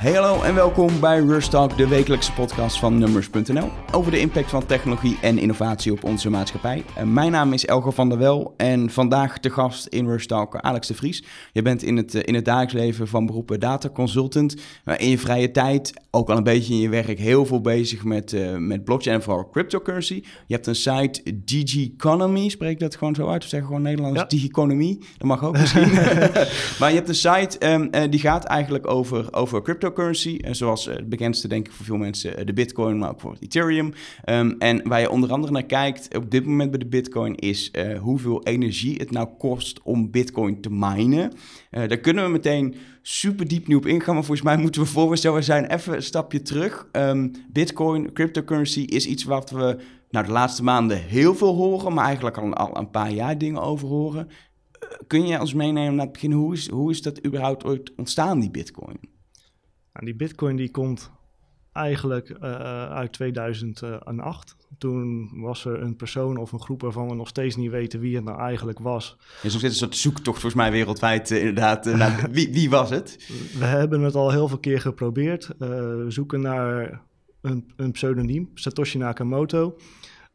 Hey 0.00 0.12
hallo 0.12 0.42
en 0.42 0.54
welkom 0.54 1.00
bij 1.00 1.20
Rust 1.20 1.50
Talk, 1.50 1.76
de 1.76 1.88
wekelijkse 1.88 2.32
podcast 2.32 2.78
van 2.78 2.98
Numbers.nl 2.98 3.68
over 3.92 4.10
de 4.10 4.20
impact 4.20 4.50
van 4.50 4.66
technologie 4.66 5.18
en 5.22 5.38
innovatie 5.38 5.92
op 5.92 6.04
onze 6.04 6.30
maatschappij. 6.30 6.84
Uh, 6.98 7.04
mijn 7.04 7.30
naam 7.30 7.52
is 7.52 7.66
Elger 7.66 7.92
van 7.92 8.08
der 8.08 8.18
Wel 8.18 8.54
en 8.56 8.90
vandaag 8.90 9.40
de 9.40 9.50
gast 9.50 9.86
in 9.86 10.06
Rust 10.06 10.28
Talk 10.28 10.56
Alex 10.56 10.86
de 10.86 10.94
Vries. 10.94 11.24
Je 11.52 11.62
bent 11.62 11.82
in 11.82 11.96
het, 11.96 12.14
uh, 12.14 12.20
in 12.24 12.34
het 12.34 12.44
dagelijks 12.44 12.72
leven 12.72 13.08
van 13.08 13.26
beroep 13.26 13.56
data 13.58 13.88
consultant. 13.88 14.56
In 14.96 15.08
je 15.08 15.18
vrije 15.18 15.50
tijd, 15.50 15.92
ook 16.10 16.30
al 16.30 16.36
een 16.36 16.42
beetje 16.42 16.74
in 16.74 16.80
je 16.80 16.88
werk, 16.88 17.18
heel 17.18 17.46
veel 17.46 17.60
bezig 17.60 18.04
met, 18.04 18.36
met 18.58 18.84
blockchain 18.84 19.16
en 19.16 19.22
vooral 19.22 19.48
cryptocurrency. 19.48 20.22
Je 20.46 20.54
hebt 20.54 20.66
een 20.66 20.74
site 20.74 21.22
Digiconomy, 21.44 22.48
spreek 22.48 22.72
ik 22.72 22.78
dat 22.78 22.96
gewoon 22.96 23.14
zo 23.14 23.28
uit? 23.28 23.42
Of 23.42 23.48
zeg 23.48 23.64
gewoon 23.64 23.82
Nederlands 23.82 24.20
ja. 24.20 24.26
Digiconomy? 24.26 24.98
Dat 25.18 25.26
mag 25.28 25.44
ook 25.44 25.58
misschien. 25.58 25.92
maar 26.78 26.88
je 26.88 26.94
hebt 26.94 27.08
een 27.08 27.14
site 27.14 27.72
um, 27.72 28.10
die 28.10 28.20
gaat 28.20 28.44
eigenlijk 28.44 28.90
over, 28.90 29.34
over 29.34 29.62
crypto 29.62 29.89
cryptocurrency. 29.92 30.38
En 30.44 30.56
zoals 30.56 30.84
het 30.84 31.08
bekendste, 31.08 31.48
denk 31.48 31.66
ik, 31.66 31.72
voor 31.72 31.84
veel 31.84 31.96
mensen 31.96 32.36
eh, 32.36 32.46
de 32.46 32.52
Bitcoin, 32.52 32.98
maar 32.98 33.10
ook 33.10 33.20
voor 33.20 33.36
Ethereum. 33.40 33.92
Um, 34.24 34.54
en 34.58 34.88
waar 34.88 35.00
je 35.00 35.10
onder 35.10 35.32
andere 35.32 35.52
naar 35.52 35.62
kijkt 35.62 36.16
op 36.16 36.30
dit 36.30 36.46
moment 36.46 36.70
bij 36.70 36.78
de 36.78 36.86
Bitcoin 36.86 37.34
is 37.34 37.70
uh, 37.72 37.98
hoeveel 37.98 38.42
energie 38.44 38.96
het 38.96 39.10
nou 39.10 39.28
kost 39.38 39.82
om 39.82 40.10
Bitcoin 40.10 40.60
te 40.60 40.70
minen. 40.70 41.32
Daar 41.70 41.98
kunnen 41.98 42.24
we 42.24 42.30
meteen 42.30 42.74
super 43.02 43.48
diep 43.48 43.66
nu 43.66 43.74
op 43.74 43.86
ingaan. 43.86 44.14
Maar 44.14 44.24
volgens 44.24 44.46
mij 44.46 44.56
moeten 44.56 44.82
we 44.82 44.88
voor 44.88 45.10
we 45.10 45.16
zo 45.16 45.40
zijn 45.40 45.66
even 45.66 45.94
een 45.94 46.02
stapje 46.02 46.42
terug. 46.42 46.88
Um, 46.92 47.30
Bitcoin, 47.52 48.12
cryptocurrency 48.12 48.80
is 48.80 49.06
iets 49.06 49.24
wat 49.24 49.50
we 49.50 49.76
nou, 50.10 50.26
de 50.26 50.32
laatste 50.32 50.62
maanden 50.62 51.02
heel 51.02 51.34
veel 51.34 51.54
horen, 51.54 51.92
maar 51.92 52.04
eigenlijk 52.04 52.38
al, 52.38 52.54
al 52.54 52.76
een 52.76 52.90
paar 52.90 53.10
jaar 53.10 53.38
dingen 53.38 53.62
over 53.62 53.88
horen. 53.88 54.28
Kun 55.06 55.26
je 55.26 55.40
ons 55.40 55.54
meenemen 55.54 55.94
naar 55.94 56.04
het 56.04 56.12
begin? 56.12 56.32
Hoe 56.32 56.54
is, 56.54 56.68
hoe 56.68 56.90
is 56.90 57.02
dat 57.02 57.26
überhaupt 57.26 57.64
ooit 57.64 57.92
ontstaan, 57.96 58.40
die 58.40 58.50
Bitcoin? 58.50 58.98
Nou, 59.92 60.04
die 60.04 60.14
bitcoin 60.14 60.56
die 60.56 60.70
komt 60.70 61.10
eigenlijk 61.72 62.28
uh, 62.28 62.38
uit 62.90 63.12
2008. 63.12 64.56
Toen 64.78 65.30
was 65.40 65.64
er 65.64 65.82
een 65.82 65.96
persoon 65.96 66.36
of 66.36 66.52
een 66.52 66.60
groep 66.60 66.82
waarvan 66.82 67.08
we 67.08 67.14
nog 67.14 67.28
steeds 67.28 67.56
niet 67.56 67.70
weten 67.70 68.00
wie 68.00 68.14
het 68.14 68.24
nou 68.24 68.40
eigenlijk 68.40 68.78
was. 68.78 69.16
Er 69.40 69.46
is 69.46 69.62
een 69.62 69.72
soort 69.72 69.96
zoektocht 69.96 70.40
volgens 70.40 70.62
mij 70.62 70.70
wereldwijd 70.70 71.30
uh, 71.30 71.38
inderdaad. 71.38 71.86
Uh, 71.86 71.96
naar 71.96 72.28
wie, 72.30 72.52
wie, 72.52 72.70
was 72.70 72.90
het? 72.90 73.16
We 73.58 73.64
hebben 73.64 74.00
het 74.00 74.14
al 74.14 74.30
heel 74.30 74.48
veel 74.48 74.58
keer 74.58 74.80
geprobeerd. 74.80 75.50
we 75.58 76.04
zoeken 76.08 76.40
naar 76.40 77.00
een, 77.40 77.72
een 77.76 77.92
pseudoniem, 77.92 78.50
Satoshi 78.54 78.98
Nakamoto. 78.98 79.76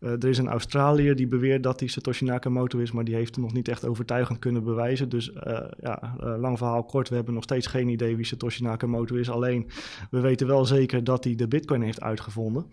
Uh, 0.05 0.11
er 0.11 0.27
is 0.27 0.37
een 0.37 0.47
Australiër 0.47 1.15
die 1.15 1.27
beweert 1.27 1.63
dat 1.63 1.79
hij 1.79 1.89
Satoshi 1.89 2.25
Nakamoto 2.25 2.79
is, 2.79 2.91
maar 2.91 3.03
die 3.03 3.15
heeft 3.15 3.35
het 3.35 3.43
nog 3.43 3.53
niet 3.53 3.67
echt 3.67 3.85
overtuigend 3.85 4.39
kunnen 4.39 4.63
bewijzen. 4.63 5.09
Dus 5.09 5.29
uh, 5.29 5.59
ja, 5.79 6.15
uh, 6.23 6.35
lang 6.37 6.57
verhaal 6.57 6.83
kort, 6.83 7.09
we 7.09 7.15
hebben 7.15 7.33
nog 7.33 7.43
steeds 7.43 7.67
geen 7.67 7.87
idee 7.87 8.15
wie 8.15 8.25
Satoshi 8.25 8.63
Nakamoto 8.63 9.15
is. 9.15 9.29
Alleen, 9.29 9.67
we 10.11 10.19
weten 10.19 10.47
wel 10.47 10.65
zeker 10.65 11.03
dat 11.03 11.23
hij 11.23 11.35
de 11.35 11.47
bitcoin 11.47 11.81
heeft 11.81 12.01
uitgevonden. 12.01 12.65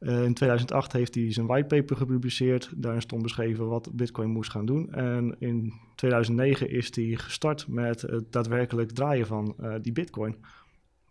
in 0.00 0.34
2008 0.34 0.92
heeft 0.92 1.14
hij 1.14 1.32
zijn 1.32 1.46
whitepaper 1.46 1.96
gepubliceerd. 1.96 2.70
Daarin 2.76 3.02
stond 3.02 3.22
beschreven 3.22 3.68
wat 3.68 3.90
bitcoin 3.92 4.30
moest 4.30 4.50
gaan 4.50 4.66
doen. 4.66 4.92
En 4.92 5.36
in 5.38 5.72
2009 5.94 6.70
is 6.70 6.94
hij 6.94 7.14
gestart 7.16 7.68
met 7.68 8.00
het 8.00 8.32
daadwerkelijk 8.32 8.90
draaien 8.90 9.26
van 9.26 9.56
die 9.82 9.92
bitcoin. 9.92 10.36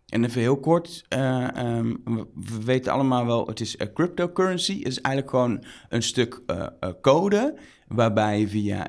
En 0.06 0.24
even 0.24 0.40
heel 0.40 0.60
kort, 0.60 1.04
uh, 1.16 1.48
um, 1.56 2.02
we 2.34 2.64
weten 2.64 2.92
allemaal 2.92 3.26
wel, 3.26 3.46
het 3.46 3.60
is 3.60 3.76
uh, 3.76 3.86
cryptocurrency. 3.94 4.78
Het 4.78 4.86
is 4.86 5.00
eigenlijk 5.00 5.34
gewoon 5.34 5.64
een 5.88 6.02
stuk 6.02 6.42
uh, 6.46 6.66
code 7.00 7.58
waarbij 7.88 8.48
via 8.48 8.88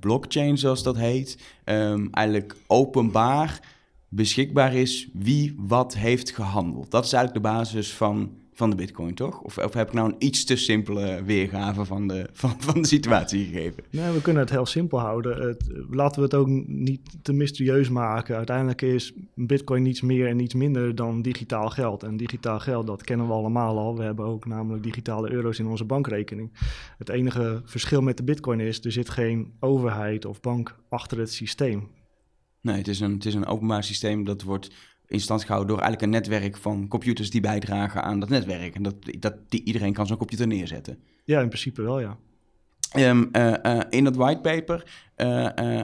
blockchain, 0.00 0.58
zoals 0.58 0.82
dat 0.82 0.96
heet, 0.96 1.38
um, 1.64 2.08
eigenlijk 2.12 2.56
openbaar 2.66 3.60
beschikbaar 4.08 4.74
is 4.74 5.08
wie 5.12 5.54
wat 5.58 5.94
heeft 5.94 6.30
gehandeld. 6.30 6.90
Dat 6.90 7.04
is 7.04 7.12
eigenlijk 7.12 7.44
de 7.44 7.50
basis 7.50 7.92
van 7.92 8.38
van 8.56 8.70
de 8.70 8.76
bitcoin, 8.76 9.14
toch? 9.14 9.40
Of, 9.40 9.58
of, 9.58 9.74
heb 9.74 9.86
ik 9.86 9.92
nou 9.92 10.08
een 10.08 10.16
iets 10.18 10.44
te 10.44 10.56
simpele 10.56 11.22
weergave 11.24 11.84
van 11.84 12.08
de, 12.08 12.28
van, 12.32 12.54
van 12.58 12.82
de 12.82 12.86
situatie 12.86 13.44
gegeven? 13.44 13.82
Nee, 13.90 14.12
we 14.12 14.22
kunnen 14.22 14.42
het 14.42 14.50
heel 14.50 14.66
simpel 14.66 14.98
houden. 14.98 15.48
Het, 15.48 15.70
laten 15.90 16.18
we 16.18 16.24
het 16.24 16.34
ook 16.34 16.48
niet 16.66 17.00
te 17.22 17.32
mysterieus 17.32 17.88
maken. 17.88 18.36
Uiteindelijk 18.36 18.82
is 18.82 19.12
bitcoin 19.34 19.82
niets 19.82 20.00
meer 20.00 20.26
en 20.26 20.36
niets 20.36 20.54
minder 20.54 20.94
dan 20.94 21.22
digitaal 21.22 21.70
geld. 21.70 22.02
En 22.02 22.16
digitaal 22.16 22.60
geld, 22.60 22.86
dat 22.86 23.02
kennen 23.02 23.26
we 23.26 23.32
allemaal 23.32 23.78
al. 23.78 23.96
We 23.96 24.02
hebben 24.02 24.24
ook 24.24 24.46
namelijk 24.46 24.82
digitale 24.82 25.30
euro's 25.30 25.58
in 25.58 25.66
onze 25.66 25.84
bankrekening. 25.84 26.52
Het 26.98 27.08
enige 27.08 27.62
verschil 27.64 28.02
met 28.02 28.16
de 28.16 28.24
bitcoin 28.24 28.60
is, 28.60 28.84
er 28.84 28.92
zit 28.92 29.10
geen 29.10 29.52
overheid 29.60 30.24
of 30.24 30.40
bank 30.40 30.76
achter 30.88 31.18
het 31.18 31.32
systeem. 31.32 31.88
Nee, 32.60 32.76
het 32.76 32.88
is 32.88 33.00
een, 33.00 33.12
het 33.12 33.26
is 33.26 33.34
een 33.34 33.46
openbaar 33.46 33.84
systeem 33.84 34.24
dat 34.24 34.42
wordt 34.42 34.70
in 35.08 35.20
stand 35.20 35.44
gehouden 35.44 35.68
door 35.68 35.82
eigenlijk 35.84 36.12
een 36.12 36.20
netwerk 36.20 36.56
van 36.56 36.88
computers 36.88 37.30
die 37.30 37.40
bijdragen 37.40 38.02
aan 38.02 38.20
dat 38.20 38.28
netwerk. 38.28 38.74
En 38.74 38.82
dat, 38.82 38.94
dat 39.18 39.34
die, 39.48 39.64
iedereen 39.64 39.92
kan 39.92 40.06
zo'n 40.06 40.16
computer 40.16 40.46
neerzetten. 40.46 40.98
Ja, 41.24 41.40
in 41.40 41.48
principe 41.48 41.82
wel, 41.82 42.00
ja. 42.00 42.16
Um, 42.96 43.28
uh, 43.32 43.54
uh, 43.62 43.80
in 43.90 44.04
dat 44.04 44.16
whitepaper, 44.16 44.84
uh, 45.16 45.82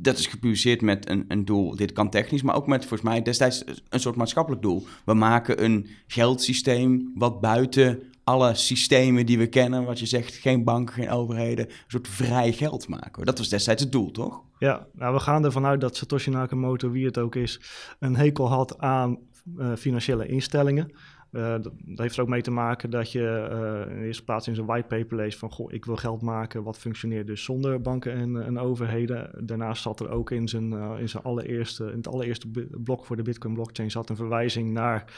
dat 0.00 0.18
is 0.18 0.26
gepubliceerd 0.26 0.80
met 0.80 1.08
een, 1.08 1.24
een 1.28 1.44
doel. 1.44 1.76
Dit 1.76 1.92
kan 1.92 2.10
technisch, 2.10 2.42
maar 2.42 2.54
ook 2.54 2.66
met 2.66 2.80
volgens 2.80 3.08
mij 3.10 3.22
destijds 3.22 3.64
een 3.88 4.00
soort 4.00 4.16
maatschappelijk 4.16 4.62
doel. 4.62 4.86
We 5.04 5.14
maken 5.14 5.64
een 5.64 5.86
geldsysteem 6.06 7.12
wat 7.14 7.40
buiten 7.40 8.02
alle 8.24 8.54
systemen 8.54 9.26
die 9.26 9.38
we 9.38 9.46
kennen, 9.46 9.84
wat 9.84 9.98
je 9.98 10.06
zegt, 10.06 10.34
geen 10.34 10.64
banken, 10.64 10.94
geen 10.94 11.10
overheden, 11.10 11.66
een 11.66 11.74
soort 11.86 12.08
vrij 12.08 12.52
geld 12.52 12.88
maken. 12.88 13.24
Dat 13.24 13.38
was 13.38 13.48
destijds 13.48 13.82
het 13.82 13.92
doel, 13.92 14.10
toch? 14.10 14.42
Ja, 14.58 14.86
nou, 14.92 15.14
we 15.14 15.20
gaan 15.20 15.44
ervan 15.44 15.66
uit 15.66 15.80
dat 15.80 15.96
Satoshi 15.96 16.30
Nakamoto, 16.30 16.90
wie 16.90 17.06
het 17.06 17.18
ook 17.18 17.34
is, 17.34 17.60
een 17.98 18.16
hekel 18.16 18.48
had 18.48 18.78
aan 18.78 19.18
uh, 19.58 19.74
financiële 19.76 20.26
instellingen. 20.26 20.92
Uh, 21.32 21.54
dat, 21.60 21.72
heeft 21.94 22.16
er 22.16 22.22
ook 22.22 22.28
mee 22.28 22.42
te 22.42 22.50
maken 22.50 22.90
dat 22.90 23.12
je 23.12 23.48
uh, 23.52 23.92
in 23.92 23.98
de 24.00 24.06
eerste 24.06 24.24
plaats 24.24 24.48
in 24.48 24.54
zijn 24.54 24.66
whitepaper 24.66 25.16
leest 25.16 25.38
van... 25.38 25.50
goh, 25.50 25.72
ik 25.72 25.84
wil 25.84 25.96
geld 25.96 26.22
maken 26.22 26.62
wat 26.62 26.78
functioneert 26.78 27.26
dus 27.26 27.44
zonder 27.44 27.80
banken 27.80 28.12
en, 28.12 28.44
en 28.44 28.58
overheden. 28.58 29.30
Daarnaast 29.46 29.82
zat 29.82 30.00
er 30.00 30.10
ook 30.10 30.30
in, 30.30 30.48
zijn, 30.48 30.72
uh, 30.72 30.92
in, 30.98 31.08
zijn 31.08 31.22
allereerste, 31.22 31.84
in 31.84 31.96
het 31.96 32.08
allereerste 32.08 32.48
blok 32.70 33.04
voor 33.04 33.16
de 33.16 33.22
Bitcoin 33.22 33.54
blockchain... 33.54 33.90
zat 33.90 34.10
een 34.10 34.16
verwijzing 34.16 34.72
naar 34.72 35.12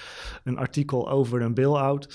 een 0.45 0.57
artikel 0.57 1.11
over 1.11 1.43
een 1.43 1.55
bail-out. 1.55 2.15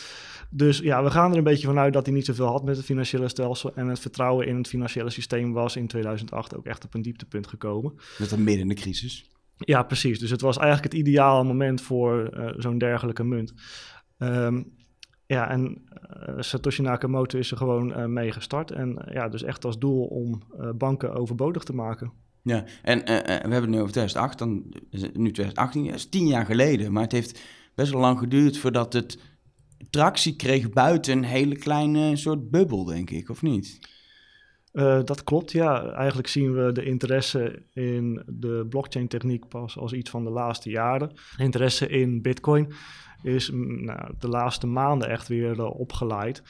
Dus 0.49 0.79
ja, 0.79 1.03
we 1.03 1.11
gaan 1.11 1.31
er 1.31 1.37
een 1.37 1.43
beetje 1.43 1.67
vanuit 1.67 1.93
dat 1.93 2.05
hij 2.05 2.15
niet 2.15 2.25
zoveel 2.25 2.47
had 2.47 2.63
met 2.63 2.75
het 2.75 2.85
financiële 2.85 3.27
stelsel... 3.27 3.75
en 3.75 3.87
het 3.87 3.99
vertrouwen 3.99 4.47
in 4.47 4.57
het 4.57 4.67
financiële 4.67 5.09
systeem 5.09 5.53
was 5.53 5.75
in 5.75 5.87
2008 5.87 6.55
ook 6.55 6.65
echt 6.65 6.85
op 6.85 6.93
een 6.93 7.01
dieptepunt 7.01 7.47
gekomen. 7.47 7.93
Met 8.17 8.31
een 8.31 8.43
midden 8.43 8.61
in 8.61 8.75
de 8.75 8.81
crisis. 8.81 9.29
Ja, 9.57 9.83
precies. 9.83 10.19
Dus 10.19 10.29
het 10.29 10.41
was 10.41 10.57
eigenlijk 10.57 10.93
het 10.93 11.01
ideale 11.01 11.43
moment 11.43 11.81
voor 11.81 12.37
uh, 12.37 12.49
zo'n 12.57 12.77
dergelijke 12.77 13.23
munt. 13.23 13.53
Um, 14.17 14.73
ja, 15.25 15.49
en 15.49 15.81
uh, 16.29 16.35
Satoshi 16.39 16.81
Nakamoto 16.81 17.37
is 17.37 17.51
er 17.51 17.57
gewoon 17.57 17.89
uh, 17.89 18.05
mee 18.05 18.31
gestart. 18.31 18.71
En 18.71 19.05
ja, 19.11 19.29
dus 19.29 19.43
echt 19.43 19.65
als 19.65 19.79
doel 19.79 20.05
om 20.05 20.41
banken 20.75 21.13
overbodig 21.13 21.63
te 21.63 21.73
maken. 21.73 22.11
Ja, 22.41 22.63
en 22.81 23.05
we 23.05 23.11
hebben 23.21 23.61
het 23.61 23.69
nu 23.69 23.79
over 23.79 23.91
2008, 23.91 24.37
dan 24.37 24.63
nu 24.91 25.31
2018, 25.31 25.85
dat 25.85 25.95
is 25.95 26.09
tien 26.09 26.27
jaar 26.27 26.45
geleden. 26.45 26.91
Maar 26.91 27.03
het 27.03 27.11
heeft 27.11 27.41
best 27.75 27.91
wel 27.91 28.01
lang 28.01 28.19
geduurd 28.19 28.57
voordat 28.57 28.93
het 28.93 29.19
tractie 29.89 30.35
kreeg 30.35 30.69
buiten 30.69 31.17
een 31.17 31.23
hele 31.23 31.55
kleine 31.55 32.15
soort 32.15 32.49
bubbel, 32.49 32.85
denk 32.85 33.09
ik, 33.09 33.29
of 33.29 33.41
niet? 33.41 33.79
Uh, 34.75 34.99
dat 35.03 35.23
klopt, 35.23 35.51
ja. 35.51 35.91
Eigenlijk 35.91 36.27
zien 36.27 36.53
we 36.53 36.71
de 36.71 36.83
interesse 36.83 37.61
in 37.73 38.23
de 38.25 38.65
blockchain-techniek 38.69 39.47
pas 39.47 39.77
als 39.77 39.93
iets 39.93 40.09
van 40.09 40.23
de 40.23 40.29
laatste 40.29 40.69
jaren. 40.69 41.11
Interesse 41.37 41.87
in 41.87 42.21
Bitcoin 42.21 42.73
is 43.21 43.51
mm, 43.51 43.85
nou, 43.85 44.13
de 44.19 44.27
laatste 44.27 44.67
maanden 44.67 45.09
echt 45.09 45.27
weer 45.27 45.57
uh, 45.57 45.79
opgeleid. 45.79 46.43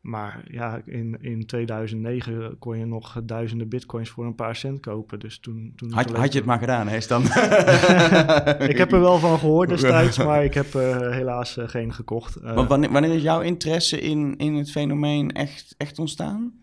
Maar 0.00 0.44
ja, 0.50 0.82
in, 0.84 1.16
in 1.20 1.46
2009 1.46 2.56
kon 2.58 2.78
je 2.78 2.86
nog 2.86 3.20
duizenden 3.24 3.68
bitcoins 3.68 4.08
voor 4.08 4.24
een 4.24 4.34
paar 4.34 4.56
cent 4.56 4.80
kopen. 4.80 5.18
Dus 5.18 5.38
toen, 5.38 5.72
toen 5.76 5.92
had, 5.92 6.10
had 6.10 6.32
je 6.32 6.38
het 6.38 6.46
maar 6.46 6.58
gedaan, 6.58 6.88
hè, 6.88 6.98
dan? 7.08 7.22
ik 8.72 8.78
heb 8.78 8.92
er 8.92 9.00
wel 9.00 9.18
van 9.18 9.38
gehoord 9.38 9.68
destijds, 9.68 10.18
maar 10.18 10.44
ik 10.44 10.54
heb 10.54 10.74
uh, 10.74 11.10
helaas 11.10 11.56
uh, 11.56 11.68
geen 11.68 11.92
gekocht. 11.92 12.42
Uh, 12.42 12.68
wanneer, 12.68 12.92
wanneer 12.92 13.14
is 13.14 13.22
jouw 13.22 13.40
interesse 13.40 14.00
in, 14.00 14.36
in 14.36 14.54
het 14.54 14.70
fenomeen 14.70 15.32
echt, 15.32 15.74
echt 15.76 15.98
ontstaan? 15.98 16.60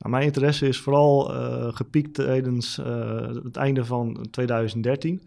Nou, 0.00 0.12
mijn 0.12 0.26
interesse 0.26 0.68
is 0.68 0.80
vooral 0.80 1.34
uh, 1.34 1.68
gepiekt 1.72 2.14
tijdens 2.14 2.78
uh, 2.78 3.28
het 3.44 3.56
einde 3.56 3.84
van 3.84 4.26
2013. 4.30 5.22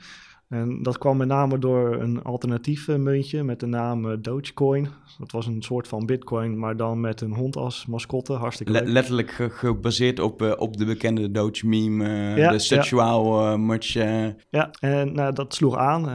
En 0.54 0.84
dat 0.84 0.98
kwam 0.98 1.18
met 1.18 1.28
name 1.28 1.60
door 1.60 2.02
een 2.02 2.24
alternatief 2.24 2.88
muntje 2.88 3.44
met 3.44 3.60
de 3.60 3.66
naam 3.66 4.06
uh, 4.06 4.18
Dogecoin. 4.20 4.88
Dat 5.20 5.32
was 5.32 5.48
een 5.48 5.62
soort 5.62 5.88
van 5.88 6.06
bitcoin, 6.06 6.60
maar 6.60 6.78
dan 6.78 7.00
met 7.00 7.22
een 7.22 7.34
hond 7.34 7.56
als 7.56 7.86
mascotte. 7.86 8.34
Hartstikke 8.34 8.72
Le 8.72 8.86
letterlijk 8.86 9.32
ge 9.32 9.50
gebaseerd 9.50 10.20
op, 10.20 10.42
uh, 10.42 10.54
op 10.58 10.78
de 10.78 10.86
bekende 10.86 11.32
Doge 11.32 11.68
meme, 11.68 12.06
uh, 12.06 12.38
ja, 12.38 12.52
de 12.52 12.60
sexual 12.60 13.42
ja. 13.42 13.58
much. 13.58 13.94
Ja, 14.50 14.72
en 14.80 15.14
nou, 15.14 15.34
dat 15.34 15.54
sloeg 15.54 15.78
aan. 15.78 16.10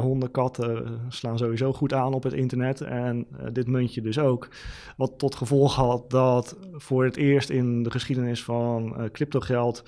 honden, 0.00 0.30
katten 0.30 1.00
slaan 1.08 1.38
sowieso 1.38 1.72
goed 1.72 1.92
aan 1.92 2.14
op 2.14 2.22
het 2.22 2.32
internet. 2.32 2.80
En 2.80 3.26
dit 3.52 3.66
muntje 3.66 4.00
dus 4.00 4.18
ook. 4.18 4.48
Wat 4.96 5.18
tot 5.18 5.34
gevolg 5.34 5.74
had 5.74 6.10
dat 6.10 6.56
voor 6.72 7.04
het 7.04 7.16
eerst 7.16 7.50
in 7.50 7.82
de 7.82 7.90
geschiedenis 7.90 8.44
van 8.44 9.08
cryptogeld 9.12 9.84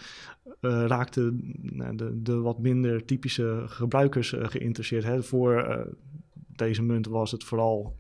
raakten 0.61 1.55
de, 1.97 2.23
de, 2.23 2.41
wat 2.41 2.59
minder 2.59 3.05
typische 3.05 3.63
gebruikers 3.67 4.35
geïnteresseerd. 4.39 5.05
Hè. 5.05 5.23
Voor 5.23 5.87
deze 6.57 6.83
munt 6.83 7.07
was 7.07 7.31
het 7.31 7.45
vooral 7.45 7.97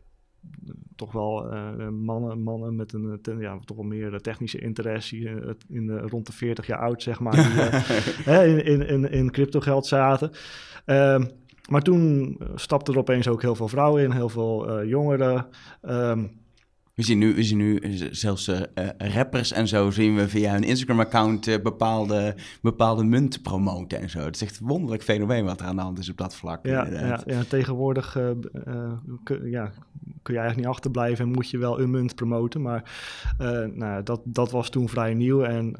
toch 0.96 1.12
wel 1.12 1.54
mannen, 1.90 2.42
mannen 2.42 2.76
met 2.76 2.92
een 2.92 3.20
ja, 3.38 3.58
toch 3.64 3.76
wel 3.76 3.86
meer 3.86 4.20
technische 4.20 4.58
interesse 4.58 5.56
in, 5.68 5.98
rond 5.98 6.26
de 6.26 6.32
40 6.32 6.66
jaar 6.66 6.78
oud, 6.78 7.02
zeg 7.02 7.20
maar, 7.20 7.32
die 8.24 8.62
in, 8.62 8.88
in, 8.88 9.10
in 9.10 9.30
crypto 9.30 9.60
geld 9.60 9.86
zaten. 9.86 10.30
Ehm, 10.84 11.24
maar 11.68 11.82
toen 11.82 12.38
stapten 12.54 12.94
er 12.94 13.00
opeens 13.00 13.28
ook 13.28 13.42
heel 13.42 13.54
veel 13.54 13.68
vrouwen 13.68 14.02
in, 14.02 14.10
heel 14.10 14.28
veel 14.28 14.84
jongeren. 14.84 15.46
Ehm, 15.82 16.24
we 16.96 17.02
zien 17.02 17.18
nu, 17.18 17.34
we 17.34 17.42
zien 17.42 17.58
nu 17.58 17.80
zelfs 18.10 18.48
uh, 18.48 18.60
rappers 18.98 19.52
en 19.52 19.68
zo 19.68 19.90
zien 19.90 20.16
we 20.16 20.28
via 20.28 20.52
hun 20.52 20.62
Instagram-account 20.62 21.48
uh, 21.48 21.62
bepaalde, 21.62 22.34
bepaalde 22.62 23.04
munten 23.04 23.40
promoten 23.40 24.00
en 24.00 24.10
zo. 24.10 24.18
Het 24.18 24.34
is 24.34 24.42
echt 24.42 24.60
een 24.60 24.66
wonderlijk 24.66 25.02
fenomeen 25.02 25.44
wat 25.44 25.60
er 25.60 25.66
aan 25.66 25.76
de 25.76 25.82
hand 25.82 25.98
is 25.98 26.10
op 26.10 26.16
dat 26.16 26.34
vlak. 26.34 26.66
Ja, 26.66 26.86
ja, 26.86 27.22
ja, 27.26 27.44
tegenwoordig 27.48 28.18
ja, 29.44 29.72
kun 30.26 30.34
je 30.34 30.40
eigenlijk 30.40 30.68
niet 30.68 30.76
achterblijven 30.76 31.24
en 31.24 31.32
moet 31.32 31.50
je 31.50 31.58
wel 31.58 31.80
een 31.80 31.90
munt 31.90 32.14
promoten. 32.14 32.62
Maar 32.62 32.90
nou, 33.74 34.02
dat, 34.02 34.20
dat 34.24 34.50
was 34.50 34.70
toen 34.70 34.88
vrij 34.88 35.14
nieuw 35.14 35.42
en 35.42 35.74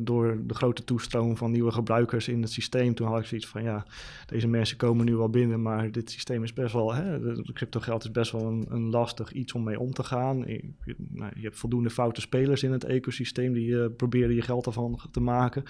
door 0.00 0.38
de 0.46 0.54
grote 0.54 0.84
toestroom 0.84 1.36
van 1.36 1.50
nieuwe 1.50 1.70
gebruikers 1.70 2.28
in 2.28 2.42
het 2.42 2.52
systeem, 2.52 2.94
toen 2.94 3.06
had 3.06 3.18
ik 3.18 3.26
zoiets 3.26 3.46
van 3.46 3.62
ja, 3.62 3.86
deze 4.26 4.48
mensen 4.48 4.76
komen 4.76 5.04
nu 5.04 5.16
wel 5.16 5.30
binnen, 5.30 5.62
maar 5.62 5.90
dit 5.90 6.10
systeem 6.10 6.42
is 6.42 6.52
best 6.52 6.72
wel, 6.72 6.94
hè, 6.94 7.18
crypto 7.52 7.80
geld 7.80 8.04
is 8.04 8.10
best 8.10 8.32
wel 8.32 8.46
een, 8.46 8.66
een 8.68 8.90
lastig 8.90 9.32
iets 9.32 9.52
om 9.52 9.62
mee 9.62 9.80
om 9.80 9.92
te 9.92 10.02
gaan 10.02 10.44
je, 10.84 10.94
nou, 10.96 11.32
je 11.34 11.42
hebt 11.42 11.58
voldoende 11.58 11.90
foute 11.90 12.20
spelers 12.20 12.62
in 12.62 12.72
het 12.72 12.84
ecosysteem 12.84 13.52
die 13.52 13.68
uh, 13.68 13.86
proberen 13.96 14.34
je 14.34 14.42
geld 14.42 14.66
ervan 14.66 15.00
te 15.10 15.20
maken. 15.20 15.62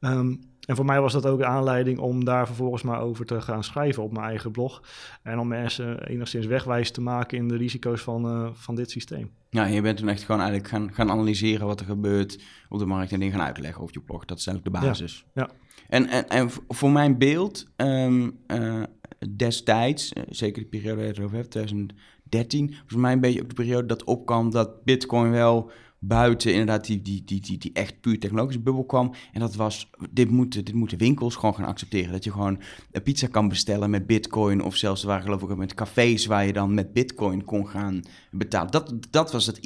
Ehm, 0.00 0.34
en 0.66 0.76
voor 0.76 0.84
mij 0.84 1.00
was 1.00 1.12
dat 1.12 1.26
ook 1.26 1.38
de 1.38 1.46
aanleiding 1.46 1.98
om 1.98 2.24
daar 2.24 2.46
vervolgens 2.46 2.82
maar 2.82 3.00
over 3.00 3.26
te 3.26 3.40
gaan 3.40 3.64
schrijven 3.64 4.02
op 4.02 4.12
mijn 4.12 4.26
eigen 4.26 4.50
blog. 4.50 4.82
En 5.22 5.38
om 5.38 5.48
mensen 5.48 6.06
enigszins 6.06 6.46
wegwijs 6.46 6.90
te 6.90 7.00
maken 7.00 7.38
in 7.38 7.48
de 7.48 7.56
risico's 7.56 8.00
van, 8.00 8.26
uh, 8.26 8.48
van 8.52 8.74
dit 8.74 8.90
systeem. 8.90 9.30
Ja, 9.50 9.64
je 9.64 9.80
bent 9.80 9.96
toen 9.96 10.08
echt 10.08 10.22
gewoon 10.22 10.40
eigenlijk 10.40 10.70
gaan, 10.70 10.92
gaan 10.92 11.10
analyseren 11.10 11.66
wat 11.66 11.80
er 11.80 11.86
gebeurt 11.86 12.42
op 12.68 12.78
de 12.78 12.86
markt 12.86 13.12
en 13.12 13.18
dingen 13.18 13.34
gaan 13.34 13.46
uitleggen 13.46 13.82
op 13.82 13.92
je 13.92 14.00
blog. 14.00 14.24
Dat 14.24 14.38
is 14.38 14.46
eigenlijk 14.46 14.76
de 14.76 14.86
basis. 14.86 15.24
Ja. 15.34 15.48
En, 15.88 16.06
en, 16.06 16.28
en 16.28 16.50
voor 16.68 16.90
mijn 16.90 17.18
beeld, 17.18 17.66
um, 17.76 18.38
uh, 18.46 18.82
destijds, 19.36 20.12
zeker 20.28 20.62
de 20.62 20.68
periode 20.68 20.94
waar 20.94 21.04
je 21.04 21.10
het 21.10 21.20
over 21.20 21.36
hebt, 21.36 21.50
2000 21.50 21.92
13 22.34 22.74
was 22.88 22.98
mij 23.00 23.12
een 23.12 23.20
beetje 23.20 23.42
ook 23.42 23.48
de 23.48 23.54
periode 23.54 23.86
dat 23.86 24.04
opkwam 24.04 24.50
dat 24.50 24.84
Bitcoin 24.84 25.30
wel 25.30 25.70
buiten 26.06 26.50
inderdaad 26.50 26.86
die, 26.86 27.02
die, 27.02 27.22
die, 27.24 27.40
die, 27.40 27.58
die 27.58 27.72
echt 27.72 28.00
puur 28.00 28.18
technologische 28.18 28.60
bubbel 28.60 28.84
kwam. 28.84 29.14
En 29.32 29.40
dat 29.40 29.54
was, 29.54 29.90
dit 30.10 30.30
moeten, 30.30 30.64
dit 30.64 30.74
moeten 30.74 30.98
winkels 30.98 31.34
gewoon 31.34 31.54
gaan 31.54 31.64
accepteren. 31.64 32.12
Dat 32.12 32.24
je 32.24 32.32
gewoon 32.32 32.60
een 32.90 33.02
pizza 33.02 33.26
kan 33.26 33.48
bestellen 33.48 33.90
met 33.90 34.06
bitcoin. 34.06 34.62
Of 34.62 34.76
zelfs 34.76 35.02
waar 35.02 35.22
geloof 35.22 35.42
ik 35.42 35.56
met 35.56 35.74
cafés 35.74 36.26
waar 36.26 36.46
je 36.46 36.52
dan 36.52 36.74
met 36.74 36.92
bitcoin 36.92 37.44
kon 37.44 37.68
gaan 37.68 38.02
betalen. 38.30 38.70
Dat, 38.70 38.94
dat 39.10 39.32
was 39.32 39.46
het 39.46 39.58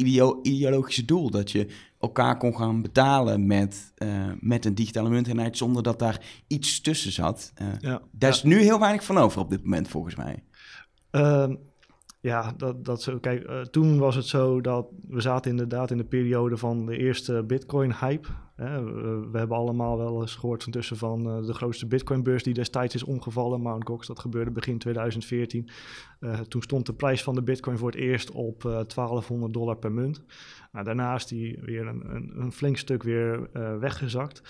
ideologische 0.43 1.05
doel. 1.05 1.31
Dat 1.31 1.51
je 1.51 1.67
elkaar 1.99 2.37
kon 2.37 2.57
gaan 2.57 2.83
betalen 2.83 3.47
met, 3.47 3.93
uh, 3.99 4.33
met 4.41 4.65
een 4.65 4.75
digitale 4.75 5.09
munteenheid 5.09 5.57
zonder 5.57 5.83
dat 5.83 5.99
daar 5.99 6.21
iets 6.47 6.81
tussen 6.81 7.13
zat. 7.13 7.53
Uh, 7.63 7.69
ja, 7.81 8.03
daar 8.13 8.31
is 8.31 8.43
nu 8.43 8.61
heel 8.61 8.79
weinig 8.79 9.05
van 9.05 9.19
over 9.19 9.41
op 9.41 9.51
dit 9.51 9.63
moment 9.63 9.89
volgens 9.89 10.17
mij. 10.17 10.43
Uh, 11.13 11.49
ja, 12.21 12.53
dat, 12.57 12.85
dat 12.85 13.03
zo. 13.03 13.19
Kijk, 13.19 13.49
uh, 13.49 13.61
toen 13.61 13.99
was 13.99 14.15
het 14.15 14.27
zo 14.27 14.61
dat 14.61 14.89
we 15.09 15.21
zaten 15.21 15.51
inderdaad 15.51 15.91
in 15.91 15.97
de 15.97 16.05
periode 16.05 16.57
van 16.57 16.87
de 16.87 16.97
eerste 16.97 17.45
Bitcoin-hype. 17.47 18.29
We, 18.57 19.29
we, 19.33 19.39
hebben 19.39 19.57
allemaal 19.57 19.99
wel 19.99 20.21
eens 20.21 20.35
gehoord 20.35 20.63
van 20.63 20.73
tussen 20.73 20.97
van 20.97 21.39
uh, 21.39 21.47
de 21.47 21.55
grootste 21.55 21.87
Bitcoin-beurs 21.87 22.43
die 22.43 22.55
destijds 22.55 22.95
is 22.95 23.03
omgevallen. 23.03 23.61
Mount 23.61 23.87
Gox, 23.87 24.07
dat 24.07 24.19
gebeurde 24.19 24.51
begin 24.51 24.79
2014. 24.79 25.69
Uh, 26.21 26.33
eh, 26.33 26.41
toen 26.41 26.63
stond 26.63 26.87
de 26.87 26.95
prijs 26.95 27.23
van 27.23 27.35
de 27.35 27.43
Bitcoin 27.43 27.79
voor 27.79 27.91
het 27.91 28.01
eerst 28.01 28.31
op 28.31 28.63
1200 28.63 29.53
dollar 29.53 29.77
per 29.77 29.93
munt. 29.93 30.25
Nou, 30.73 30.85
daarna 30.85 31.15
is 31.15 31.27
die 31.27 31.59
weer 31.61 31.87
een, 31.87 32.15
een, 32.15 32.33
een 32.37 32.53
flink 32.53 32.77
stuk 32.77 33.03
weer 33.03 33.51
weggezakt. 33.81 34.43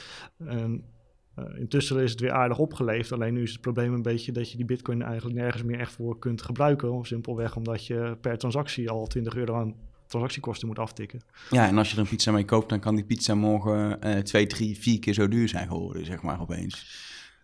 Uh, 1.38 1.60
intussen 1.60 2.02
is 2.02 2.10
het 2.10 2.20
weer 2.20 2.32
aardig 2.32 2.58
opgeleefd. 2.58 3.12
Alleen 3.12 3.34
nu 3.34 3.42
is 3.42 3.52
het 3.52 3.60
probleem 3.60 3.94
een 3.94 4.02
beetje 4.02 4.32
dat 4.32 4.50
je 4.50 4.56
die 4.56 4.66
bitcoin 4.66 5.02
eigenlijk 5.02 5.36
nergens 5.36 5.62
meer 5.62 5.78
echt 5.78 5.92
voor 5.92 6.18
kunt 6.18 6.42
gebruiken. 6.42 7.04
Simpelweg 7.04 7.56
omdat 7.56 7.86
je 7.86 8.16
per 8.20 8.38
transactie 8.38 8.90
al 8.90 9.06
20 9.06 9.36
euro 9.36 9.54
aan 9.54 9.74
transactiekosten 10.06 10.68
moet 10.68 10.78
aftikken. 10.78 11.20
Ja, 11.50 11.66
en 11.66 11.78
als 11.78 11.88
je 11.88 11.94
er 11.94 12.02
een 12.02 12.08
pizza 12.08 12.32
mee 12.32 12.44
koopt, 12.44 12.68
dan 12.68 12.80
kan 12.80 12.94
die 12.94 13.04
pizza 13.04 13.34
morgen 13.34 13.98
uh, 14.06 14.16
twee, 14.16 14.46
drie, 14.46 14.78
vier 14.78 14.98
keer 14.98 15.14
zo 15.14 15.28
duur 15.28 15.48
zijn 15.48 15.68
geworden, 15.68 16.04
zeg 16.04 16.22
maar 16.22 16.40
opeens. 16.40 16.86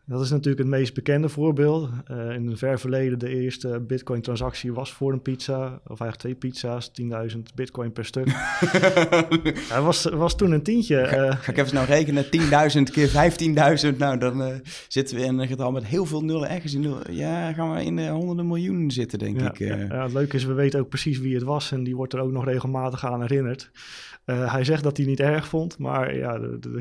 Dat 0.07 0.21
is 0.21 0.31
natuurlijk 0.31 0.59
het 0.59 0.69
meest 0.69 0.95
bekende 0.95 1.29
voorbeeld. 1.29 1.91
Uh, 2.11 2.35
in 2.35 2.47
het 2.47 2.59
ver 2.59 2.81
verleden 2.81 3.19
de 3.19 3.29
eerste 3.29 3.81
bitcoin-transactie 3.81 4.73
was 4.73 4.93
voor 4.93 5.13
een 5.13 5.23
pizza, 5.23 5.81
of 5.87 6.01
eigenlijk 6.01 6.17
twee 6.17 6.35
pizza's, 6.35 6.91
10.000 7.35 7.39
bitcoin 7.55 7.93
per 7.93 8.05
stuk. 8.05 8.27
Hij 9.73 9.81
was, 9.81 10.05
was 10.05 10.37
toen 10.37 10.53
een 10.53 10.63
tientje. 10.63 11.07
Ga, 11.07 11.25
uh, 11.25 11.37
ga 11.37 11.53
ik 11.53 11.59
even 11.59 11.75
nou 11.75 11.87
rekenen, 11.87 12.25
10.000 12.25 12.31
keer 12.93 13.09
15.000, 13.93 13.97
nou 13.97 14.19
dan 14.19 14.43
uh, 14.43 14.55
zitten 14.89 15.17
we 15.17 15.23
in 15.23 15.39
een 15.39 15.49
getal 15.49 15.73
met 15.73 15.85
heel 15.85 16.07
veel 16.07 16.25
nullen 16.25 16.51
ergens 16.51 16.75
in 16.75 16.81
nul. 16.81 17.11
Ja, 17.11 17.53
gaan 17.53 17.75
we 17.75 17.85
in 17.85 17.97
de 17.97 18.09
honderden 18.09 18.47
miljoenen 18.47 18.91
zitten, 18.91 19.19
denk 19.19 19.41
ja, 19.41 19.51
ik. 19.51 19.59
Ja, 19.59 20.03
het 20.03 20.13
leuke 20.13 20.37
is, 20.37 20.45
we 20.45 20.53
weten 20.53 20.81
ook 20.81 20.89
precies 20.89 21.19
wie 21.19 21.35
het 21.35 21.45
was 21.45 21.73
en 21.73 21.85
die 21.85 21.97
wordt 21.97 22.13
er 22.13 22.21
ook 22.21 22.33
nog 22.33 22.45
regelmatig 22.45 23.07
aan 23.07 23.21
herinnerd. 23.21 23.71
Uh, 24.27 24.53
hij 24.53 24.65
zegt 24.65 24.83
dat 24.83 24.97
hij 24.97 25.07
niet 25.07 25.21
erg 25.21 25.49
vond, 25.49 25.79
maar 25.79 26.17
ja, 26.17 26.39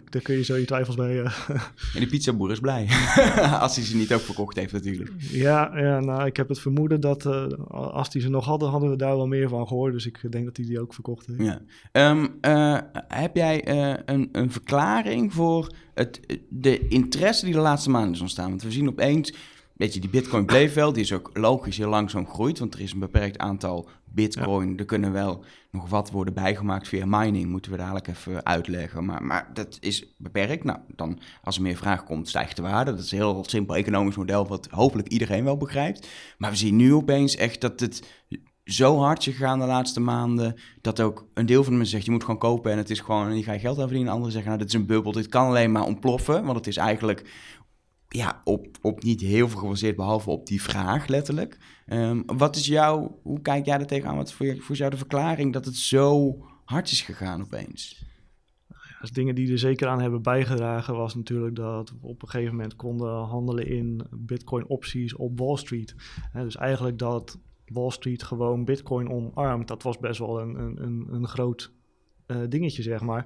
daar 0.10 0.22
kun 0.22 0.36
je 0.36 0.44
zo 0.44 0.56
je 0.56 0.66
twijfels 0.66 0.96
bij. 0.96 1.16
Uh. 1.16 1.40
En 1.96 2.00
de 2.00 2.08
pizzaboer 2.08 2.52
is 2.52 2.60
blij, 2.60 2.88
als 3.60 3.76
hij 3.76 3.86
ze 3.86 3.96
niet 3.96 4.14
ook 4.14 4.22
verkocht 4.22 4.56
heeft 4.56 4.74
natuurlijk. 4.74 5.12
Ja, 5.18 5.78
ja 5.78 6.00
nou, 6.00 6.26
ik 6.26 6.38
heb 6.38 6.48
het 6.48 6.60
vermoeden 6.60 7.02
dat 7.02 7.26
uh, 7.26 7.46
als 7.70 8.14
hij 8.14 8.22
ze 8.22 8.30
nog 8.30 8.46
hadden, 8.46 8.70
hadden 8.70 8.90
we 8.90 8.96
daar 8.96 9.16
wel 9.16 9.28
meer 9.28 9.50
van 9.50 9.68
gehoord. 9.68 9.94
Dus 9.94 10.06
ik 10.06 10.32
denk 10.32 10.46
dat 10.46 10.58
hij 10.58 10.66
die 10.66 10.82
ook 10.82 10.94
verkocht 10.94 11.26
heeft. 11.26 11.60
Ja. 11.92 12.12
Um, 12.12 12.38
heb 13.08 13.36
jij 13.36 13.68
een, 14.06 14.30
een 14.32 14.52
verklaring 14.52 15.34
voor 15.34 15.74
het, 15.94 16.20
de 16.50 16.88
interesse 16.88 17.46
die 17.46 17.54
de 17.54 17.60
laatste 17.60 17.90
maanden 17.90 18.14
is 18.14 18.22
ontstaan? 18.22 18.50
Want 18.50 18.64
we 18.64 18.72
zien 18.72 18.88
opeens 18.88 19.34
Weet 19.74 19.94
je, 19.94 20.00
die 20.00 20.10
bitcoin 20.10 20.46
bleef 20.46 20.74
wel. 20.74 20.94
Die 20.94 21.04
is 21.04 21.14
ook 21.14 21.30
logisch 21.34 21.78
heel 21.78 21.90
langzaam 21.90 22.28
groeit, 22.28 22.60
want 22.60 22.74
er 22.74 22.82
is 22.82 22.92
een 22.92 23.00
beperkt 23.00 23.38
aantal 23.38 23.90
bitcoin. 24.06 24.78
Er 24.78 24.86
kunnen 24.86 25.12
wel 25.12 25.44
nog 25.72 25.90
wat 25.90 26.12
worden 26.12 26.34
bijgemaakt 26.34 26.88
via 26.88 27.06
mining, 27.06 27.50
moeten 27.50 27.72
we 27.72 27.78
dadelijk 27.78 28.08
even 28.08 28.46
uitleggen. 28.46 29.06
Maar, 29.06 29.24
maar 29.24 29.50
dat 29.54 29.78
is 29.80 30.14
beperkt. 30.18 30.64
Nou, 30.64 30.80
dan 30.88 31.20
als 31.42 31.56
er 31.56 31.62
meer 31.62 31.78
vraag 31.78 32.04
komt, 32.04 32.30
stijgt 32.30 32.56
de 32.56 32.62
waarde. 32.62 32.92
Dat 32.92 33.04
is 33.04 33.12
een 33.12 33.18
heel 33.18 33.44
simpel 33.48 33.76
economisch 33.76 34.16
model, 34.16 34.48
wat 34.48 34.68
hopelijk 34.72 35.08
iedereen 35.08 35.44
wel 35.44 35.58
begrijpt. 35.58 36.08
Maar 36.38 36.50
we 36.50 36.58
zien 36.58 36.76
nu 36.76 36.94
opeens 36.94 37.36
echt 37.36 37.62
dat 37.62 37.80
het 37.80 38.04
zo 38.64 38.98
hard 38.98 39.28
is 39.28 39.34
gegaan 39.34 39.60
de 39.60 39.66
laatste 39.66 40.00
maanden, 40.00 40.56
dat 40.82 41.02
ook 41.02 41.28
een 41.34 41.46
deel 41.46 41.64
van 41.64 41.72
de 41.72 41.78
mensen 41.78 41.96
zegt, 41.96 42.06
je 42.06 42.12
moet 42.12 42.24
gewoon 42.24 42.40
kopen 42.40 42.72
en 42.72 42.78
het 42.78 42.90
is 42.90 43.00
gewoon, 43.00 43.28
en 43.28 43.38
je 43.38 43.44
gaat 43.44 43.60
geld 43.60 43.78
aan 43.78 43.88
verdienen. 43.88 44.12
Anderen 44.12 44.32
zeggen, 44.32 44.52
nou, 44.52 44.64
dit 44.64 44.74
is 44.74 44.80
een 44.80 44.88
bubbel, 44.88 45.12
dit 45.12 45.28
kan 45.28 45.48
alleen 45.48 45.72
maar 45.72 45.86
ontploffen, 45.86 46.44
want 46.44 46.58
het 46.58 46.68
is 46.68 46.78
eigenlijk 46.78 47.24
ja, 48.16 48.42
op, 48.44 48.68
op 48.82 49.04
niet 49.04 49.22
heel 49.22 49.50
veel 49.50 49.60
gebaseerd, 49.60 49.96
behalve 49.96 50.30
op 50.30 50.48
die 50.48 50.62
vraag 50.62 51.08
letterlijk. 51.08 51.58
Ehm, 51.86 52.22
wat 52.26 52.56
is 52.56 52.66
jouw, 52.66 53.20
hoe 53.24 53.42
kijk 53.42 53.66
jij 53.66 53.80
er 53.80 53.86
tegenaan? 53.86 54.16
Wat 54.16 54.28
is 54.28 54.34
voor, 54.34 54.56
voor 54.60 54.76
jou 54.76 54.92
de 54.92 54.98
verklaring 54.98 55.54
dat 55.54 55.66
het 55.66 55.76
zo 55.76 56.38
hard 56.66 56.92
is 56.92 57.02
gegaan 57.02 57.42
opeens? 57.42 58.06
Als 59.02 59.12
dingen 59.12 59.36
die 59.36 59.52
er 59.52 59.60
zeker 59.60 59.88
aan 59.88 60.02
hebben 60.02 60.22
bijgedragen 60.22 60.96
was 60.96 61.16
natuurlijk 61.16 61.56
dat 61.56 61.90
we 61.90 62.08
op 62.08 62.22
een 62.22 62.30
gegeven 62.30 62.56
moment 62.56 62.76
konden 62.76 63.24
handelen 63.24 63.68
in 63.68 64.06
bitcoin 64.12 64.68
opties 64.68 65.16
op 65.16 65.40
Wall 65.40 65.58
Street. 65.58 65.96
dus 66.34 66.56
eigenlijk 66.56 66.98
dat 66.98 67.40
Wall 67.66 67.92
Street 67.92 68.24
gewoon 68.24 68.66
bitcoin 68.66 69.10
omarmt, 69.10 69.68
dat 69.68 69.84
was 69.84 69.98
best 69.98 70.20
wel 70.20 70.42
een, 70.42 70.84
een, 70.84 71.08
een 71.12 71.28
groot 71.28 71.72
uh, 72.28 72.38
dingetje 72.50 72.82
zeg 72.82 73.02
maar. 73.02 73.26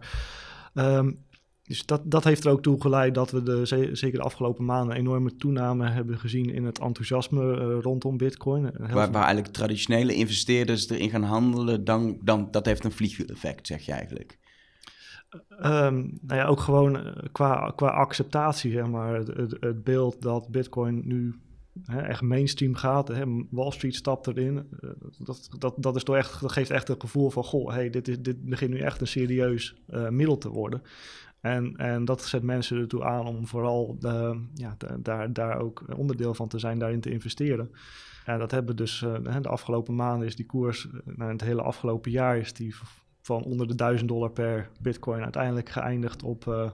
Um, 0.73 1.25
dus 1.67 1.85
dat, 1.85 2.01
dat 2.05 2.23
heeft 2.23 2.45
er 2.45 2.51
ook 2.51 2.61
toe 2.61 2.81
geleid 2.81 3.15
dat 3.15 3.31
we 3.31 3.43
de, 3.43 3.65
zeker 3.91 4.19
de 4.19 4.25
afgelopen 4.25 4.65
maanden 4.65 4.95
een 4.95 5.01
enorme 5.01 5.35
toename 5.35 5.89
hebben 5.89 6.19
gezien 6.19 6.49
in 6.49 6.65
het 6.65 6.79
enthousiasme 6.79 7.43
uh, 7.43 7.77
rondom 7.81 8.17
Bitcoin. 8.17 8.71
Waar, 8.77 9.11
waar, 9.11 9.23
eigenlijk 9.23 9.53
traditionele 9.53 10.13
investeerders 10.13 10.89
erin 10.89 11.09
gaan 11.09 11.23
handelen, 11.23 11.83
dan, 11.83 12.17
dan 12.23 12.47
dat 12.51 12.65
heeft 12.65 12.83
een 12.83 12.91
vliegwiel-effect, 12.91 13.67
zeg 13.67 13.85
je 13.85 13.91
eigenlijk. 13.91 14.37
Um, 15.49 16.17
nou 16.21 16.39
ja, 16.39 16.45
ook 16.45 16.59
gewoon 16.59 17.05
eh, 17.05 17.23
qua, 17.31 17.73
qua 17.75 17.87
acceptatie, 17.87 18.71
zeg 18.71 18.87
maar. 18.87 19.15
Het, 19.15 19.57
het, 19.59 19.83
beeld 19.83 20.21
dat 20.21 20.47
Bitcoin 20.47 21.01
nu 21.07 21.35
hè, 21.83 22.01
echt 22.01 22.21
mainstream 22.21 22.75
gaat. 22.75 23.07
Hè, 23.07 23.23
Wall 23.49 23.71
Street 23.71 23.95
stapt 23.95 24.27
erin. 24.27 24.69
Dat, 25.17 25.49
dat, 25.57 25.73
dat, 25.77 25.95
is 25.95 26.03
toch 26.03 26.15
echt, 26.15 26.41
dat 26.41 26.51
geeft 26.51 26.69
echt 26.69 26.89
een 26.89 27.01
gevoel 27.01 27.29
van: 27.29 27.43
goh, 27.43 27.69
hey, 27.69 27.89
dit, 27.89 28.07
is, 28.07 28.21
dit 28.21 28.43
begint 28.43 28.71
nu 28.71 28.79
echt 28.79 29.01
een 29.01 29.07
serieus 29.07 29.75
uh, 29.89 30.09
middel 30.09 30.37
te 30.37 30.49
worden. 30.49 30.81
En, 31.41 31.75
en 31.75 32.05
dat 32.05 32.23
zet 32.23 32.43
mensen 32.43 32.77
ertoe 32.77 33.03
aan 33.03 33.25
om 33.25 33.47
vooral 33.47 33.95
de, 33.99 34.41
ja, 34.53 34.75
daar, 34.99 35.33
daar 35.33 35.59
ook 35.59 35.85
onderdeel 35.97 36.33
van 36.33 36.47
te 36.47 36.59
zijn, 36.59 36.79
daarin 36.79 37.01
te 37.01 37.11
investeren. 37.11 37.71
En 38.25 38.39
dat 38.39 38.51
hebben 38.51 38.75
dus 38.75 39.01
uh, 39.01 39.41
de 39.41 39.49
afgelopen 39.49 39.95
maanden 39.95 40.27
is 40.27 40.35
die 40.35 40.45
koers, 40.45 40.85
uh, 40.85 40.91
nou, 41.05 41.31
het 41.31 41.41
hele 41.41 41.61
afgelopen 41.61 42.11
jaar 42.11 42.37
is 42.37 42.53
die 42.53 42.75
van 43.21 43.43
onder 43.43 43.67
de 43.67 43.75
1000 43.75 44.09
dollar 44.09 44.31
per 44.31 44.69
bitcoin 44.81 45.23
uiteindelijk 45.23 45.69
geëindigd 45.69 46.23
op, 46.23 46.73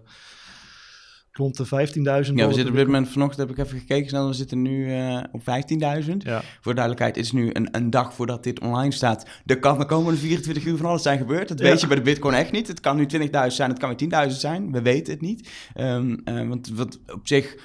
rond 1.33 1.57
de 1.57 1.65
15.000 1.65 1.69
dollar. 2.01 2.23
Ja, 2.23 2.47
we 2.47 2.53
zitten 2.53 2.67
op 2.71 2.75
dit 2.75 2.85
moment, 2.85 3.09
vanochtend 3.09 3.47
heb 3.47 3.57
ik 3.57 3.65
even 3.65 3.79
gekeken, 3.79 4.09
snel, 4.09 4.27
we 4.27 4.33
zitten 4.33 4.61
nu 4.61 4.87
uh, 4.89 5.23
op 5.31 5.41
15.000. 5.41 6.17
Ja. 6.17 6.41
Voor 6.61 6.73
duidelijkheid, 6.75 7.15
het 7.15 7.25
is 7.25 7.31
nu 7.31 7.49
een, 7.53 7.67
een 7.71 7.89
dag 7.89 8.13
voordat 8.13 8.43
dit 8.43 8.59
online 8.59 8.91
staat. 8.91 9.25
Er 9.45 9.59
kan 9.59 9.79
de 9.79 9.85
komende 9.85 10.19
24 10.19 10.65
uur 10.65 10.77
van 10.77 10.85
alles 10.85 11.01
zijn 11.01 11.17
gebeurd. 11.17 11.47
Dat 11.47 11.59
Ja. 11.59 11.65
weet 11.65 11.81
je 11.81 11.87
bij 11.87 11.95
de 11.95 12.01
Bitcoin 12.01 12.35
echt 12.35 12.51
niet. 12.51 12.67
Het 12.67 12.79
kan 12.79 12.95
nu 12.95 13.05
20.000 13.05 13.29
zijn, 13.47 13.69
het 13.69 13.79
kan 13.79 13.95
weer 13.97 14.29
10.000 14.29 14.37
zijn. 14.37 14.71
We 14.71 14.81
weten 14.81 15.13
het 15.13 15.21
niet. 15.21 15.49
Ehm, 15.73 16.17
eh, 16.23 16.47
want 16.47 16.69
wat 16.69 16.99
op 17.13 17.27
zich, 17.27 17.55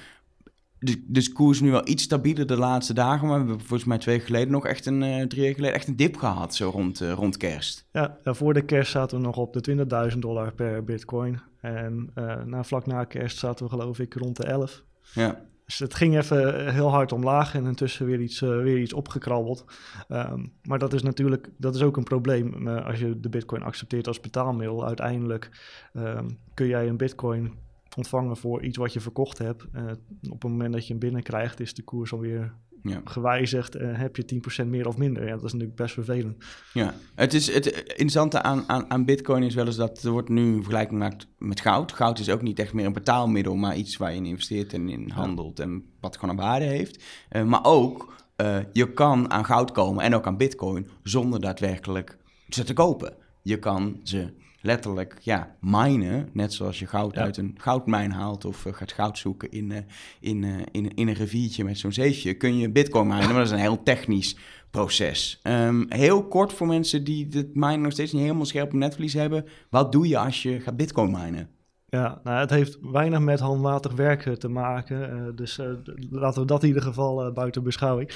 de, 0.79 1.03
de 1.07 1.31
koers 1.33 1.59
nu 1.59 1.71
wel 1.71 1.87
iets 1.87 2.03
stabieler 2.03 2.47
de 2.47 2.57
laatste 2.57 2.93
dagen. 2.93 3.27
Maar 3.27 3.41
we 3.41 3.47
hebben 3.47 3.65
volgens 3.65 3.89
mij 3.89 3.97
twee 3.97 4.19
geleden 4.19 4.51
nog 4.51 4.65
echt 4.65 4.85
een, 4.85 5.03
eh, 5.03 5.25
drie 5.27 5.41
weken 5.41 5.55
geleden 5.55 5.75
echt 5.75 5.87
een 5.87 5.95
dip 5.95 6.17
gehad, 6.17 6.55
zo 6.55 6.69
rond, 6.69 7.01
eh, 7.01 7.11
rond 7.11 7.37
kerst. 7.37 7.87
Ja, 7.91 8.17
ja, 8.23 8.33
voor 8.33 8.53
de 8.53 8.65
kerst 8.65 8.91
zaten 8.91 9.17
we 9.17 9.23
nog 9.23 9.37
op 9.37 9.53
de 9.53 9.61
20.000 9.61 10.21
dollar 10.21 10.53
per 10.53 10.83
bitcoin. 10.83 11.41
En 11.61 12.11
eh, 12.13 12.43
na, 12.43 12.63
vlak 12.63 12.85
na 12.85 13.03
kerst 13.03 13.37
zaten 13.37 13.65
we 13.65 13.71
geloof 13.71 13.99
ik 13.99 14.13
rond 14.13 14.35
de 14.37 14.45
11. 14.45 14.83
Ja, 15.13 15.47
Dus 15.65 15.79
het 15.79 15.93
ging 15.93 16.17
even 16.17 16.73
heel 16.73 16.89
hard 16.89 17.11
omlaag 17.11 17.55
en 17.55 17.65
intussen 17.65 18.05
weer 18.05 18.21
iets, 18.21 18.39
weer 18.39 18.79
iets 18.79 18.93
opgekrabbeld. 18.93 19.65
Ehm, 20.07 20.45
maar 20.63 20.79
dat 20.79 20.93
is 20.93 21.01
natuurlijk 21.01 21.49
dat 21.57 21.75
is 21.75 21.81
ook 21.81 21.97
een 21.97 22.03
probleem 22.03 22.67
als 22.67 22.99
je 22.99 23.19
de 23.19 23.29
bitcoin 23.29 23.61
accepteert 23.61 24.07
als 24.07 24.19
betaalmiddel. 24.19 24.85
Uiteindelijk 24.85 25.49
ehm, 25.93 26.29
kun 26.53 26.67
jij 26.67 26.87
een 26.87 26.97
bitcoin 26.97 27.53
ontvangen 27.97 28.37
voor 28.37 28.63
iets 28.63 28.77
wat 28.77 28.93
je 28.93 28.99
verkocht 28.99 29.37
hebt. 29.37 29.65
Eh, 29.71 29.83
op 30.29 30.41
het 30.41 30.51
moment 30.51 30.73
dat 30.73 30.83
je 30.83 30.89
hem 30.89 30.99
binnenkrijgt 30.99 31.59
is 31.59 31.73
de 31.73 31.83
koers 31.83 32.13
alweer 32.13 32.53
ja. 32.83 33.01
gewijzigd. 33.03 33.75
en 33.75 33.95
heb 33.95 34.15
je 34.15 34.41
10% 34.63 34.67
meer 34.67 34.87
of 34.87 34.97
minder. 34.97 35.23
Ja, 35.23 35.31
dat 35.35 35.43
is 35.43 35.51
natuurlijk 35.51 35.77
best 35.77 35.93
vervelend. 35.93 36.45
Ja, 36.73 36.93
het, 37.15 37.33
is, 37.33 37.53
het 37.53 37.65
interessante 37.67 38.41
aan, 38.41 38.63
aan, 38.67 38.89
aan 38.89 39.05
Bitcoin 39.05 39.43
is 39.43 39.55
wel 39.55 39.65
eens 39.65 39.75
dat 39.75 40.03
er 40.03 40.11
wordt 40.11 40.29
nu 40.29 40.41
een 40.41 40.63
vergelijking 40.63 41.01
gemaakt 41.01 41.27
met 41.37 41.61
goud. 41.61 41.91
Goud 41.91 42.19
is 42.19 42.29
ook 42.29 42.41
niet 42.41 42.59
echt 42.59 42.73
meer 42.73 42.85
een 42.85 42.93
betaalmiddel, 42.93 43.55
maar 43.55 43.75
iets 43.75 43.97
waar 43.97 44.11
je 44.11 44.17
in 44.17 44.25
investeert 44.25 44.73
en 44.73 44.89
in 44.89 45.09
handelt 45.09 45.59
en 45.59 45.83
wat 45.99 46.17
gewoon 46.17 46.29
een 46.29 46.41
waarde 46.41 46.65
heeft. 46.65 47.03
Eh, 47.29 47.43
maar 47.43 47.63
ook, 47.63 48.13
eh, 48.35 48.57
je 48.71 48.93
kan 48.93 49.31
aan 49.31 49.45
goud 49.45 49.71
komen 49.71 50.03
en 50.03 50.15
ook 50.15 50.27
aan 50.27 50.37
Bitcoin 50.37 50.87
zonder 51.03 51.41
daadwerkelijk 51.41 52.17
ze 52.49 52.63
te 52.63 52.73
kopen. 52.73 53.15
Je 53.41 53.59
kan 53.59 53.99
ze 54.03 54.33
letterlijk 54.61 55.17
ja, 55.21 55.55
minen, 55.59 56.29
net 56.33 56.53
zoals 56.53 56.79
je 56.79 56.87
goud 56.87 57.15
Ja. 57.15 57.21
uit 57.21 57.37
een 57.37 57.55
goudmijn 57.57 58.11
haalt 58.11 58.45
of 58.45 58.65
eh, 58.65 58.73
gaat 58.73 58.91
goud 58.91 59.17
zoeken 59.17 59.51
in, 59.51 59.71
eh, 59.71 59.77
in, 60.19 60.43
eh, 60.43 60.49
in, 60.71 60.93
in 60.95 61.07
een 61.07 61.13
riviertje 61.13 61.63
met 61.63 61.77
zo'n 61.77 61.91
zeefje, 61.93 62.33
kun 62.33 62.57
je 62.57 62.69
bitcoin 62.69 63.07
minen, 63.07 63.25
maar 63.25 63.33
dat 63.33 63.45
is 63.45 63.51
een 63.51 63.57
heel 63.57 63.83
technisch 63.83 64.35
proces. 64.71 65.39
Ehm, 65.43 65.83
heel 65.87 66.27
kort 66.27 66.53
voor 66.53 66.67
mensen 66.67 67.03
die 67.03 67.27
het 67.31 67.55
minen 67.55 67.81
nog 67.81 67.91
steeds 67.91 68.11
niet 68.11 68.21
helemaal 68.21 68.45
scherp 68.45 68.67
op 68.67 68.73
netvlies 68.73 69.13
hebben, 69.13 69.45
wat 69.69 69.91
doe 69.91 70.07
je 70.07 70.17
als 70.17 70.43
je 70.43 70.59
gaat 70.59 70.77
bitcoin 70.77 71.11
minen? 71.11 71.49
Ja, 71.89 72.19
nou, 72.23 72.39
het 72.39 72.49
heeft 72.49 72.77
weinig 72.81 73.19
met 73.19 73.39
handmatig 73.39 73.91
werken 73.93 74.39
te 74.39 74.47
maken. 74.47 75.09
eh, 75.09 75.35
dus 75.35 75.57
eh, 75.57 75.71
laten 76.09 76.41
we 76.41 76.47
dat 76.47 76.61
in 76.61 76.67
ieder 76.67 76.83
geval 76.83 77.25
eh, 77.25 77.33
buiten 77.33 77.63
beschouwing. 77.63 78.11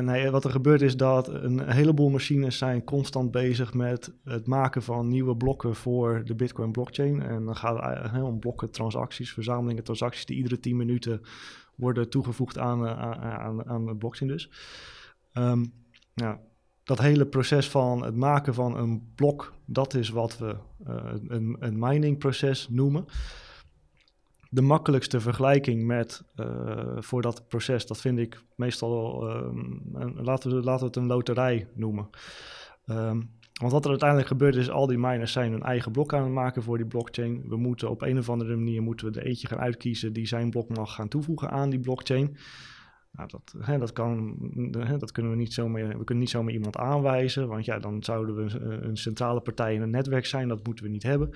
Nee, 0.00 0.30
wat 0.30 0.44
er 0.44 0.50
gebeurt 0.50 0.82
is 0.82 0.96
dat 0.96 1.28
een 1.28 1.70
heleboel 1.70 2.10
machines 2.10 2.58
zijn 2.58 2.84
constant 2.84 3.30
bezig 3.30 3.74
met 3.74 4.12
het 4.24 4.46
maken 4.46 4.82
van 4.82 5.08
nieuwe 5.08 5.36
blokken 5.36 5.74
voor 5.74 6.24
de 6.24 6.34
Bitcoin 6.34 6.72
blockchain. 6.72 7.22
En 7.22 7.44
dan 7.44 7.56
gaat 7.56 8.12
het 8.12 8.22
om 8.22 8.38
blokken 8.38 8.70
transacties, 8.70 9.32
verzamelingen 9.32 9.84
transacties 9.84 10.26
die 10.26 10.36
iedere 10.36 10.60
10 10.60 10.76
minuten 10.76 11.20
worden 11.74 12.10
toegevoegd 12.10 12.58
aan, 12.58 12.86
aan, 12.86 13.16
aan, 13.16 13.66
aan 13.66 13.86
de 13.86 13.96
blockchain 13.96 14.30
dus. 14.30 14.50
Ehm, 15.32 15.64
nou, 16.14 16.36
dat 16.86 16.98
hele 16.98 17.26
proces 17.26 17.68
van 17.68 18.04
het 18.04 18.16
maken 18.16 18.54
van 18.54 18.76
een 18.76 19.02
blok, 19.14 19.52
dat 19.64 19.94
is 19.94 20.08
wat 20.08 20.38
we 20.38 20.56
eh, 20.86 21.04
een, 21.28 21.56
een 21.60 21.78
miningproces 21.78 22.68
noemen. 22.70 23.04
De 24.50 24.62
makkelijkste 24.62 25.20
vergelijking 25.20 25.84
met 25.84 26.22
eh, 26.34 26.46
voor 26.98 27.22
dat 27.22 27.48
proces, 27.48 27.86
dat 27.86 28.00
vind 28.00 28.18
ik 28.18 28.42
meestal, 28.54 29.22
een- 29.94 30.18
laten, 30.22 30.50
we, 30.50 30.62
laten 30.62 30.80
we 30.80 30.86
het 30.86 30.96
een 30.96 31.06
loterij 31.06 31.68
noemen. 31.74 32.08
Ehm, 32.86 33.20
want 33.60 33.72
wat 33.72 33.84
er 33.84 33.90
uiteindelijk 33.90 34.28
gebeurt 34.28 34.56
is, 34.56 34.70
al 34.70 34.86
die 34.86 34.98
miners 34.98 35.32
zijn 35.32 35.52
hun 35.52 35.62
eigen 35.62 35.92
blok 35.92 36.14
aan 36.14 36.22
het 36.22 36.32
maken 36.32 36.62
voor 36.62 36.76
die 36.76 36.86
blockchain. 36.86 37.42
We 37.48 37.56
moeten 37.56 37.90
op 37.90 38.02
een 38.02 38.18
of 38.18 38.28
andere 38.28 38.56
manier 38.56 38.82
moeten 38.82 39.12
we 39.12 39.20
er 39.20 39.26
eentje 39.26 39.46
gaan 39.46 39.58
uitkiezen 39.58 40.12
die 40.12 40.26
zijn 40.26 40.50
blok 40.50 40.68
mag 40.76 40.94
gaan 40.94 41.08
toevoegen 41.08 41.50
aan 41.50 41.70
die 41.70 41.80
blockchain. 41.80 42.36
Nou, 43.16 43.28
dat, 43.28 43.54
hè, 43.66 43.78
dat, 43.78 43.92
kan, 43.92 44.36
hè, 44.78 44.98
dat 44.98 45.12
kunnen 45.12 45.32
we 45.32 45.38
niet 45.38 45.52
zomaar, 45.52 45.88
we 45.88 46.04
kunnen 46.04 46.18
niet 46.18 46.30
zomaar 46.30 46.52
iemand 46.52 46.76
aanwijzen, 46.76 47.48
want 47.48 47.64
ja, 47.64 47.78
dan 47.78 48.02
zouden 48.02 48.36
we 48.36 48.58
een, 48.58 48.88
een 48.88 48.96
centrale 48.96 49.40
partij 49.40 49.74
in 49.74 49.82
een 49.82 49.90
netwerk 49.90 50.26
zijn, 50.26 50.48
dat 50.48 50.66
moeten 50.66 50.84
we 50.84 50.90
niet 50.90 51.02
hebben. 51.02 51.30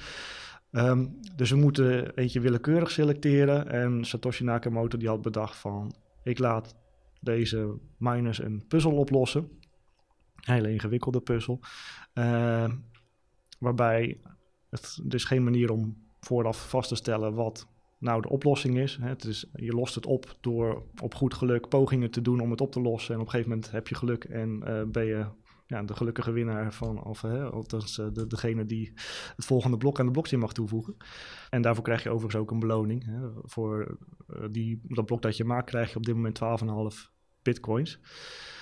Ehm, 0.71 1.07
dus 1.37 1.51
we 1.51 1.57
moeten 1.57 2.15
eentje 2.15 2.41
willekeurig 2.41 2.91
selecteren 2.91 3.69
en 3.69 4.05
Satoshi 4.05 4.45
Nakamoto 4.45 4.99
die 4.99 5.09
had 5.09 5.23
bedacht 5.23 5.57
van, 5.57 5.95
ik 6.23 6.39
laat 6.39 6.75
deze 7.21 7.79
miners 7.97 8.39
een 8.39 8.65
puzzel 8.69 8.97
oplossen, 8.97 9.49
een 10.35 10.55
hele 10.55 10.73
ingewikkelde 10.73 11.21
puzzel, 11.21 11.61
Ehm, 12.13 12.77
waarbij 13.59 14.21
het, 14.71 15.01
er 15.09 15.15
is 15.15 15.25
geen 15.25 15.45
manier 15.45 15.71
om 15.71 15.97
vooraf 16.21 16.69
vast 16.69 16.89
te 16.89 16.95
stellen 16.95 17.35
wat 17.35 17.67
nou 18.01 18.23
de 18.23 18.29
oplossing 18.29 18.79
is. 18.79 18.99
Het 19.01 19.25
is. 19.25 19.47
Je 19.53 19.73
lost 19.73 19.95
het 19.95 20.07
op 20.07 20.37
door 20.41 20.83
op 21.03 21.15
goed 21.15 21.35
geluk 21.35 21.69
pogingen 21.69 22.11
te 22.11 22.23
doen 22.23 22.41
om 22.41 22.51
het 22.51 22.61
op 22.61 22.73
te 22.73 22.81
lossen. 22.81 23.15
En 23.15 23.21
op 23.21 23.27
een 23.27 23.33
gegeven 23.33 23.53
moment 23.53 23.71
heb 23.71 23.89
je 23.89 23.95
geluk 23.95 24.25
en 24.25 24.63
eh, 24.63 24.83
ben 24.87 25.05
je 25.05 25.27
ja, 25.67 25.83
de 25.83 25.95
gelukkige 25.95 26.33
winnaar 26.33 26.73
van, 26.73 27.05
of 27.05 27.21
hè, 27.21 27.45
althans 27.45 27.99
eh, 27.99 28.07
de, 28.13 28.27
degene 28.27 28.67
die 28.67 28.93
het 29.37 29.45
volgende 29.45 29.77
blok 29.77 29.99
aan 29.99 30.07
de 30.07 30.13
blockchain 30.13 30.43
mag 30.43 30.53
toevoegen. 30.53 30.97
En 31.51 31.63
daarvoor 31.63 31.85
krijg 31.85 32.03
je 32.03 32.11
overigens 32.11 32.43
ook 32.43 32.51
een 32.51 32.59
beloning. 32.59 33.05
Hè. 33.05 33.31
Voor 33.43 33.99
eh, 34.29 34.45
die, 34.51 34.81
dat 34.83 35.07
blok 35.07 35.23
dat 35.23 35.37
je 35.37 35.45
maakt 35.45 35.71
krijg 35.71 35.91
je 35.91 35.97
op 35.97 36.07
dit 36.07 36.15
moment 36.15 36.41
12,5 36.97 37.11
bitcoins. 37.43 38.01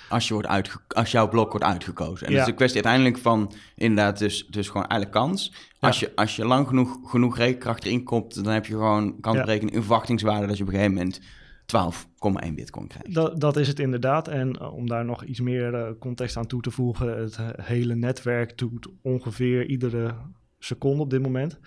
Als, 0.08 0.26
je 0.28 0.32
wordt 0.34 0.48
uitge- 0.48 0.78
als 0.88 1.10
jouw 1.10 1.28
blok 1.28 1.50
wordt 1.50 1.66
uitgekozen. 1.66 2.26
En 2.26 2.32
Ja. 2.32 2.38
dat 2.38 2.46
is 2.46 2.52
een 2.52 2.58
kwestie 2.58 2.82
uiteindelijk 2.84 3.22
van 3.22 3.52
inderdaad 3.76 4.18
dus, 4.18 4.46
dus 4.46 4.66
gewoon 4.66 4.86
eigenlijk 4.86 5.20
kans. 5.20 5.52
Als, 5.80 6.00
je, 6.00 6.12
als 6.14 6.36
je 6.36 6.44
lang 6.44 6.66
genoeg, 6.68 6.98
genoeg 7.10 7.36
rekenkracht 7.36 7.84
erin 7.84 8.04
komt, 8.04 8.44
dan 8.44 8.52
heb 8.52 8.66
je 8.66 8.72
gewoon 8.72 9.20
kansberekening 9.20 9.76
een 9.76 9.82
verwachtingswaarde 9.82 10.46
dat 10.46 10.56
je 10.56 10.62
op 10.62 10.68
een 10.68 10.74
gegeven 10.74 10.94
moment 10.96 11.20
12,1 12.48 12.54
bitcoin 12.54 12.86
krijgt. 12.86 13.14
Dat, 13.14 13.40
dat 13.40 13.56
is 13.56 13.68
het 13.68 13.78
inderdaad. 13.78 14.28
En 14.28 14.52
eh, 14.52 14.74
om 14.74 14.88
daar 14.88 15.04
nog 15.04 15.24
iets 15.24 15.40
meer 15.40 15.74
eh, 15.74 15.88
context 15.98 16.36
aan 16.36 16.46
toe 16.46 16.60
te 16.60 16.70
voegen, 16.70 17.18
het 17.18 17.36
he- 17.36 17.62
hele 17.62 17.94
netwerk 17.94 18.58
doet 18.58 18.88
ongeveer 19.02 19.66
iedere 19.66 20.14
seconde 20.58 21.02
op 21.02 21.10
dit 21.10 21.22
moment 21.22 21.58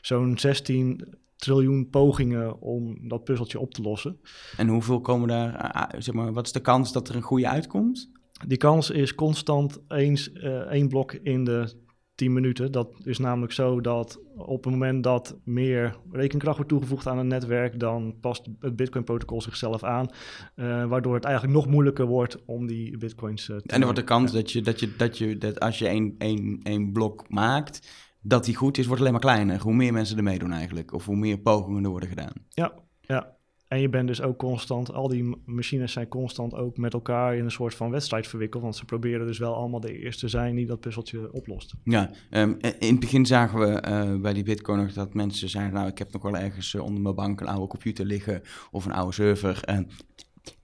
zo'n 0.00 0.38
16 0.38 1.14
triljoen 1.40 1.88
pogingen 1.90 2.60
om 2.60 3.08
dat 3.08 3.24
puzzeltje 3.24 3.60
op 3.60 3.74
te 3.74 3.82
lossen. 3.82 4.20
En 4.56 4.68
hoeveel 4.68 5.00
komen 5.00 5.28
daar, 5.28 5.56
ah, 5.56 5.82
ah, 5.82 6.00
zeg 6.00 6.14
maar, 6.14 6.32
wat 6.32 6.46
is 6.46 6.52
de 6.52 6.60
kans 6.60 6.92
dat 6.92 7.08
er 7.08 7.14
een 7.14 7.22
goede 7.22 7.48
uitkomt? 7.48 8.10
Die 8.46 8.58
kans 8.58 8.90
is 8.90 9.14
constant 9.14 9.78
eens 9.88 10.32
eh, 10.32 10.58
één 10.58 10.88
blok 10.88 11.12
in 11.12 11.44
de 11.44 11.72
10 12.20 12.32
minuten. 12.32 12.72
Dat 12.72 12.92
is 13.04 13.18
namelijk 13.18 13.52
zo 13.52 13.80
dat 13.80 14.20
op 14.36 14.64
het 14.64 14.72
moment 14.72 15.04
dat 15.04 15.36
meer 15.44 15.96
rekenkracht 16.12 16.56
wordt 16.56 16.70
toegevoegd 16.70 17.06
aan 17.06 17.18
een 17.18 17.26
netwerk, 17.26 17.78
dan 17.78 18.14
past 18.20 18.48
het 18.58 18.76
Bitcoin-protocol 18.76 19.42
zichzelf 19.42 19.84
aan, 19.84 20.08
eh, 20.54 20.84
waardoor 20.84 21.14
het 21.14 21.24
eigenlijk 21.24 21.54
nog 21.54 21.66
moeilijker 21.66 22.06
wordt 22.06 22.44
om 22.44 22.66
die 22.66 22.96
Bitcoins 22.96 23.48
eh, 23.48 23.56
te 23.56 23.62
En 23.66 23.78
er 23.78 23.84
wordt 23.84 23.98
de 23.98 24.04
kans 24.04 24.32
Ja. 24.32 24.36
dat, 24.38 24.50
je, 24.52 24.60
dat, 24.60 24.80
je, 24.80 24.96
dat, 24.96 25.18
je, 25.18 25.38
dat 25.38 25.60
als 25.60 25.78
je 25.78 25.86
één, 25.86 26.14
één, 26.18 26.60
één 26.62 26.92
blok 26.92 27.24
maakt, 27.28 27.88
dat 28.20 28.44
die 28.44 28.54
goed 28.54 28.78
is, 28.78 28.86
wordt 28.86 29.00
alleen 29.00 29.12
maar 29.12 29.20
kleiner. 29.20 29.60
Hoe 29.60 29.74
meer 29.74 29.92
mensen 29.92 30.16
er 30.16 30.22
meedoen 30.22 30.52
eigenlijk. 30.52 30.92
Of 30.92 31.06
hoe 31.06 31.16
meer 31.16 31.38
pogingen 31.38 31.84
er 31.84 31.90
worden 31.90 32.08
gedaan. 32.08 32.32
Ja, 32.48 32.72
ja. 33.00 33.38
En 33.68 33.80
je 33.80 33.88
bent 33.88 34.06
dus 34.06 34.22
ook 34.22 34.38
constant, 34.38 34.92
al 34.92 35.08
die 35.08 35.36
machines 35.44 35.92
zijn 35.92 36.08
constant 36.08 36.54
ook 36.54 36.76
met 36.76 36.92
elkaar 36.92 37.36
in 37.36 37.44
een 37.44 37.50
soort 37.50 37.74
van 37.74 37.90
wedstrijd 37.90 38.26
verwikkeld. 38.26 38.62
Want 38.62 38.76
ze 38.76 38.84
proberen 38.84 39.26
dus 39.26 39.38
wel 39.38 39.54
allemaal 39.54 39.80
de 39.80 39.98
eerste 39.98 40.20
te 40.20 40.28
zijn 40.28 40.54
die 40.54 40.66
dat 40.66 40.80
puzzeltje 40.80 41.32
oplost. 41.32 41.74
Ja, 41.84 42.10
ehm, 42.30 42.54
in 42.78 42.90
het 42.90 43.00
begin 43.00 43.26
zagen 43.26 43.58
we 43.58 43.66
eh, 43.66 44.16
bij 44.16 44.32
die 44.32 44.42
Bitcoin 44.42 44.78
nog 44.78 44.92
dat 44.92 45.14
mensen 45.14 45.48
zeiden: 45.48 45.74
Nou, 45.74 45.88
ik 45.88 45.98
heb 45.98 46.12
nog 46.12 46.22
wel 46.22 46.36
ergens 46.36 46.74
eh, 46.74 46.82
onder 46.82 47.02
mijn 47.02 47.14
bank 47.14 47.40
een 47.40 47.48
oude 47.48 47.66
computer 47.66 48.04
liggen 48.04 48.42
of 48.70 48.84
een 48.84 48.92
oude 48.92 49.12
server. 49.12 49.64
Eh, 49.64 49.78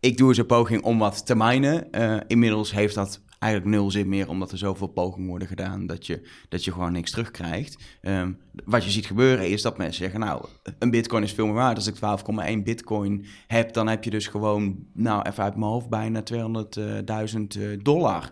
ik 0.01 0.17
doe 0.17 0.29
eens 0.29 0.39
een 0.39 0.47
poging 0.47 0.83
om 0.83 0.99
wat 0.99 1.27
te 1.27 1.37
minen. 1.37 1.93
Eh, 1.93 2.17
inmiddels 2.27 2.73
heeft 2.73 2.95
dat 2.95 3.23
eigenlijk 3.47 3.77
nul 3.77 3.91
zin 3.91 4.09
meer, 4.09 4.29
omdat 4.29 4.53
er 4.53 4.59
zoveel 4.59 4.87
pogingen 4.87 5.29
worden 5.29 5.49
gedaan 5.49 5.87
dat 5.87 6.07
je, 6.07 6.23
dat 6.49 6.65
je 6.65 6.73
gewoon 6.73 6.93
niks 6.93 7.11
terugkrijgt. 7.11 7.79
Ehm, 8.01 8.33
wat 8.65 8.85
je 8.85 8.91
ziet 8.91 9.07
gebeuren 9.07 9.49
is 9.49 9.63
dat 9.63 9.79
mensen 9.79 10.03
zeggen: 10.03 10.21
Nou, 10.21 10.45
een 10.79 10.91
Bitcoin 10.91 11.23
is 11.23 11.33
veel 11.33 11.47
meer 11.47 11.55
waard. 11.55 11.77
Als 11.77 11.87
ik 11.87 11.95
12,1 11.95 12.63
Bitcoin 12.63 13.25
heb, 13.47 13.73
dan 13.73 13.89
heb 13.89 14.05
je 14.05 14.11
dus 14.11 14.27
gewoon, 14.27 14.87
nou 14.93 15.29
even 15.29 15.43
uit 15.43 15.57
mijn 15.57 15.71
hoofd, 15.71 15.89
bijna 15.89 16.23
200.000 16.23 17.57
eh, 17.57 17.63
dollar 17.83 18.31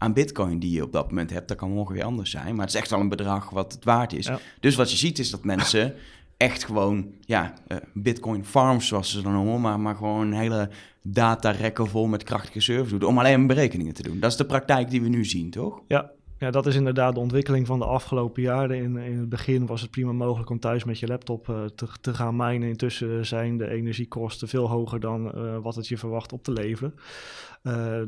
aan 0.00 0.12
bitcoin 0.12 0.58
die 0.58 0.70
je 0.70 0.82
op 0.82 0.92
dat 0.92 1.08
moment 1.08 1.30
hebt. 1.30 1.48
Dat 1.48 1.56
kan 1.56 1.70
morgen 1.70 1.94
weer 1.94 2.04
anders 2.04 2.30
zijn. 2.30 2.54
Maar 2.54 2.64
het 2.64 2.74
is 2.74 2.80
echt 2.80 2.90
wel 2.90 3.00
een 3.00 3.08
bedrag 3.08 3.50
wat 3.50 3.72
het 3.72 3.84
waard 3.84 4.12
is. 4.12 4.26
Ja. 4.26 4.38
Dus 4.60 4.74
wat 4.74 4.90
je 4.90 4.96
ziet 4.96 5.18
is 5.18 5.30
dat 5.30 5.44
mensen 5.44 5.94
echt 6.40 6.64
gewoon, 6.64 7.06
ja, 7.20 7.54
eh, 7.66 7.76
bitcoin 7.94 8.44
farms 8.44 8.86
zoals 8.86 9.10
ze 9.10 9.22
dan 9.22 9.32
noemen, 9.32 9.60
maar, 9.60 9.80
maar 9.80 9.94
gewoon 9.94 10.26
een 10.26 10.32
hele 10.32 10.68
datarekken 11.02 11.86
vol 11.86 12.06
met 12.06 12.22
krachtige 12.22 12.60
servers 12.60 12.90
doen. 12.90 13.08
Om 13.08 13.18
alleen 13.18 13.46
berekeningen 13.46 13.94
te 13.94 14.02
doen. 14.02 14.20
Dat 14.20 14.30
is 14.30 14.36
de 14.36 14.46
praktijk 14.46 14.90
die 14.90 15.02
we 15.02 15.08
nu 15.08 15.24
zien, 15.24 15.50
toch? 15.50 15.80
Ja, 15.88 16.10
Ja, 16.38 16.50
dat 16.50 16.66
is 16.66 16.74
inderdaad 16.74 17.14
de 17.14 17.20
ontwikkeling 17.20 17.66
van 17.66 17.78
de 17.78 17.84
afgelopen 17.84 18.42
jaren. 18.42 18.76
In, 18.76 18.96
in 18.96 19.18
het 19.18 19.28
begin 19.28 19.66
was 19.66 19.80
het 19.80 19.90
prima 19.90 20.12
mogelijk 20.12 20.50
om 20.50 20.60
thuis 20.60 20.84
met 20.84 20.98
je 20.98 21.06
laptop 21.06 21.48
uh, 21.48 21.64
te, 21.64 21.86
te, 22.00 22.14
gaan 22.14 22.36
minen. 22.36 22.68
Intussen 22.68 23.26
zijn 23.26 23.56
de 23.56 23.68
energiekosten 23.68 24.48
veel 24.48 24.68
hoger 24.68 25.00
dan 25.00 25.32
uh, 25.34 25.56
wat 25.62 25.74
het 25.74 25.88
je 25.88 25.98
verwacht 25.98 26.32
op 26.32 26.42
te 26.42 26.52
leveren. 26.52 26.94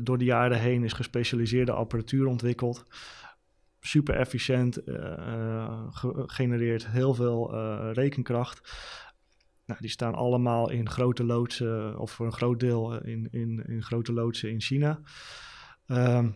Door 0.01 0.17
de 0.17 0.25
jaren 0.25 0.59
heen 0.59 0.83
is 0.83 0.93
gespecialiseerde 0.93 1.71
apparatuur 1.71 2.27
ontwikkeld. 2.27 2.85
Super 3.85 4.15
efficiënt, 4.15 4.81
genereert 6.25 6.87
heel 6.87 7.13
veel 7.13 7.53
rekenkracht. 7.91 8.61
Nou, 9.65 9.79
die 9.81 9.89
staan 9.89 10.15
allemaal 10.15 10.69
in 10.69 10.89
grote 10.89 11.23
loodsen, 11.23 11.99
of 11.99 12.11
voor 12.11 12.25
een 12.25 12.31
groot 12.31 12.59
deel 12.59 13.03
in, 13.03 13.27
in, 13.31 13.63
in 13.67 13.83
grote 13.83 14.13
loodsen 14.13 14.49
in 14.49 14.61
China. 14.61 14.99
Um, 15.87 16.35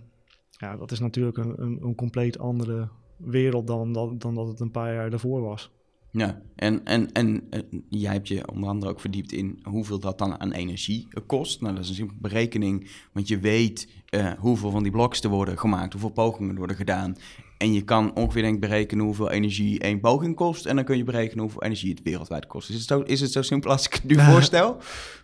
ja, 0.50 0.78
dat 0.78 0.92
is 0.92 1.00
natuurlijk 1.00 1.38
een, 1.38 1.62
een, 1.62 1.80
een 1.82 1.96
compleet 1.96 2.40
andere 2.40 2.90
wereld 3.18 3.68
dan, 3.68 3.94
dan, 3.94 4.18
dan 4.18 4.36
dat 4.36 4.48
het 4.48 4.60
een 4.60 4.72
paar 4.72 4.94
jaar 4.94 5.10
daarvoor 5.10 5.42
was. 5.42 5.72
Ja, 6.12 6.42
en, 6.56 6.86
en, 6.86 7.12
en, 7.14 7.44
jij 7.90 8.12
hebt 8.12 8.28
je 8.28 8.52
onder 8.52 8.70
andere 8.70 8.92
ook 8.92 9.00
verdiept 9.00 9.32
in 9.32 9.60
hoeveel 9.64 10.00
dat 10.00 10.18
dan 10.18 10.40
aan 10.40 10.52
energie 10.52 11.08
kost. 11.26 11.62
Nou, 11.62 11.74
dat 11.74 11.84
is 11.84 11.90
een 11.90 11.96
simpele 11.96 12.20
berekening, 12.22 12.90
want 13.12 13.28
je 13.28 13.40
weet 13.40 13.90
uh, 14.10 14.32
hoeveel 14.38 14.72
van 14.72 14.84
die 14.84 14.92
bloks 14.92 15.22
er 15.22 15.30
worden 15.30 15.60
gemaakt, 15.60 15.92
hoeveel 15.92 16.10
pogingen 16.10 16.52
er 16.52 16.58
worden 16.58 16.76
gedaan. 16.76 17.16
En 17.58 17.74
je 17.74 17.82
kan 17.82 18.16
ongeveer 18.16 18.42
denk 18.42 18.60
berekenen 18.60 19.06
hoeveel 19.06 19.30
energie 19.30 19.80
één 19.80 20.00
poging 20.00 20.36
kost. 20.36 20.66
En 20.66 20.76
dan 20.76 20.86
kun 20.86 20.98
je 20.98 21.04
berekenen 21.04 21.44
hoeveel 21.44 21.64
energie 21.64 21.90
het 21.90 22.04
wereldwijd 22.04 22.48
kost. 22.48 22.70
Is 22.70 22.76
het 22.76 22.84
zo, 22.84 23.02
is 23.02 23.22
het 23.22 23.32
zo 23.32 23.42
simpel 23.42 23.72
als 23.72 23.86
ik 23.86 23.94
het 23.94 24.04
nu 24.04 24.20
voorstel? 24.32 24.78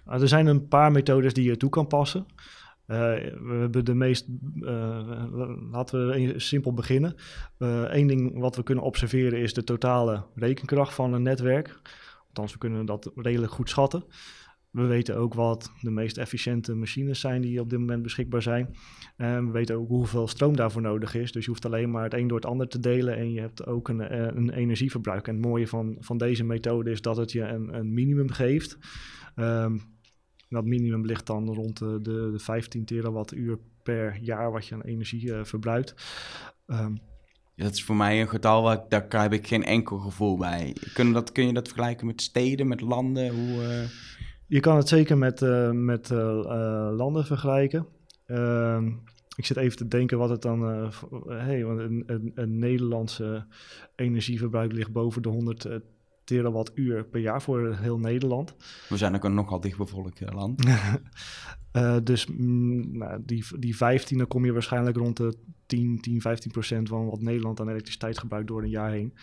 Nou, 0.05 0.21
er 0.21 0.27
zijn 0.27 0.47
een 0.47 0.67
paar 0.67 0.91
methodes 0.91 1.33
die 1.33 1.43
je 1.43 1.57
toe 1.57 1.69
kan 1.69 1.87
passen. 1.87 2.25
Uh, 2.93 2.99
we 3.43 3.55
hebben 3.59 3.85
de 3.85 3.93
meest, 3.93 4.27
uh, 4.55 5.25
laten 5.71 6.07
we 6.07 6.33
simpel 6.39 6.73
beginnen. 6.73 7.15
Eén 7.57 8.01
uh, 8.01 8.07
ding 8.07 8.39
wat 8.39 8.55
we 8.55 8.63
kunnen 8.63 8.83
observeren 8.83 9.39
is 9.39 9.53
de 9.53 9.63
totale 9.63 10.23
rekenkracht 10.35 10.93
van 10.93 11.13
een 11.13 11.21
netwerk. 11.21 11.79
Althans, 12.27 12.51
we 12.51 12.57
kunnen 12.57 12.85
dat 12.85 13.11
redelijk 13.15 13.51
goed 13.51 13.69
schatten. 13.69 14.03
We 14.69 14.85
weten 14.85 15.15
ook 15.15 15.33
wat 15.33 15.71
de 15.81 15.91
meest 15.91 16.17
efficiënte 16.17 16.75
machines 16.75 17.19
zijn 17.19 17.41
die 17.41 17.59
op 17.59 17.69
dit 17.69 17.79
moment 17.79 18.03
beschikbaar 18.03 18.41
zijn. 18.41 18.75
We 19.17 19.49
weten 19.51 19.75
ook 19.75 19.87
hoeveel 19.87 20.27
stroom 20.27 20.55
daarvoor 20.55 20.81
nodig 20.81 21.15
is. 21.15 21.31
Dus 21.31 21.43
je 21.43 21.49
hoeft 21.49 21.65
alleen 21.65 21.91
maar 21.91 22.03
het 22.03 22.13
een 22.13 22.27
door 22.27 22.37
het 22.37 22.47
ander 22.47 22.67
te 22.67 22.79
delen 22.79 23.17
en 23.17 23.31
je 23.31 23.39
hebt 23.39 23.65
ook 23.65 23.87
een, 23.89 24.37
een 24.37 24.49
energieverbruik. 24.49 25.27
En 25.27 25.33
het 25.35 25.45
mooie 25.45 25.67
van, 25.67 25.97
van 25.99 26.17
deze 26.17 26.43
methode 26.43 26.91
is 26.91 27.01
dat 27.01 27.17
het 27.17 27.31
je 27.31 27.41
een, 27.41 27.75
een 27.75 27.93
minimum 27.93 28.31
geeft. 28.31 28.77
Um, 29.35 29.81
dat 30.53 30.65
minimum 30.65 31.05
ligt 31.05 31.25
dan 31.25 31.53
rond 31.53 31.77
de, 31.77 31.99
de, 32.01 32.29
de 32.31 32.39
15 32.39 32.85
terawattuur 32.85 33.57
per 33.83 34.17
jaar 34.21 34.51
wat 34.51 34.67
je 34.67 34.75
aan 34.75 34.81
energie 34.81 35.25
uh, 35.25 35.43
verbruikt. 35.43 35.95
Um, 36.67 37.01
dat 37.55 37.73
is 37.73 37.83
voor 37.83 37.95
mij 37.95 38.21
een 38.21 38.29
getal, 38.29 38.63
waar, 38.63 38.85
daar 38.89 39.21
heb 39.21 39.33
ik 39.33 39.47
geen 39.47 39.63
enkel 39.63 39.97
gevoel 39.97 40.37
bij. 40.37 40.75
Kun, 40.93 41.13
dat, 41.13 41.31
kun 41.31 41.47
je 41.47 41.53
dat 41.53 41.67
vergelijken 41.67 42.07
met 42.07 42.21
steden, 42.21 42.67
met 42.67 42.81
landen? 42.81 43.35
Hoe, 43.35 43.63
uh... 43.63 43.83
Je 44.47 44.59
kan 44.59 44.77
het 44.77 44.87
zeker 44.87 45.17
met, 45.17 45.41
uh, 45.41 45.71
met 45.71 46.09
landen 46.09 47.25
vergelijken. 47.25 47.87
Ehm, 48.25 48.87
ik 49.35 49.45
zit 49.45 49.57
even 49.57 49.77
te 49.77 49.87
denken 49.87 50.17
wat 50.17 50.29
het 50.29 50.41
dan. 50.41 50.91
Hey, 51.27 51.65
want 51.65 51.79
een, 51.79 52.03
een, 52.05 52.31
een, 52.35 52.59
Nederlandse 52.59 53.45
energieverbruik 53.95 54.71
ligt 54.71 54.91
boven 54.91 55.21
de 55.21 55.29
100 55.29 55.67
terawattuur 56.23 57.05
per 57.05 57.21
jaar 57.21 57.41
voor 57.41 57.75
heel 57.75 57.97
Nederland. 57.97 58.55
We 58.89 58.97
zijn 58.97 59.15
ook 59.15 59.23
een 59.23 59.33
nogal 59.33 59.59
dichtbevolkt 59.59 60.21
eh, 60.21 60.33
land. 60.33 60.65
uh, 61.73 61.97
dus 62.03 62.25
mm, 62.25 62.97
nou, 62.97 63.21
die, 63.25 63.45
die 63.59 63.75
15, 63.75 64.17
dan 64.17 64.27
kom 64.27 64.45
je 64.45 64.53
waarschijnlijk 64.53 64.97
rond 64.97 65.17
de 65.17 65.37
10, 65.65 66.01
10, 66.01 66.21
15 66.21 66.51
procent 66.51 66.89
van 66.89 67.05
wat 67.05 67.21
Nederland 67.21 67.59
aan 67.59 67.69
elektriciteit 67.69 68.17
gebruikt 68.17 68.47
door 68.47 68.63
een 68.63 68.69
jaar 68.69 68.91
heen. 68.91 69.13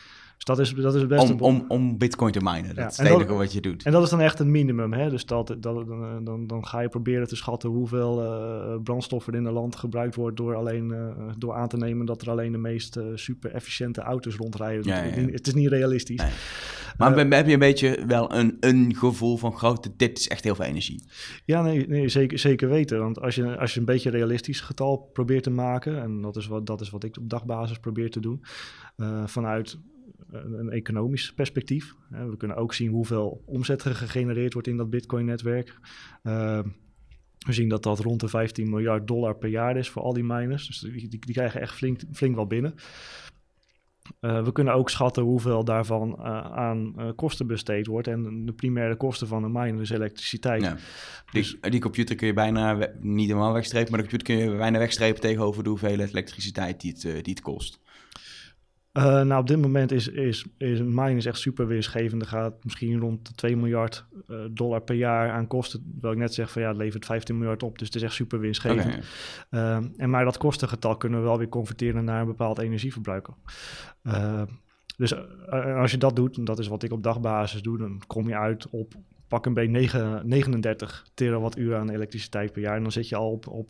Dus 0.40 0.56
dat 0.56 0.66
is, 0.66 0.74
dat 0.74 0.94
is 0.94 1.06
best 1.06 1.30
om, 1.30 1.40
om, 1.40 1.64
om 1.68 1.98
bitcoin 1.98 2.32
te 2.32 2.40
minen, 2.42 2.74
dat 2.74 2.90
is 2.90 2.96
het 2.96 3.06
enige 3.06 3.32
wat 3.32 3.52
je 3.52 3.60
doet. 3.60 3.82
En 3.82 3.92
dat 3.92 4.02
is 4.02 4.10
dan 4.10 4.20
echt 4.20 4.38
een 4.38 4.50
minimum. 4.50 4.92
Hè? 4.92 5.10
Dus 5.10 5.26
dat, 5.26 5.46
dat, 5.46 5.60
dan, 5.60 6.24
dan, 6.24 6.46
dan 6.46 6.66
ga 6.66 6.80
je 6.80 6.88
proberen 6.88 7.28
te 7.28 7.36
schatten 7.36 7.70
hoeveel 7.70 8.22
uh, 8.22 8.82
brandstoffen 8.82 9.32
in 9.32 9.44
een 9.44 9.52
land 9.52 9.76
gebruikt 9.76 10.14
wordt 10.14 10.36
door, 10.36 10.54
alleen, 10.54 10.88
uh, 10.88 11.32
door 11.38 11.54
aan 11.54 11.68
te 11.68 11.76
nemen 11.76 12.06
dat 12.06 12.22
er 12.22 12.30
alleen 12.30 12.52
de 12.52 12.58
meest 12.58 12.96
uh, 12.96 13.04
super 13.14 13.50
efficiënte 13.50 14.00
auto's 14.00 14.36
rondrijden. 14.36 14.84
Ja, 14.84 15.02
ja. 15.02 15.30
Het 15.30 15.46
is 15.46 15.54
niet 15.54 15.68
realistisch. 15.68 16.20
Nee. 16.20 16.30
Maar 16.98 17.18
heb 17.18 17.46
je 17.46 17.52
een 17.52 17.58
beetje 17.58 18.04
wel 18.06 18.34
een, 18.34 18.56
een 18.60 18.96
gevoel 18.96 19.36
van 19.36 19.56
grote, 19.56 19.90
dit 19.96 20.18
is 20.18 20.28
echt 20.28 20.44
heel 20.44 20.54
veel 20.54 20.64
energie? 20.64 21.02
Ja, 21.44 21.62
nee, 21.62 21.88
nee 21.88 22.08
zeker, 22.08 22.38
zeker 22.38 22.68
weten. 22.68 22.98
Want 22.98 23.20
als 23.20 23.34
je, 23.34 23.58
als 23.58 23.74
je 23.74 23.80
een 23.80 23.86
beetje 23.86 24.10
een 24.10 24.16
realistisch 24.16 24.60
getal 24.60 25.10
probeert 25.12 25.42
te 25.42 25.50
maken, 25.50 26.02
en 26.02 26.20
dat 26.20 26.36
is 26.36 26.46
wat, 26.46 26.66
dat 26.66 26.80
is 26.80 26.90
wat 26.90 27.04
ik 27.04 27.16
op 27.16 27.30
dagbasis 27.30 27.78
probeer 27.78 28.10
te 28.10 28.20
doen, 28.20 28.42
vanuit 29.24 29.78
een, 30.30 30.58
een 30.58 30.70
economisch 30.70 31.32
perspectief. 31.32 31.94
we 32.08 32.36
kunnen 32.36 32.56
ook 32.56 32.74
zien 32.74 32.90
hoeveel 32.90 33.42
omzet 33.46 33.84
er 33.84 33.94
gegenereerd 33.94 34.52
wordt 34.52 34.68
in 34.68 34.76
dat 34.76 34.90
Bitcoin-netwerk. 34.90 35.78
Uh, 36.22 36.60
we 37.46 37.52
zien 37.52 37.68
dat 37.68 37.82
dat 37.82 37.98
rond 37.98 38.20
de 38.20 38.28
15 38.28 38.70
miljard 38.70 39.06
dollar 39.06 39.36
per 39.36 39.48
jaar 39.48 39.76
is 39.76 39.88
voor 39.88 40.02
al 40.02 40.12
die 40.12 40.24
miners. 40.24 40.66
Dus 40.66 40.78
die, 40.78 41.08
die, 41.08 41.20
die 41.20 41.34
krijgen 41.34 41.60
echt 41.60 41.74
flink, 41.74 42.00
flink 42.12 42.34
wel 42.34 42.46
binnen. 42.46 42.74
Uh, 44.20 44.44
we 44.44 44.52
kunnen 44.52 44.74
ook 44.74 44.90
schatten 44.90 45.22
hoeveel 45.22 45.64
daarvan 45.64 46.16
uh, 46.18 46.24
aan 46.40 46.94
uh, 46.98 47.08
kosten 47.16 47.46
besteed 47.46 47.86
wordt. 47.86 48.08
En 48.08 48.46
de 48.46 48.52
primaire 48.52 48.96
kosten 48.96 49.26
van 49.26 49.44
een 49.44 49.52
miner 49.52 49.80
is 49.80 49.90
elektriciteit. 49.90 50.62
Ja. 50.62 50.76
Die, 51.32 51.42
dus, 51.42 51.56
die 51.60 51.80
computer 51.80 52.16
kun 52.16 52.26
je 52.26 52.32
bijna, 52.32 52.90
niet 53.00 53.28
helemaal 53.28 53.52
wegstrepen, 53.52 53.90
maar 53.90 54.02
de 54.02 54.08
computer 54.08 54.36
kun 54.36 54.50
je 54.50 54.56
bijna 54.56 54.78
wegstrepen 54.78 55.20
tegenover 55.20 55.62
de 55.62 55.68
hoeveelheid 55.68 56.10
elektriciteit 56.10 56.80
die 56.80 56.92
het, 56.92 57.02
die 57.02 57.34
het 57.34 57.40
kost. 57.40 57.78
Uh, 58.92 59.04
nou, 59.04 59.40
op 59.40 59.46
dit 59.46 59.60
moment 59.60 59.92
is, 59.92 60.08
is, 60.08 60.46
is 60.58 60.80
mine 60.80 61.16
is 61.16 61.26
echt 61.26 61.38
super 61.38 61.66
winstgevend. 61.66 62.22
Er 62.22 62.28
gaat 62.28 62.64
misschien 62.64 63.00
rond 63.00 63.26
de 63.26 63.34
2 63.34 63.56
miljard 63.56 64.06
uh, 64.28 64.38
dollar 64.50 64.80
per 64.80 64.94
jaar 64.94 65.30
aan 65.30 65.46
kosten. 65.46 65.90
Terwijl 65.92 66.12
ik 66.12 66.18
net 66.18 66.34
zeg 66.34 66.50
van 66.50 66.62
ja, 66.62 66.68
het 66.68 66.76
levert 66.76 67.04
15 67.04 67.38
miljard 67.38 67.62
op. 67.62 67.78
Dus 67.78 67.86
het 67.86 67.96
is 67.96 68.02
echt 68.02 68.14
super 68.14 68.40
winstgevend. 68.40 68.86
Okay, 68.86 69.80
uh, 69.80 69.86
en 69.96 70.10
maar 70.10 70.24
dat 70.24 70.38
kostengetal 70.38 70.96
kunnen 70.96 71.20
we 71.20 71.24
wel 71.24 71.38
weer 71.38 71.48
converteren 71.48 72.04
naar 72.04 72.20
een 72.20 72.26
bepaald 72.26 72.58
energieverbruik. 72.58 73.28
dus 74.96 75.14
als 75.50 75.90
je 75.90 75.98
dat 75.98 76.16
doet, 76.16 76.36
en 76.36 76.44
dat 76.44 76.58
is 76.58 76.68
wat 76.68 76.82
ik 76.82 76.92
op 76.92 77.02
dagbasis 77.02 77.62
doe, 77.62 77.78
dan 77.78 78.02
kom 78.06 78.28
je 78.28 78.36
uit 78.36 78.70
op 78.70 78.94
pak 79.30 79.46
een 79.46 79.54
beetje 79.54 80.20
39 80.24 81.06
terawattuur 81.14 81.76
aan 81.76 81.90
elektriciteit 81.90 82.52
per 82.52 82.62
jaar. 82.62 82.76
En 82.76 82.82
dan 82.82 82.92
zit 82.92 83.08
je 83.08 83.16
al 83.16 83.30
op, 83.30 83.48
op 83.48 83.66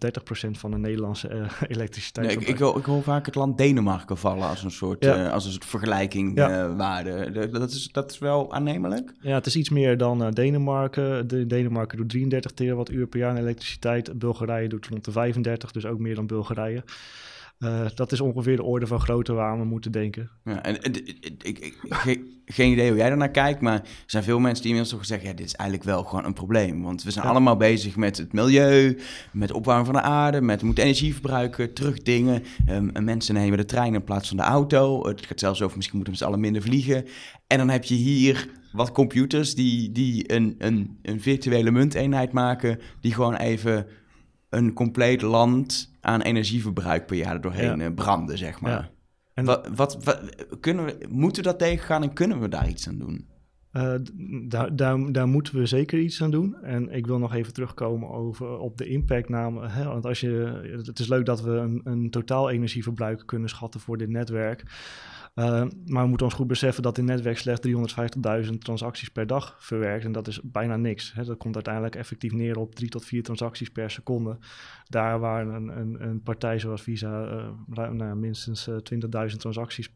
30% 0.47 0.51
van 0.51 0.71
de 0.71 0.79
Nederlandse 0.79 1.31
uh, 1.31 1.51
elektriciteit. 1.77 2.27
Nee, 2.27 2.37
ik, 2.37 2.49
ik, 2.49 2.59
hoor, 2.59 2.79
ik, 2.79 2.85
hoor, 2.85 3.03
vaak 3.03 3.27
het 3.27 3.35
land 3.35 3.59
Denemarken 3.59 4.17
vallen 4.17 4.49
als 4.49 4.63
een 4.63 4.71
soort, 4.71 5.05
ja. 5.05 5.25
uh, 5.25 5.33
als 5.33 5.45
een 5.45 5.51
soort 5.51 5.65
vergelijking 5.65 6.37
ja. 6.37 6.69
uh, 6.69 6.77
waarde. 6.77 7.49
Dat 7.51 7.71
is, 7.71 7.89
dat 7.93 8.11
is 8.11 8.19
wel 8.19 8.53
aannemelijk? 8.53 9.13
Ja, 9.21 9.35
het 9.35 9.47
is 9.47 9.57
iets 9.57 9.71
meer 9.71 9.97
dan 9.97 10.31
Denemarken. 10.31 11.29
De, 11.29 11.47
Denemarken 11.47 11.97
doet 11.97 12.09
33 12.09 12.53
terawattuur 12.53 13.07
per 13.07 13.19
jaar 13.19 13.31
aan 13.31 13.37
elektriciteit. 13.37 14.19
Bulgarije 14.19 14.69
doet 14.69 14.87
rond 14.87 15.05
de 15.05 15.13
35, 15.13 15.73
dus 15.73 15.87
ook 15.87 15.99
meer 15.99 16.15
dan 16.15 16.27
Bulgarije. 16.27 16.83
Uh, 17.65 17.87
dat 17.95 18.13
is 18.13 18.21
ongeveer 18.21 18.57
de 18.57 18.63
orde 18.63 18.87
van 18.87 19.01
grootte 19.01 19.33
waar 19.33 19.59
we 19.59 19.65
moeten 19.65 19.93
denken. 19.93 20.31
Ja, 20.45 20.63
en, 20.63 20.83
en 20.83 21.07
ik, 21.39 21.59
ik, 21.59 21.79
geen 22.45 22.73
idee 22.73 22.89
hoe 22.89 22.99
jij 22.99 23.09
daarnaar 23.09 23.31
kijkt, 23.31 23.61
maar 23.61 23.75
er 23.75 23.89
zijn 24.07 24.25
veel 24.25 24.39
mensen 24.39 24.63
die 24.63 24.73
inmiddels 24.73 24.99
toch 24.99 25.07
zeggen: 25.07 25.29
ja, 25.29 25.35
dit 25.35 25.47
is 25.47 25.55
eigenlijk 25.55 25.89
wel 25.89 26.05
gewoon 26.05 26.25
een 26.25 26.33
probleem. 26.33 26.83
Want 26.83 27.03
we 27.03 27.11
zijn 27.11 27.25
ja. 27.25 27.31
allemaal 27.31 27.57
bezig 27.57 27.97
met 27.97 28.17
het 28.17 28.33
milieu, 28.33 28.99
met 29.33 29.49
de 29.49 29.55
opwarming 29.55 29.87
van 29.87 29.95
de 29.95 30.03
aarde, 30.03 30.41
met 30.41 30.61
we 30.61 30.67
moeten 30.67 30.85
energie 30.85 31.13
verbruiken, 31.13 31.73
terugdingen. 31.73 32.43
Um, 32.69 33.05
mensen 33.05 33.35
nemen 33.35 33.59
de 33.59 33.65
trein 33.65 33.95
in 33.95 34.05
plaats 34.05 34.29
van 34.29 34.37
de 34.37 34.43
auto. 34.43 35.07
Het 35.07 35.27
gaat 35.27 35.41
zelfs 35.41 35.63
over 35.63 35.77
misschien 35.77 35.97
moeten 35.97 36.15
we 36.15 36.21
z'n 36.21 36.29
allen 36.29 36.41
minder 36.41 36.63
vliegen. 36.63 37.05
En 37.47 37.59
dan 37.59 37.69
heb 37.69 37.85
je 37.85 37.95
hier 37.95 38.49
wat 38.73 38.93
computers 38.93 39.55
die, 39.55 39.93
die 39.93 40.33
een, 40.33 40.55
een, 40.59 40.99
een 41.03 41.21
virtuele 41.21 41.71
munteenheid 41.71 42.33
maken, 42.33 42.79
die 43.01 43.15
gewoon 43.15 43.37
even 43.37 43.87
een 44.51 44.73
compleet 44.73 45.23
land 45.23 45.93
aan 46.01 46.21
energieverbruik 46.21 47.07
per 47.07 47.17
jaar 47.17 47.41
doorheen 47.41 47.79
ja. 47.79 47.85
Eh, 47.85 47.95
branden, 47.95 48.39
zeg 48.39 48.61
maar. 48.61 48.71
Ja. 48.71 48.91
En 49.35 49.45
wat, 49.45 49.69
wat, 49.75 50.05
wat, 50.05 50.47
kunnen 50.61 50.85
we, 50.85 51.07
moeten 51.09 51.43
we 51.43 51.49
dat 51.49 51.59
tegengaan 51.59 52.03
en 52.03 52.13
kunnen 52.13 52.41
we 52.41 52.49
daar 52.49 52.69
iets 52.69 52.89
aan 52.89 52.99
doen? 52.99 53.29
Uh, 53.73 53.95
daar, 54.49 54.77
daar, 54.77 55.13
daar 55.13 55.29
moeten 55.29 55.55
we 55.55 55.67
zeker 55.67 55.99
iets 55.99 56.23
aan 56.23 56.31
doen. 56.31 56.57
En 56.63 56.93
ik 56.93 57.07
wil 57.07 57.19
nog 57.19 57.35
even 57.35 57.53
terugkomen 57.53 58.11
over, 58.11 58.59
op 58.59 58.79
de 58.79 58.87
impact. 58.87 59.29
Namelijk, 59.29 59.73
hè, 59.73 59.85
want 59.85 60.07
als 60.07 60.21
je, 60.21 60.61
het 60.87 60.99
is 60.99 61.09
leuk 61.09 61.27
dat 61.27 61.43
we 61.43 61.51
een, 61.51 61.81
een 61.85 62.11
totaal 62.11 62.51
energieverbruik 62.51 63.23
kunnen 63.27 63.49
schatten 63.49 63.81
voor 63.81 63.99
dit 63.99 64.09
netwerk. 64.09 64.63
Uh, 65.35 65.45
maar 65.87 66.03
we 66.03 66.09
moeten 66.09 66.27
ons 66.27 66.35
goed 66.35 66.47
beseffen 66.47 66.83
dat 66.83 66.99
in 66.99 67.05
netwerk 67.05 67.39
slechts 67.39 67.69
350.000 68.47 68.59
transacties 68.59 69.09
per 69.09 69.27
dag 69.27 69.57
verwerkt. 69.59 70.05
En 70.05 70.13
dat 70.13 70.29
is 70.29 70.41
bijna 70.43 70.77
niks. 70.77 71.13
Hè. 71.15 71.25
Dat 71.25 71.37
komt 71.37 71.55
uiteindelijk 71.55 71.95
effectief 71.95 72.33
neer 72.33 72.59
op 72.59 72.75
drie 72.75 72.89
tot 72.89 73.05
vier 73.05 73.23
transacties 73.23 73.69
per 73.71 73.91
seconde. 73.91 74.39
Daar 74.89 75.19
waar 75.19 75.47
een, 75.47 75.79
een, 75.79 75.97
een 76.09 76.23
partij 76.23 76.59
zoals 76.59 76.83
Visa 76.83 77.25
uh, 77.77 77.91
nou, 77.91 78.17
minstens 78.17 78.69
uh, 78.69 78.77
20.000 79.31 79.37
transacties 79.37 79.89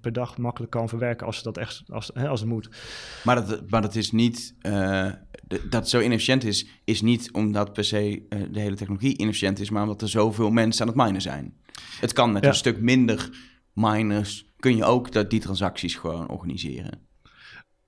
per 0.00 0.12
dag 0.12 0.38
makkelijk 0.38 0.72
kan 0.72 0.88
verwerken 0.88 1.26
als, 1.26 1.42
dat 1.42 1.56
echt, 1.56 1.82
als, 1.88 2.10
hè, 2.14 2.28
als 2.28 2.40
het 2.40 2.48
moet. 2.48 2.68
Maar 3.24 3.46
dat, 3.46 3.70
maar 3.70 3.82
dat 3.82 3.94
is 3.94 4.12
niet 4.12 4.54
dat 5.48 5.80
het 5.80 5.88
zo 5.88 6.00
inefficiënt 6.00 6.44
is, 6.44 6.66
is 6.84 7.00
niet 7.00 7.32
omdat 7.32 7.72
per 7.72 7.84
se 7.84 8.22
uh, 8.28 8.42
de 8.52 8.60
hele 8.60 8.76
technologie 8.76 9.18
inefficiënt 9.18 9.60
is, 9.60 9.70
maar 9.70 9.82
omdat 9.82 10.02
er 10.02 10.08
zoveel 10.08 10.50
mensen 10.50 10.82
aan 10.82 10.88
het 10.92 10.96
minen 11.06 11.20
zijn. 11.20 11.54
Het 12.00 12.12
kan 12.12 12.32
met 12.32 12.42
Ja. 12.42 12.48
een 12.48 12.54
stuk 12.54 12.80
minder 12.80 13.30
miners, 13.78 14.46
kun 14.56 14.76
je 14.76 14.84
ook 14.84 15.12
dat, 15.12 15.30
die 15.30 15.40
transacties 15.40 15.94
gewoon 15.94 16.28
organiseren. 16.28 17.06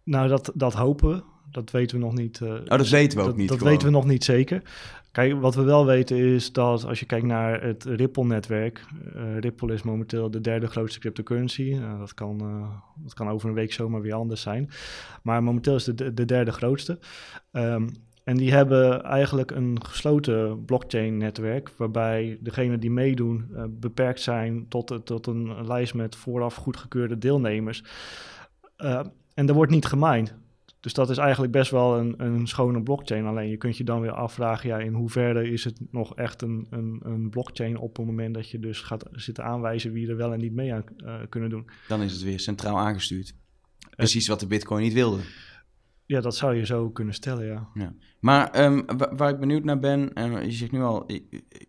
Nou, 0.05 0.29
dat, 0.29 0.53
dat 0.55 0.73
hopen 0.75 1.09
we. 1.09 1.23
Dat 1.51 1.71
weten 1.71 1.99
we 1.99 2.05
nog 2.05 2.15
niet. 2.15 2.41
eh, 2.41 2.49
Oh, 2.49 2.65
dat 2.65 2.89
weten 2.89 3.17
we 3.19 3.23
ook 3.23 3.29
dat, 3.29 3.37
niet. 3.39 3.49
Dat 3.49 3.59
gewoon. 3.59 3.73
weten 3.73 3.89
we 3.89 3.95
nog 3.95 4.07
niet 4.07 4.25
zeker. 4.25 4.63
Kijk, 5.13 5.41
wat 5.41 5.55
we 5.55 5.63
wel 5.63 5.87
weten 5.87 6.17
is 6.17 6.53
dat 6.53 6.85
als 6.85 7.01
je 7.01 7.07
kijkt 7.07 7.27
naar 7.27 7.63
het 7.63 7.85
Ripple-netwerk. 7.85 8.85
eh, 9.15 9.39
Ripple 9.39 9.73
is 9.75 9.83
momenteel 9.83 10.31
de 10.31 10.41
derde 10.41 10.67
grootste 10.67 10.99
cryptocurrency. 11.01 11.73
Eh, 11.81 11.99
dat, 11.99 12.15
kan, 12.15 12.39
dat 12.97 13.15
kan 13.15 13.29
over 13.29 13.49
een 13.49 13.55
week 13.55 13.73
zomaar 13.73 14.01
weer 14.01 14.13
anders 14.15 14.41
zijn. 14.41 14.71
Maar 15.23 15.43
momenteel 15.43 15.75
is 15.75 15.87
het 15.87 15.99
de, 15.99 16.15
de 16.15 16.25
derde 16.25 16.53
grootste. 16.53 16.99
Ehm, 17.53 17.89
en 18.25 18.37
die 18.37 18.53
hebben 18.53 19.03
eigenlijk 19.03 19.51
een 19.51 19.85
gesloten 19.85 20.65
blockchain-netwerk. 20.65 21.71
Waarbij 21.77 22.39
degenen 22.41 22.81
die 22.81 22.91
meedoen 22.91 23.49
eh, 23.55 23.65
beperkt 23.69 24.21
zijn 24.21 24.69
tot, 24.69 25.01
tot 25.05 25.27
een 25.27 25.67
lijst 25.67 25.95
met 25.95 26.17
vooraf 26.17 26.55
goedgekeurde 26.55 27.19
deelnemers. 27.19 27.85
Eh, 28.77 29.01
en 29.35 29.49
er 29.49 29.55
wordt 29.55 29.73
niet 29.73 29.87
gemined. 29.87 30.35
Dus 30.81 30.93
dat 30.93 31.11
is 31.11 31.19
eigenlijk 31.19 31.53
best 31.53 31.71
wel 31.71 31.99
een, 31.99 32.15
een 32.17 32.47
schone 32.47 32.83
blockchain. 32.83 33.27
Alleen 33.27 33.49
je 33.49 33.57
kunt 33.57 33.77
je 33.77 33.85
dan 33.85 34.01
weer 34.01 34.13
afvragen, 34.13 34.69
ja, 34.69 34.79
in 34.79 34.93
hoeverre 34.93 35.51
is 35.51 35.65
het 35.65 35.81
nog 35.91 36.17
echt 36.17 36.43
een, 36.43 36.67
een, 36.71 37.01
een 37.05 37.31
blockchain 37.31 37.79
op 37.79 37.97
het 37.97 38.07
moment 38.07 38.35
dat 38.35 38.51
je 38.51 38.59
dus 38.59 38.81
gaat 38.81 39.05
zitten 39.13 39.45
aanwijzen 39.45 39.93
wie 39.93 40.09
er 40.09 40.17
wel 40.17 40.33
en 40.33 40.41
niet 40.41 40.53
mee 40.53 40.75
aan 40.75 40.85
eh, 40.97 41.15
kunnen 41.29 41.51
doen. 41.51 41.71
Dan 41.89 42.03
is 42.03 42.13
het 42.13 42.23
weer 42.23 42.41
centraal 42.41 42.79
aangestuurd. 42.79 43.35
Precies 43.97 44.29
wat 44.29 44.41
de 44.41 44.47
Bitcoin 44.47 44.83
niet 44.83 44.93
wilde. 44.93 45.21
Ja, 46.11 46.21
dat 46.21 46.37
zou 46.37 46.55
je 46.57 46.67
zo 46.67 46.91
kunnen 46.91 47.15
stellen, 47.15 47.47
ja. 47.75 47.93
Maar 48.21 48.51
ehm, 48.51 48.83
wa- 48.97 49.15
waar 49.17 49.31
ik 49.31 49.39
benieuwd 49.39 49.65
naar 49.65 49.79
ben, 49.79 50.13
en 50.13 50.45
je 50.45 50.53
zegt 50.53 50.73
nu 50.73 50.83
al, 50.83 51.07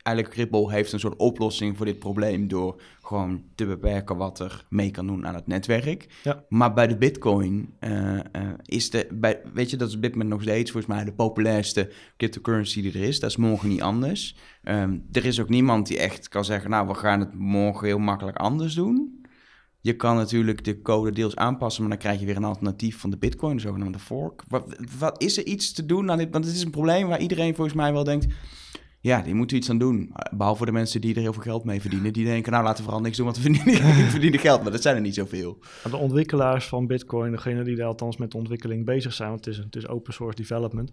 eigenlijk 0.03 0.35
Ripple 0.35 0.71
heeft 0.71 0.91
een 0.93 0.99
soort 0.99 1.15
oplossing 1.15 1.77
voor 1.77 1.85
dit 1.85 1.99
probleem 1.99 2.47
door 2.47 2.81
gewoon 3.01 3.43
te 3.55 3.65
beperken 3.65 4.17
wat 4.17 4.39
er 4.39 4.65
mee 4.69 4.91
kan 4.91 5.07
doen 5.07 5.27
aan 5.27 5.35
het 5.35 5.47
netwerk. 5.47 6.19
Ja. 6.23 6.43
Maar 6.49 6.73
bij 6.73 6.87
de 6.87 6.97
Bitcoin 6.97 7.73
eh, 7.79 8.17
eh, 8.19 8.23
is 8.65 8.89
de, 8.89 9.07
bij, 9.13 9.41
weet 9.53 9.69
je, 9.69 9.77
dat 9.77 9.87
is 9.89 9.95
op 9.95 10.01
dit 10.01 10.11
moment 10.11 10.29
nog 10.29 10.41
steeds 10.41 10.71
volgens 10.71 10.93
mij 10.93 11.03
de 11.05 11.13
populairste 11.13 11.91
cryptocurrency 12.17 12.81
die 12.81 12.93
er 12.93 13.07
is. 13.07 13.19
Dat 13.19 13.29
is 13.29 13.37
morgen 13.37 13.69
niet 13.69 13.81
anders. 13.81 14.35
Ehm, 14.63 14.97
er 15.11 15.25
is 15.25 15.39
ook 15.41 15.49
niemand 15.49 15.87
die 15.87 15.99
echt 15.99 16.29
kan 16.29 16.45
zeggen, 16.45 16.69
nou, 16.69 16.87
we 16.87 16.93
gaan 16.93 17.19
het 17.19 17.33
morgen 17.33 17.87
heel 17.87 17.99
makkelijk 17.99 18.37
anders 18.37 18.73
doen. 18.73 19.20
Je 19.81 19.95
kan 19.95 20.15
natuurlijk 20.15 20.63
de 20.63 20.81
code 20.81 21.11
deels 21.11 21.35
aanpassen, 21.35 21.81
maar 21.81 21.91
dan 21.91 21.99
krijg 21.99 22.19
je 22.19 22.25
weer 22.25 22.35
een 22.35 22.43
alternatief 22.43 22.99
van 22.99 23.09
de 23.09 23.17
Bitcoin, 23.17 23.55
de 23.55 23.61
zogenaamde 23.61 23.99
fork. 23.99 24.43
Wat, 24.47 24.75
wat 24.99 25.21
is 25.21 25.37
er 25.37 25.45
iets 25.45 25.71
te 25.73 25.85
doen 25.85 26.11
aan 26.11 26.17
dit? 26.17 26.31
Want 26.31 26.45
het 26.45 26.55
is 26.55 26.63
een 26.63 26.71
probleem 26.71 27.07
waar 27.07 27.19
iedereen 27.19 27.55
volgens 27.55 27.75
mij 27.75 27.93
wel 27.93 28.03
denkt. 28.03 28.27
Ja, 28.99 29.21
die 29.21 29.33
moeten 29.33 29.57
iets 29.57 29.69
aan 29.69 29.77
doen. 29.77 30.13
Behalve 30.31 30.65
de 30.65 30.71
mensen 30.71 31.01
die 31.01 31.15
er 31.15 31.21
heel 31.21 31.33
veel 31.33 31.41
geld 31.41 31.63
mee 31.63 31.81
verdienen. 31.81 32.13
Die 32.13 32.25
denken, 32.25 32.51
nou 32.51 32.63
laten 32.63 32.77
we 32.77 32.83
vooral 32.83 33.01
niks 33.01 33.17
doen, 33.17 33.25
want 33.25 33.37
we 33.37 33.53
verdienen, 34.09 34.39
geld. 34.47 34.61
Maar 34.63 34.71
dat 34.71 34.81
zijn 34.81 34.95
er 34.95 35.01
niet 35.01 35.15
zoveel. 35.15 35.57
De 35.89 35.97
ontwikkelaars 35.97 36.67
van 36.67 36.87
Bitcoin, 36.87 37.31
degenen 37.31 37.65
die 37.65 37.75
daar 37.75 37.87
althans 37.87 38.17
met 38.17 38.31
de 38.31 38.37
ontwikkeling 38.37 38.85
bezig 38.85 39.13
zijn, 39.13 39.29
want 39.29 39.45
het 39.45 39.53
is, 39.53 39.63
het 39.63 39.75
is 39.75 39.87
open 39.87 40.13
source 40.13 40.35
development, 40.37 40.91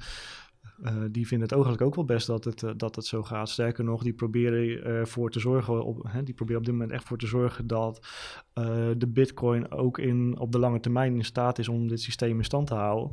eh, 0.83 0.97
die 1.11 1.27
vinden 1.27 1.47
het 1.49 1.57
eigenlijk 1.57 1.83
ook 1.83 1.95
wel 1.95 2.05
best 2.05 2.27
dat 2.27 2.45
het, 2.45 2.62
eh, 2.62 2.71
dat 2.77 2.97
het 2.97 3.05
zo 3.07 3.23
gaat. 3.23 3.49
Sterker 3.49 3.85
nog, 3.85 4.03
die 4.03 4.12
proberen 4.12 4.85
ervoor 4.85 5.31
te 5.31 5.41
zorgen, 5.41 5.85
op, 5.85 6.05
hè, 6.09 6.23
die 6.23 6.35
proberen 6.35 6.61
op 6.61 6.67
dit 6.67 6.75
moment 6.75 6.93
echt 6.93 7.05
voor 7.05 7.19
te 7.19 7.27
zorgen 7.27 7.67
dat 7.67 8.07
eh, 8.53 8.88
de 8.97 9.09
Bitcoin 9.09 9.71
ook 9.71 9.99
in, 9.99 10.38
op 10.38 10.53
de 10.53 10.59
lange 10.59 10.81
termijn 10.81 11.14
in 11.14 11.25
staat 11.25 11.59
is 11.59 11.69
om 11.69 11.88
dit 11.88 12.01
systeem 12.01 12.38
in 12.38 12.45
stand 12.45 12.67
te 12.67 12.75
houden. 12.75 13.12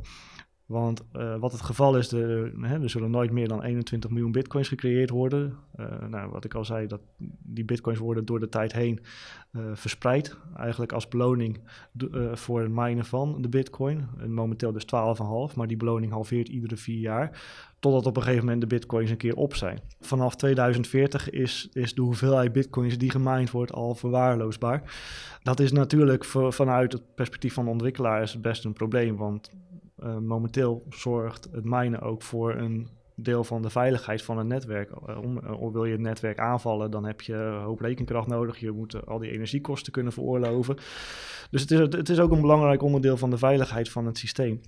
Want 0.66 1.02
eh, 1.12 1.36
wat 1.36 1.52
het 1.52 1.60
geval 1.60 1.96
is, 1.96 2.08
de, 2.08 2.52
hè, 2.60 2.82
er 2.82 2.90
zullen 2.90 3.10
nooit 3.10 3.30
meer 3.30 3.48
dan 3.48 3.62
21 3.62 4.10
miljoen 4.10 4.32
bitcoins 4.32 4.68
gecreëerd 4.68 5.10
worden. 5.10 5.54
Eh, 5.76 5.86
nou, 6.08 6.30
wat 6.30 6.44
ik 6.44 6.54
al 6.54 6.64
zei, 6.64 6.86
dat 6.86 7.00
die 7.42 7.64
bitcoins 7.64 7.98
worden 7.98 8.24
door 8.24 8.40
de 8.40 8.48
tijd 8.48 8.72
heen 8.72 9.00
eh, 9.52 9.62
verspreid. 9.74 10.36
Eigenlijk 10.56 10.92
als 10.92 11.08
beloning 11.08 11.60
voor 12.32 12.60
het 12.60 12.70
minen 12.70 13.04
van 13.04 13.42
de 13.42 13.48
bitcoin. 13.48 14.08
En 14.18 14.32
momenteel 14.32 14.72
dus 14.72 14.84
12,5, 15.50 15.54
maar 15.56 15.66
die 15.66 15.76
beloning 15.76 16.12
halveert 16.12 16.48
iedere 16.48 16.76
vier 16.76 17.00
jaar. 17.00 17.40
Totdat 17.80 18.06
op 18.06 18.16
een 18.16 18.22
gegeven 18.22 18.44
moment 18.44 18.60
de 18.60 18.66
bitcoins 18.66 19.10
een 19.10 19.16
keer 19.16 19.36
op 19.36 19.54
zijn. 19.54 19.80
Vanaf 20.00 20.36
2040 20.36 21.30
is, 21.30 21.68
is 21.72 21.94
de 21.94 22.02
hoeveelheid 22.02 22.52
bitcoins 22.52 22.98
die 22.98 23.10
gemined 23.10 23.50
wordt 23.50 23.72
al 23.72 23.94
verwaarloosbaar. 23.94 24.82
Dat 25.42 25.60
is 25.60 25.72
natuurlijk 25.72 26.24
vanuit 26.24 26.92
het 26.92 27.14
perspectief 27.14 27.54
van 27.54 27.64
de 27.64 27.70
ontwikkelaar 27.70 28.22
is 28.22 28.40
best 28.40 28.64
een 28.64 28.72
probleem. 28.72 29.16
Want 29.16 29.50
eh, 29.96 30.18
momenteel 30.18 30.86
zorgt 30.88 31.48
het 31.52 31.64
minen 31.64 32.00
ook 32.00 32.22
voor 32.22 32.54
een 32.54 32.88
deel 33.14 33.44
van 33.44 33.62
de 33.62 33.70
veiligheid 33.70 34.22
van 34.22 34.38
het 34.38 34.46
netwerk. 34.46 34.90
Eh, 34.90 35.22
om, 35.22 35.38
eh, 35.38 35.72
wil 35.72 35.84
je 35.84 35.92
het 35.92 36.00
netwerk 36.00 36.38
aanvallen, 36.38 36.90
dan 36.90 37.04
heb 37.04 37.20
je 37.20 37.34
een 37.34 37.62
hoop 37.62 37.80
rekenkracht 37.80 38.26
nodig. 38.26 38.58
Je 38.58 38.70
moet 38.70 39.06
al 39.06 39.18
die 39.18 39.30
energiekosten 39.30 39.92
kunnen 39.92 40.12
veroorloven. 40.12 40.76
Dus 41.50 41.60
het 41.60 41.70
is, 41.70 41.78
het 41.78 42.08
is 42.08 42.18
ook 42.18 42.30
een 42.30 42.40
belangrijk 42.40 42.82
onderdeel 42.82 43.16
van 43.16 43.30
de 43.30 43.38
veiligheid 43.38 43.90
van 43.90 44.06
het 44.06 44.18
systeem. 44.18 44.60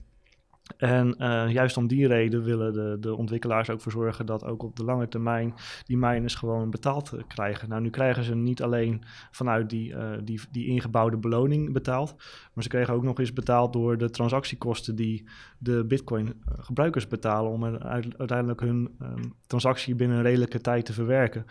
En 0.77 1.17
eh, 1.19 1.51
juist 1.51 1.77
om 1.77 1.87
die 1.87 2.07
reden 2.07 2.43
willen 2.43 2.73
de, 2.73 2.97
de 3.01 3.15
ontwikkelaars 3.15 3.71
ook 3.71 3.81
voor 3.81 3.93
zorgen 3.93 4.27
dat 4.27 4.45
ook 4.45 4.63
op 4.63 4.77
de 4.77 4.85
lange 4.85 5.09
termijn 5.09 5.55
die 5.85 5.97
miners 5.97 6.35
gewoon 6.35 6.71
betaald 6.71 7.13
eh, 7.13 7.23
krijgen. 7.27 7.69
Nou, 7.69 7.83
nu 7.83 7.91
krijgen 7.91 8.25
ze 8.25 8.35
niet 8.35 8.63
alleen 8.63 9.03
vanuit 9.31 9.71
die, 9.71 9.95
eh, 9.95 10.19
die, 10.25 10.41
die 10.51 10.67
ingebouwde 10.67 11.17
beloning 11.17 11.73
betaald, 11.73 12.15
maar 12.53 12.63
ze 12.63 12.69
kregen 12.69 12.95
ook 12.95 13.03
nog 13.03 13.19
eens 13.19 13.33
betaald 13.33 13.73
door 13.73 13.99
de 13.99 14.11
transactiekosten 14.11 14.97
die 14.97 15.29
de 15.59 15.85
Bitcoin-gebruikers 15.85 17.07
betalen 17.07 17.51
om 17.51 17.65
uit- 17.65 18.19
uiteindelijk 18.19 18.61
hun 18.61 18.95
ehm, 19.01 19.25
transactie 19.47 19.95
binnen 19.95 20.17
een 20.17 20.23
redelijke 20.23 20.61
tijd 20.61 20.85
te 20.85 20.93
verwerken. 20.93 21.45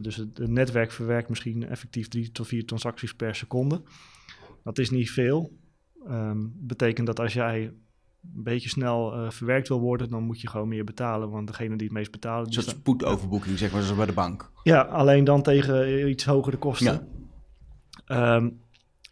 Dus 0.00 0.16
het, 0.16 0.48
netwerk 0.48 0.90
verwerkt 0.90 1.28
misschien 1.28 1.68
effectief 1.68 2.08
drie 2.08 2.32
tot 2.32 2.46
vier 2.46 2.64
transacties 2.64 3.14
per 3.14 3.34
seconde. 3.34 3.82
Dat 4.62 4.78
is 4.78 4.90
niet 4.90 5.10
veel. 5.10 5.58
Ehm, 6.06 6.38
betekent 6.52 7.06
dat 7.06 7.20
als 7.20 7.32
jij 7.32 7.72
een 8.36 8.42
beetje 8.42 8.68
snel 8.68 9.12
eh, 9.12 9.30
verwerkt 9.30 9.68
wil 9.68 9.80
worden, 9.80 10.10
dan 10.10 10.22
moet 10.22 10.40
je 10.40 10.48
gewoon 10.48 10.68
meer 10.68 10.84
betalen. 10.84 11.30
Want 11.30 11.46
degene 11.46 11.76
die 11.76 11.86
het 11.86 11.96
meest 11.96 12.10
betalen... 12.10 12.46
Een 12.46 12.52
soort 12.52 12.66
spoedoverboeking, 12.66 13.58
zeg 13.58 13.72
maar, 13.72 13.82
zoals 13.82 13.96
bij 13.96 14.06
de 14.06 14.12
bank. 14.12 14.50
ja, 14.62 14.80
alleen 14.80 15.24
dan 15.24 15.42
tegen 15.42 16.08
iets 16.08 16.24
hogere 16.24 16.56
kosten. 16.56 17.08
Ja. 18.06 18.36
Ehm, 18.36 18.50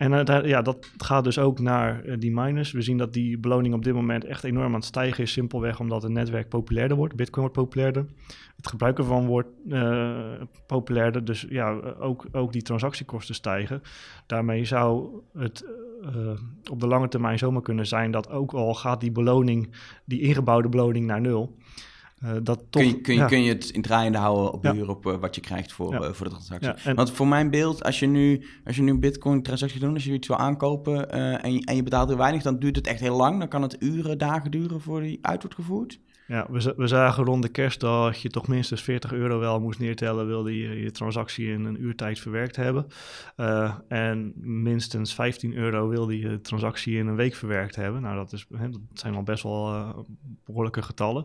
en 0.03 0.25
eh, 0.25 0.49
ja, 0.49 0.63
dat 0.63 0.91
gaat 0.97 1.25
dus 1.25 1.39
ook 1.39 1.61
naar 1.61 2.05
eh, 2.05 2.19
die 2.19 2.33
miners. 2.33 2.73
We 2.73 2.83
zien 2.83 2.97
dat 2.97 3.13
die 3.13 3.39
beloning 3.39 3.75
op 3.75 3.85
dit 3.85 3.95
moment 3.95 4.25
echt 4.25 4.45
enorm 4.45 4.67
aan 4.67 4.75
het 4.75 4.85
stijgen 4.85 5.23
is. 5.23 5.33
Simpelweg 5.33 5.81
omdat 5.81 6.03
het 6.03 6.13
netwerk 6.13 6.49
populairder 6.49 6.97
wordt. 6.97 7.15
Bitcoin 7.15 7.41
wordt 7.41 7.61
populairder. 7.61 8.07
Het 8.57 8.67
gebruik 8.67 8.99
ervan 8.99 9.27
wordt 9.27 9.49
eh, 9.71 10.41
populairder. 10.67 11.25
Dus 11.25 11.47
ja, 11.49 11.71
ook, 11.99 12.27
ook 12.33 12.53
die 12.53 12.63
transactiekosten 12.63 13.35
stijgen. 13.35 13.83
Daarmee 14.27 14.65
zou 14.65 15.09
het 15.39 15.65
op 16.71 16.81
de 16.81 16.87
lange 16.87 17.09
termijn 17.09 17.39
zomaar 17.39 17.63
kunnen 17.63 17.87
zijn 17.87 18.11
dat 18.11 18.31
ook 18.31 18.53
al 18.53 18.75
gaat 18.75 19.01
die 19.01 19.13
beloning, 19.13 19.71
die 20.05 20.21
ingebouwde 20.21 20.69
beloning 20.69 21.07
naar 21.07 21.21
nul. 21.21 21.57
Eh, 22.23 22.31
dat 22.43 22.59
toch, 22.71 22.83
kun, 22.83 22.87
je, 22.87 23.01
kun, 23.01 23.15
je, 23.15 23.21
ja. 23.21 23.27
kun 23.27 23.43
je 23.43 23.53
het 23.53 23.71
in 23.71 23.83
draaiende 23.83 24.19
houden 24.19 24.53
op 24.53 24.65
Ja. 24.65 24.85
op 24.87 25.07
eh, 25.07 25.17
wat 25.17 25.35
je 25.35 25.41
krijgt 25.41 25.73
voor, 25.73 25.93
Ja. 25.93 26.01
eh, 26.01 26.13
voor 26.13 26.27
de 26.29 26.33
transactie? 26.33 26.71
En- 26.91 26.95
Want 26.97 27.11
voor 27.11 27.27
mijn 27.29 27.51
beeld, 27.51 27.85
als 27.85 27.99
je 27.99 28.07
nu, 28.07 28.45
als 28.65 28.77
je 28.77 28.83
nu 28.83 28.91
een 28.91 29.01
bitcoin-transactie 29.01 29.81
doet, 29.81 29.95
als 29.95 30.05
je 30.05 30.13
iets 30.13 30.29
wil 30.29 30.37
aankopen 30.37 31.11
en, 31.43 31.53
je, 31.55 31.65
en 31.65 31.77
je 31.77 31.83
betaalt 31.83 32.09
heel 32.09 32.17
weinig, 32.19 32.43
dan 32.43 32.59
duurt 32.59 32.77
het 32.77 32.87
echt 32.87 33.01
heel 33.01 33.17
lang. 33.17 33.39
Dan 33.39 33.49
kan 33.49 33.63
het 33.63 33.77
uren, 33.83 34.19
dagen 34.19 34.51
duren 34.51 34.81
voor 34.81 35.01
die 35.01 35.19
uit 35.23 35.41
wordt 35.41 35.55
gevoerd. 35.57 36.01
Ja, 36.27 36.47
we, 36.51 36.75
we 36.77 36.87
zagen 36.87 37.25
rond 37.25 37.43
de 37.43 37.49
kerst 37.49 37.81
dat 37.81 38.21
je 38.21 38.29
toch 38.29 38.49
minstens 38.49 38.83
40 38.83 39.13
euro 39.13 39.39
wel 39.39 39.61
moest 39.61 39.79
neertellen, 39.79 40.27
wilde 40.27 40.57
je 40.59 40.81
je 40.83 40.91
transactie 40.91 41.47
in 41.49 41.65
een 41.65 41.83
uurtijd 41.83 42.21
verwerkt 42.21 42.57
hebben. 42.57 42.87
En 43.89 44.33
minstens 44.37 45.15
15 45.15 45.55
euro 45.57 45.89
wilde 45.89 46.19
je 46.19 46.41
transactie 46.41 46.97
in 46.99 47.07
een 47.07 47.17
week 47.17 47.35
verwerkt 47.35 47.77
hebben. 47.77 48.03
Nou, 48.03 48.17
dat, 48.17 48.33
is, 48.33 48.47
hè, 48.57 48.69
dat 48.71 48.81
zijn 48.93 49.15
al 49.15 49.23
best 49.23 49.43
wel 49.43 49.73
eh, 49.75 49.99
behoorlijke 50.45 50.83
getallen. 50.83 51.25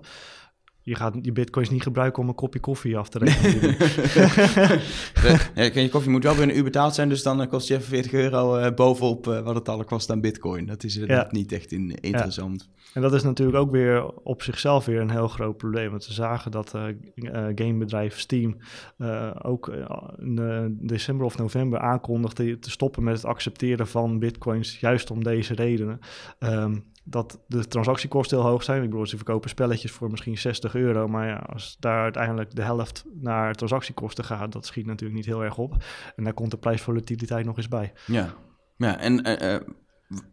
Je 0.87 0.95
gaat 0.95 1.15
je 1.21 1.31
bitcoins 1.31 1.69
niet 1.69 1.81
gebruiken 1.83 2.21
om 2.21 2.29
een 2.29 2.35
kopje 2.35 2.59
koffie 2.59 2.97
af 2.97 3.09
te 3.09 3.19
rekenen. 3.19 3.75
ja, 5.73 5.81
je 5.81 5.89
koffie 5.89 6.11
moet 6.11 6.23
wel 6.23 6.35
weer 6.35 6.43
een 6.43 6.57
uur 6.57 6.63
betaald 6.63 6.95
zijn, 6.95 7.09
dus 7.09 7.23
dan 7.23 7.41
eh, 7.41 7.49
kost 7.49 7.67
je 7.67 7.73
even 7.75 7.87
40 7.87 8.13
euro 8.13 8.55
eh, 8.55 8.73
bovenop 8.73 9.27
eh, 9.27 9.41
wat 9.41 9.55
het 9.55 9.69
al 9.69 9.83
kost 9.83 10.11
aan 10.11 10.21
bitcoin. 10.21 10.65
Dat 10.65 10.83
is 10.83 10.97
inderdaad 10.97 11.31
niet 11.31 11.51
echt 11.51 11.71
in, 11.71 11.95
interessant. 12.01 12.69
En 12.93 13.01
dat 13.01 13.13
is 13.13 13.23
natuurlijk 13.23 13.57
ook 13.57 13.71
weer 13.71 14.07
op 14.07 14.43
zichzelf 14.43 14.85
weer 14.85 15.01
een 15.01 15.11
heel 15.11 15.27
groot 15.27 15.57
probleem. 15.57 15.89
Want 15.89 16.07
we 16.07 16.13
zagen 16.13 16.51
dat 16.51 16.73
gamebedrijf 17.55 18.19
Steam 18.19 18.57
eh, 18.97 19.31
ook 19.41 19.67
in 20.17 20.39
eh, 20.39 20.65
december 20.69 21.25
of 21.25 21.37
november 21.37 21.79
aankondigde 21.79 22.59
te 22.59 22.69
stoppen 22.69 23.03
met 23.03 23.15
het 23.15 23.25
accepteren 23.25 23.87
van 23.87 24.19
bitcoins, 24.19 24.79
juist 24.79 25.11
om 25.11 25.23
deze 25.23 25.53
redenen. 25.53 25.99
Ehm, 26.39 26.77
dat 27.09 27.39
de 27.47 27.67
transactiekosten 27.67 28.37
heel 28.37 28.47
hoog 28.47 28.63
zijn. 28.63 28.83
Ik 28.83 28.89
bedoel, 28.89 29.05
ze 29.05 29.15
verkopen 29.15 29.49
spelletjes 29.49 29.91
voor 29.91 30.11
misschien 30.11 30.37
60 30.37 30.75
euro. 30.75 31.07
Maar 31.07 31.27
ja, 31.27 31.35
als 31.35 31.77
daar 31.79 32.01
uiteindelijk 32.01 32.55
de 32.55 32.61
helft 32.61 33.05
naar 33.13 33.55
transactiekosten 33.55 34.23
gaat, 34.23 34.51
dat 34.51 34.65
schiet 34.65 34.85
natuurlijk 34.85 35.17
niet 35.17 35.25
heel 35.25 35.43
erg 35.43 35.57
op. 35.57 35.75
En 36.15 36.23
daar 36.23 36.33
komt 36.33 36.51
de 36.51 36.57
prijsvolatiliteit 36.57 37.45
nog 37.45 37.57
eens 37.57 37.67
bij. 37.67 37.93
Ja, 38.05 38.33
ja 38.75 38.99
en 38.99 39.23
eh, 39.23 39.67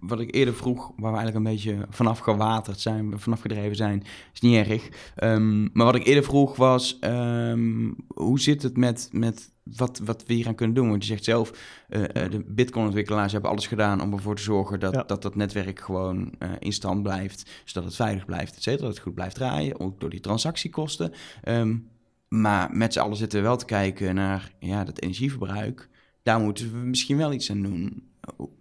wat 0.00 0.20
ik 0.20 0.34
eerder 0.34 0.54
vroeg, 0.54 0.92
waar 0.96 1.12
we 1.12 1.18
eigenlijk 1.18 1.36
een 1.36 1.52
beetje 1.52 1.86
vanaf 1.90 2.18
gewaterd 2.18 2.80
zijn, 2.80 3.18
vanaf 3.18 3.40
gedreven 3.40 3.76
zijn, 3.76 4.02
is 4.32 4.40
niet 4.40 4.66
erg. 4.66 4.88
Ehm, 5.14 5.62
maar 5.62 5.86
wat 5.86 5.94
ik 5.94 6.06
eerder 6.06 6.24
vroeg 6.24 6.56
was, 6.56 6.98
ehm, 6.98 7.92
hoe 8.06 8.40
zit 8.40 8.62
het 8.62 8.76
met, 8.76 9.08
met 9.12 9.52
wat, 9.62 10.00
wat 10.04 10.24
we 10.26 10.34
hier 10.34 10.46
aan 10.46 10.54
kunnen 10.54 10.76
doen? 10.76 10.88
Want 10.88 11.02
je 11.02 11.08
zegt 11.08 11.24
zelf, 11.24 11.50
uh, 11.88 12.02
de 12.12 12.44
Bitcoin-ontwikkelaars 12.46 13.32
hebben 13.32 13.50
alles 13.50 13.66
gedaan 13.66 14.02
om 14.02 14.12
ervoor 14.12 14.36
te 14.36 14.42
zorgen 14.42 14.80
dat 14.80 15.08
dat, 15.08 15.22
dat 15.22 15.34
netwerk 15.34 15.80
gewoon 15.80 16.34
uh, 16.38 16.48
in 16.58 16.72
stand 16.72 17.02
blijft, 17.02 17.50
zodat 17.64 17.84
het 17.84 17.96
veilig 17.96 18.24
blijft, 18.24 18.56
et 18.56 18.62
cetera, 18.62 18.86
dat 18.86 18.94
het 18.94 19.04
goed 19.04 19.14
blijft 19.14 19.34
draaien, 19.34 19.80
ook 19.80 20.00
door 20.00 20.10
die 20.10 20.20
transactiekosten. 20.20 21.12
Um, 21.48 21.88
maar 22.28 22.68
met 22.72 22.92
z'n 22.92 22.98
allen 22.98 23.16
zitten 23.16 23.38
we 23.38 23.44
wel 23.44 23.56
te 23.56 23.64
kijken 23.64 24.14
naar 24.14 24.52
ja, 24.58 24.84
dat 24.84 25.00
energieverbruik. 25.00 25.88
Daar 26.22 26.40
moeten 26.40 26.72
we 26.72 26.86
misschien 26.86 27.16
wel 27.16 27.32
iets 27.32 27.50
aan 27.50 27.62
doen. 27.62 28.13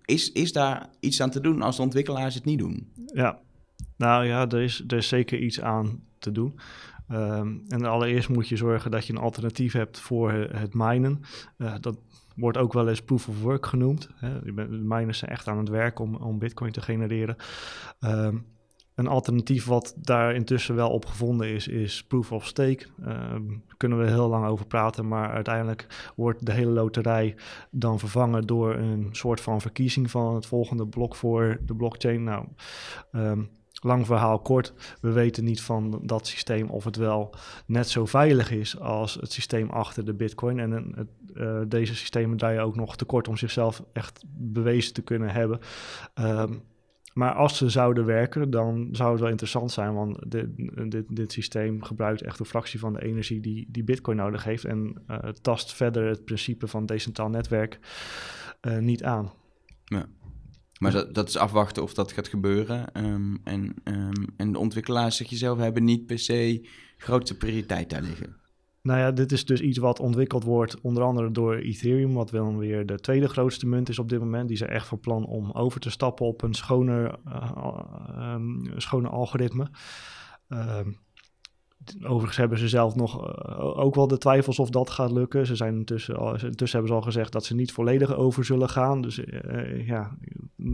Is, 0.05 0.31
is 0.31 0.51
daar 0.51 0.89
iets 0.99 1.21
aan 1.21 1.29
te 1.29 1.39
doen 1.39 1.61
als 1.61 1.75
de 1.75 1.81
ontwikkelaars 1.81 2.35
het 2.35 2.45
niet 2.45 2.59
doen? 2.59 2.91
Ja, 3.05 3.39
nou 3.97 4.25
ja, 4.25 4.49
er 4.49 4.61
is, 4.61 4.83
er 4.87 4.97
is 4.97 5.07
zeker 5.07 5.39
iets 5.39 5.61
aan 5.61 6.03
te 6.19 6.31
doen. 6.31 6.59
Um, 7.11 7.63
en 7.67 7.85
allereerst 7.85 8.29
moet 8.29 8.47
je 8.47 8.57
zorgen 8.57 8.91
dat 8.91 9.07
je 9.07 9.13
een 9.13 9.19
alternatief 9.19 9.73
hebt 9.73 9.99
voor 9.99 10.31
het 10.31 10.73
minen. 10.73 11.21
Uh, 11.57 11.73
dat 11.79 11.97
wordt 12.35 12.57
ook 12.57 12.73
wel 12.73 12.89
eens 12.89 13.01
proof 13.01 13.27
of 13.27 13.41
work 13.41 13.65
genoemd. 13.65 14.09
Hè. 14.15 14.41
De 14.43 14.67
miners 14.67 15.17
zijn 15.17 15.31
echt 15.31 15.47
aan 15.47 15.57
het 15.57 15.69
werk 15.69 15.99
om, 15.99 16.15
om 16.15 16.39
bitcoin 16.39 16.71
te 16.71 16.81
genereren. 16.81 17.35
Um, 17.99 18.45
een 18.95 19.07
alternatief 19.07 19.65
wat 19.65 19.93
daar 19.97 20.35
intussen 20.35 20.75
wel 20.75 20.89
op 20.89 21.05
gevonden 21.05 21.47
is, 21.47 21.67
is 21.67 22.03
proof 22.03 22.31
of 22.31 22.45
stake. 22.45 22.85
Daar 22.97 23.39
uh, 23.39 23.57
kunnen 23.77 23.97
we 23.97 24.07
heel 24.07 24.27
lang 24.29 24.45
over 24.45 24.65
praten, 24.65 25.07
maar 25.07 25.29
uiteindelijk 25.29 26.11
wordt 26.15 26.45
de 26.45 26.51
hele 26.51 26.71
loterij 26.71 27.35
dan 27.71 27.99
vervangen 27.99 28.47
door 28.47 28.75
een 28.75 29.09
soort 29.11 29.41
van 29.41 29.61
verkiezing 29.61 30.11
van 30.11 30.35
het 30.35 30.45
volgende 30.45 30.87
blok 30.87 31.15
voor 31.15 31.59
de 31.65 31.75
blockchain. 31.75 32.23
Nou, 32.23 32.45
um, 33.11 33.49
lang 33.81 34.05
verhaal 34.05 34.39
kort, 34.39 34.73
we 35.01 35.11
weten 35.11 35.43
niet 35.43 35.61
van 35.61 36.01
dat 36.03 36.27
systeem 36.27 36.69
of 36.69 36.83
het 36.83 36.95
wel 36.95 37.35
net 37.65 37.89
zo 37.89 38.05
veilig 38.05 38.51
is 38.51 38.79
als 38.79 39.13
het 39.13 39.31
systeem 39.31 39.69
achter 39.69 40.05
de 40.05 40.13
Bitcoin. 40.13 40.59
En 40.59 40.95
uh, 41.33 41.61
deze 41.67 41.95
systemen 41.95 42.37
draaien 42.37 42.63
ook 42.63 42.75
nog 42.75 42.95
tekort 42.95 43.27
om 43.27 43.37
zichzelf 43.37 43.83
echt 43.93 44.23
bewezen 44.37 44.93
te 44.93 45.01
kunnen 45.01 45.29
hebben. 45.29 45.59
Um, 46.19 46.63
maar 47.13 47.33
als 47.33 47.57
ze 47.57 47.69
zouden 47.69 48.05
werken, 48.05 48.49
dan 48.49 48.89
zou 48.91 49.11
het 49.11 49.19
wel 49.19 49.29
interessant 49.29 49.71
zijn, 49.71 49.93
want 49.93 50.31
dit, 50.31 50.47
dit, 50.91 51.15
dit 51.15 51.31
systeem 51.31 51.83
gebruikt 51.83 52.21
echt 52.21 52.39
een 52.39 52.45
fractie 52.45 52.79
van 52.79 52.93
de 52.93 53.03
energie 53.03 53.39
die, 53.39 53.67
die 53.69 53.83
Bitcoin 53.83 54.17
nodig 54.17 54.43
heeft 54.43 54.65
en 54.65 55.03
uh, 55.07 55.17
tast 55.17 55.73
verder 55.73 56.07
het 56.07 56.25
principe 56.25 56.67
van 56.67 56.85
decentraal 56.85 57.29
netwerk 57.29 57.79
uh, 58.61 58.77
niet 58.77 59.03
aan. 59.03 59.31
Ja. 59.85 60.05
Maar 60.79 60.91
dat, 60.91 61.13
dat 61.13 61.27
is 61.27 61.37
afwachten 61.37 61.83
of 61.83 61.93
dat 61.93 62.11
gaat 62.11 62.27
gebeuren. 62.27 63.05
Um, 63.05 63.39
en, 63.43 63.73
um, 63.83 64.25
en 64.37 64.51
de 64.51 64.59
ontwikkelaars, 64.59 65.17
zeg 65.17 65.29
je 65.29 65.35
zelf, 65.35 65.57
hebben 65.57 65.83
niet 65.83 66.05
per 66.05 66.19
se 66.19 66.67
grote 66.97 67.37
prioriteit 67.37 67.89
daar 67.89 68.01
liggen. 68.01 68.35
Nou 68.83 68.99
ja, 68.99 69.11
dit 69.11 69.31
is 69.31 69.45
dus 69.45 69.61
iets 69.61 69.77
wat 69.77 69.99
ontwikkeld 69.99 70.43
wordt 70.43 70.81
onder 70.81 71.03
andere 71.03 71.31
door 71.31 71.55
Ethereum, 71.55 72.13
wat 72.13 72.31
wel 72.31 72.57
weer 72.57 72.85
de 72.85 72.99
tweede 72.99 73.27
grootste 73.27 73.67
munt 73.67 73.89
is 73.89 73.99
op 73.99 74.09
dit 74.09 74.19
moment. 74.19 74.47
Die 74.47 74.57
zijn 74.57 74.69
echt 74.69 74.87
van 74.87 74.99
plan 74.99 75.25
om 75.25 75.51
over 75.51 75.79
te 75.79 75.89
stappen 75.89 76.25
op 76.25 76.41
een 76.41 76.53
schoner, 76.53 77.19
uh, 77.27 78.33
um, 78.33 78.71
schone 78.75 79.07
algoritme. 79.07 79.67
Um, 80.47 80.97
overigens 82.01 82.37
hebben 82.37 82.57
ze 82.57 82.67
zelf 82.67 82.95
nog 82.95 83.21
uh, 83.21 83.77
ook 83.77 83.95
wel 83.95 84.07
de 84.07 84.17
twijfels 84.17 84.59
of 84.59 84.69
dat 84.69 84.89
gaat 84.89 85.11
lukken. 85.11 85.45
Ze 85.45 85.55
zijn 85.55 85.75
intussen, 85.75 86.15
intussen 86.31 86.79
hebben 86.79 86.87
ze 86.87 86.93
al 86.93 87.01
gezegd 87.01 87.31
dat 87.31 87.45
ze 87.45 87.55
niet 87.55 87.71
volledig 87.71 88.15
over 88.15 88.45
zullen 88.45 88.69
gaan. 88.69 89.01
Dus 89.01 89.17
uh, 89.17 89.87
ja, 89.87 90.17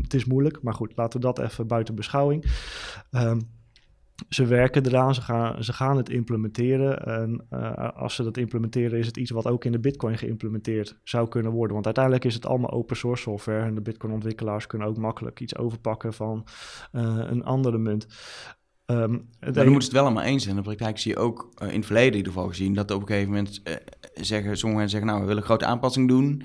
het 0.01 0.13
is 0.13 0.25
moeilijk. 0.25 0.61
Maar 0.61 0.73
goed, 0.73 0.91
laten 0.95 1.19
we 1.19 1.25
dat 1.25 1.39
even 1.39 1.67
buiten 1.67 1.95
beschouwing. 1.95 2.45
Um, 3.11 3.58
ze 4.29 4.45
werken 4.45 4.85
eraan, 4.85 5.15
ze 5.15 5.21
gaan, 5.21 5.63
ze 5.63 5.73
gaan 5.73 5.97
het 5.97 6.09
implementeren. 6.09 7.05
En 7.05 7.45
uh, 7.53 7.89
als 7.95 8.15
ze 8.15 8.23
dat 8.23 8.37
implementeren, 8.37 8.99
is 8.99 9.05
het 9.05 9.17
iets 9.17 9.31
wat 9.31 9.47
ook 9.47 9.65
in 9.65 9.71
de 9.71 9.79
Bitcoin 9.79 10.17
geïmplementeerd 10.17 10.99
zou 11.03 11.27
kunnen 11.27 11.51
worden. 11.51 11.73
Want 11.73 11.85
uiteindelijk 11.85 12.25
is 12.25 12.33
het 12.33 12.45
allemaal 12.45 12.71
open 12.71 12.97
source 12.97 13.21
software. 13.21 13.65
En 13.65 13.75
de 13.75 13.81
Bitcoin-ontwikkelaars 13.81 14.67
kunnen 14.67 14.87
ook 14.87 14.97
makkelijk 14.97 15.39
iets 15.39 15.57
overpakken 15.57 16.13
van 16.13 16.45
uh, 16.91 17.17
een 17.29 17.43
andere 17.43 17.77
munt. 17.77 18.07
Um, 18.85 19.27
maar 19.39 19.53
dan 19.53 19.71
moet 19.71 19.83
het 19.83 19.91
wel 19.91 20.03
allemaal 20.03 20.23
eens 20.23 20.43
zijn. 20.43 20.55
In 20.55 20.61
de 20.61 20.67
praktijk 20.67 20.97
zie 20.97 21.11
je 21.11 21.17
ook 21.17 21.49
uh, 21.61 21.69
in 21.69 21.75
het 21.75 21.85
verleden 21.85 22.11
in 22.11 22.17
ieder 22.17 22.33
geval 22.33 22.47
gezien 22.47 22.73
dat 22.73 22.91
op 22.91 23.01
een 23.01 23.07
gegeven 23.07 23.29
moment 23.29 23.61
zeggen, 24.13 24.57
sommige 24.57 24.81
mensen 24.81 24.89
zeggen, 24.89 25.07
nou, 25.07 25.19
we 25.19 25.25
willen 25.25 25.41
een 25.41 25.47
grote 25.47 25.65
aanpassing 25.65 26.07
doen 26.07 26.43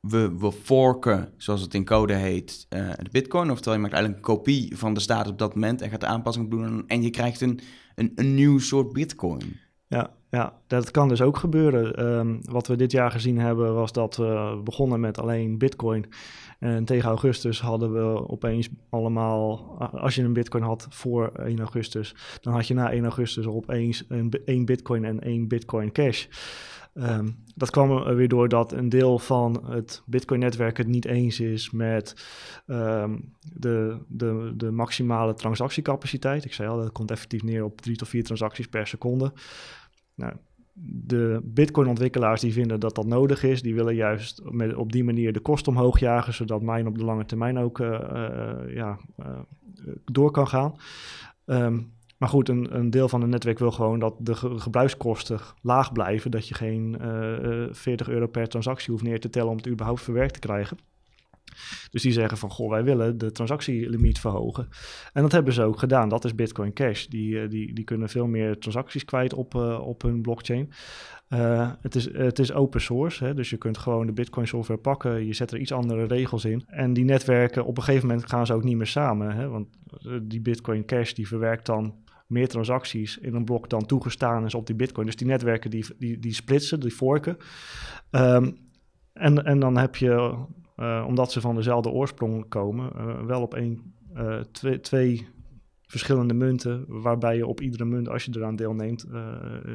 we, 0.00 0.52
forken, 0.62 1.32
zoals 1.36 1.60
het 1.60 1.74
in 1.74 1.84
code 1.84 2.14
heet, 2.14 2.66
uh, 2.70 2.90
de 3.02 3.10
bitcoin. 3.10 3.50
Oftewel, 3.50 3.74
je 3.74 3.80
maakt 3.80 3.94
eigenlijk 3.94 4.26
een 4.26 4.34
kopie 4.34 4.76
van 4.76 4.94
de 4.94 5.00
staat 5.00 5.28
op 5.28 5.38
dat 5.38 5.54
moment 5.54 5.82
en 5.82 5.90
gaat 5.90 6.00
de 6.00 6.06
aanpassing 6.06 6.50
doen. 6.50 6.84
En 6.86 7.02
je 7.02 7.10
krijgt 7.10 7.40
een, 7.40 7.60
een, 7.94 8.12
een 8.14 8.34
nieuw 8.34 8.58
soort 8.58 8.92
bitcoin. 8.92 9.56
Ja, 9.86 10.10
ja, 10.30 10.52
dat 10.66 10.90
kan 10.90 11.08
dus 11.08 11.20
ook 11.20 11.36
gebeuren. 11.36 12.06
Um, 12.06 12.38
wat 12.42 12.66
we 12.66 12.76
dit 12.76 12.92
jaar 12.92 13.10
gezien 13.10 13.38
hebben 13.38 13.74
was 13.74 13.92
dat 13.92 14.16
we 14.16 14.60
begonnen 14.64 15.00
met 15.00 15.18
alleen 15.18 15.58
bitcoin. 15.58 16.06
En 16.58 16.84
tegen 16.84 17.08
augustus 17.08 17.60
hadden 17.60 17.92
we 17.92 18.28
opeens 18.28 18.68
allemaal, 18.90 19.76
als 19.92 20.14
je 20.14 20.22
een 20.22 20.32
bitcoin 20.32 20.62
had 20.62 20.86
voor 20.90 21.32
1 21.32 21.58
augustus, 21.58 22.14
dan 22.40 22.52
had 22.52 22.66
je 22.66 22.74
na 22.74 22.90
1 22.90 23.02
augustus 23.02 23.46
opeens 23.46 24.04
een, 24.08 24.32
één 24.44 24.64
bitcoin 24.64 25.04
en 25.04 25.20
één 25.20 25.48
bitcoin 25.48 25.92
cash. 25.92 26.26
Um, 26.94 27.44
dat 27.54 27.70
kwam 27.70 27.90
er 27.90 28.16
weer 28.16 28.28
door 28.28 28.48
dat 28.48 28.72
een 28.72 28.88
deel 28.88 29.18
van 29.18 29.64
het 29.70 30.02
Bitcoin-netwerk 30.06 30.76
het 30.76 30.86
niet 30.86 31.04
eens 31.04 31.40
is 31.40 31.70
met 31.70 32.14
um, 32.66 33.32
de, 33.52 33.98
de, 34.08 34.52
de 34.56 34.70
maximale 34.70 35.34
transactiecapaciteit. 35.34 36.44
Ik 36.44 36.52
zei 36.52 36.68
al, 36.68 36.76
dat 36.76 36.92
komt 36.92 37.10
effectief 37.10 37.42
neer 37.42 37.64
op 37.64 37.80
drie 37.80 37.96
tot 37.96 38.08
vier 38.08 38.24
transacties 38.24 38.66
per 38.66 38.86
seconde. 38.86 39.32
Nou, 40.14 40.32
de 40.80 41.40
Bitcoin-ontwikkelaars 41.44 42.40
die 42.40 42.52
vinden 42.52 42.80
dat 42.80 42.94
dat 42.94 43.06
nodig 43.06 43.42
is, 43.42 43.62
die 43.62 43.74
willen 43.74 43.94
juist 43.94 44.42
op 44.76 44.92
die 44.92 45.04
manier 45.04 45.32
de 45.32 45.40
kosten 45.40 45.72
omhoog 45.72 45.98
jagen, 45.98 46.34
zodat 46.34 46.62
mijn 46.62 46.86
op 46.86 46.98
de 46.98 47.04
lange 47.04 47.24
termijn 47.24 47.58
ook 47.58 47.78
uh, 47.78 47.88
uh, 47.88 48.74
ja, 48.74 48.98
uh, 49.18 49.26
door 50.04 50.30
kan 50.30 50.48
gaan. 50.48 50.74
Um, 51.44 51.96
maar 52.18 52.28
goed, 52.28 52.48
een, 52.48 52.76
een, 52.76 52.90
deel 52.90 53.08
van 53.08 53.20
het 53.20 53.30
netwerk 53.30 53.58
wil 53.58 53.70
gewoon 53.70 53.98
dat 53.98 54.14
de 54.18 54.34
gebruikskosten 54.34 55.40
laag 55.62 55.92
blijven. 55.92 56.30
Dat 56.30 56.48
je 56.48 56.54
geen 56.54 56.96
uh, 57.00 57.64
eh, 57.64 57.74
40 57.74 58.08
eh, 58.08 58.14
euro 58.14 58.26
per 58.26 58.48
transactie 58.48 58.90
hoeft 58.90 59.04
neer 59.04 59.20
te 59.20 59.30
tellen 59.30 59.50
om 59.50 59.56
het 59.56 59.68
überhaupt 59.68 60.02
verwerkt 60.02 60.32
te 60.32 60.38
krijgen. 60.38 60.78
Dus 61.90 62.02
die 62.02 62.12
zeggen 62.12 62.38
van, 62.38 62.50
goh, 62.50 62.70
wij 62.70 62.84
willen 62.84 63.18
de 63.18 63.32
transactielimiet 63.32 64.20
verhogen. 64.20 64.68
En 65.12 65.22
dat 65.22 65.32
hebben 65.32 65.52
ze 65.52 65.62
ook 65.62 65.78
gedaan. 65.78 66.08
Dat 66.08 66.24
is 66.24 66.34
Bitcoin 66.34 66.72
Cash. 66.72 67.06
Die, 67.06 67.30
uh, 67.34 67.50
die, 67.50 67.74
die 67.74 67.84
kunnen 67.84 68.08
veel 68.08 68.26
meer 68.26 68.58
transacties 68.58 69.04
kwijt 69.04 69.34
op, 69.34 69.54
op 69.80 70.02
hun 70.02 70.22
blockchain. 70.22 70.72
Het, 71.80 71.94
is, 71.94 72.12
het 72.12 72.38
is 72.38 72.52
open 72.52 72.80
source, 72.80 73.24
hè, 73.24 73.34
dus 73.34 73.50
je 73.50 73.56
kunt 73.56 73.78
gewoon 73.78 74.06
de 74.06 74.12
Bitcoin 74.12 74.46
software 74.46 74.80
pakken. 74.80 75.26
Je 75.26 75.32
zet 75.32 75.50
er 75.50 75.58
iets 75.58 75.72
andere 75.72 76.04
regels 76.04 76.44
in. 76.44 76.64
En 76.66 76.92
die 76.92 77.04
netwerken, 77.04 77.64
op 77.64 77.76
een 77.76 77.82
gegeven 77.82 78.08
moment 78.08 78.28
gaan 78.28 78.46
ze 78.46 78.52
ook 78.52 78.64
niet 78.64 78.76
meer 78.76 78.86
samen. 78.86 79.30
Hè, 79.30 79.48
want 79.48 79.68
die 80.22 80.40
Bitcoin 80.40 80.84
Cash 80.84 81.12
die 81.12 81.28
verwerkt 81.28 81.66
dan 81.66 81.94
meer 82.28 82.48
transacties 82.48 83.18
in 83.18 83.34
een 83.34 83.44
blok 83.44 83.70
dan 83.70 83.86
toegestaan 83.86 84.44
is 84.44 84.54
op 84.54 84.66
die 84.66 84.76
Bitcoin. 84.76 85.06
Dus 85.06 85.16
die 85.16 85.26
netwerken 85.26 85.70
die, 85.70 85.84
die, 85.98 86.18
die 86.18 86.34
splitsen, 86.34 86.80
die 86.80 86.90
forken. 86.90 87.36
Um, 88.10 88.56
en, 89.12 89.44
en 89.44 89.60
dan 89.60 89.76
heb 89.76 89.96
je, 89.96 90.34
uh, 90.76 91.04
omdat 91.06 91.32
ze 91.32 91.40
van 91.40 91.54
dezelfde 91.54 91.90
oorsprong 91.90 92.48
komen, 92.48 92.92
uh, 92.96 93.24
wel 93.24 93.42
op 93.42 93.54
één, 93.54 93.94
uh, 94.16 94.40
twee, 94.40 94.80
twee 94.80 95.26
verschillende 95.86 96.34
munten, 96.34 96.84
waarbij 96.88 97.36
je 97.36 97.46
op 97.46 97.60
iedere 97.60 97.84
munt, 97.84 98.08
als 98.08 98.24
je 98.24 98.32
eraan 98.36 98.56
deelneemt... 98.56 99.06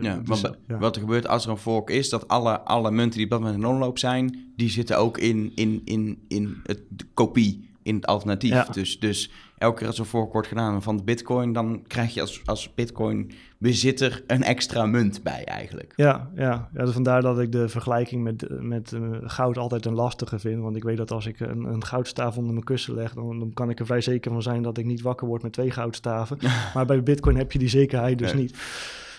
ja, 0.01 0.17
dus, 0.17 0.41
want, 0.41 0.57
ja, 0.67 0.77
wat 0.77 0.95
er 0.95 1.01
gebeurt 1.01 1.27
als 1.27 1.45
er 1.45 1.51
een 1.51 1.57
fork 1.57 1.89
is, 1.89 2.09
dat 2.09 2.27
alle, 2.27 2.59
alle 2.59 2.91
munten 2.91 3.17
die 3.17 3.23
op 3.23 3.29
dat 3.29 3.39
moment 3.39 3.57
in 3.57 3.65
omloop 3.65 3.97
zijn, 3.97 4.53
die 4.55 4.69
zitten 4.69 4.97
ook 4.97 5.17
in, 5.17 5.51
in, 5.55 5.81
in, 5.85 6.23
in 6.27 6.57
het, 6.63 6.83
de 6.89 7.05
kopie, 7.13 7.69
in 7.83 7.95
het 7.95 8.05
alternatief. 8.05 8.51
Ja. 8.51 8.67
Dus, 8.71 8.99
dus 8.99 9.31
elke 9.57 9.77
keer 9.77 9.87
als 9.87 9.99
er 9.99 10.05
fork 10.05 10.31
wordt 10.31 10.47
gedaan 10.47 10.81
van 10.81 10.97
de 10.97 11.03
bitcoin, 11.03 11.53
dan 11.53 11.83
krijg 11.87 12.13
je 12.13 12.21
als, 12.21 12.41
als 12.45 12.73
bitcoin 12.73 13.31
bezitter 13.57 14.23
een 14.27 14.43
extra 14.43 14.85
munt 14.85 15.23
bij 15.23 15.43
eigenlijk. 15.43 15.93
Ja, 15.95 16.29
ja. 16.35 16.69
ja 16.73 16.83
dus 16.83 16.93
vandaar 16.93 17.21
dat 17.21 17.39
ik 17.39 17.51
de 17.51 17.69
vergelijking 17.69 18.23
met, 18.23 18.47
met 18.49 18.91
uh, 18.91 19.17
goud 19.23 19.57
altijd 19.57 19.85
een 19.85 19.93
lastige 19.93 20.39
vind. 20.39 20.61
Want 20.61 20.75
ik 20.75 20.83
weet 20.83 20.97
dat 20.97 21.11
als 21.11 21.25
ik 21.25 21.39
een, 21.39 21.63
een 21.63 21.85
goudstaaf 21.85 22.37
onder 22.37 22.53
mijn 22.53 22.65
kussen 22.65 22.93
leg, 22.93 23.13
dan, 23.13 23.39
dan, 23.39 23.53
kan 23.53 23.69
ik 23.69 23.79
er 23.79 23.85
vrij 23.85 24.01
zeker 24.01 24.31
van 24.31 24.41
zijn 24.41 24.61
dat 24.61 24.77
ik 24.77 24.85
niet 24.85 25.01
wakker 25.01 25.27
word 25.27 25.43
met 25.43 25.53
twee 25.53 25.71
goudstaven. 25.71 26.37
maar 26.73 26.85
bij 26.85 27.03
bitcoin 27.03 27.37
heb 27.37 27.51
je 27.51 27.59
die 27.59 27.69
zekerheid 27.69 28.17
dus 28.17 28.33
niet. 28.33 28.57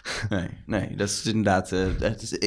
Nee, 0.28 0.48
nee, 0.66 0.96
dat 0.96 1.08
is 1.08 1.26
inderdaad. 1.26 1.72
Uh, 1.72 1.86
dat 1.98 2.22
is, 2.22 2.38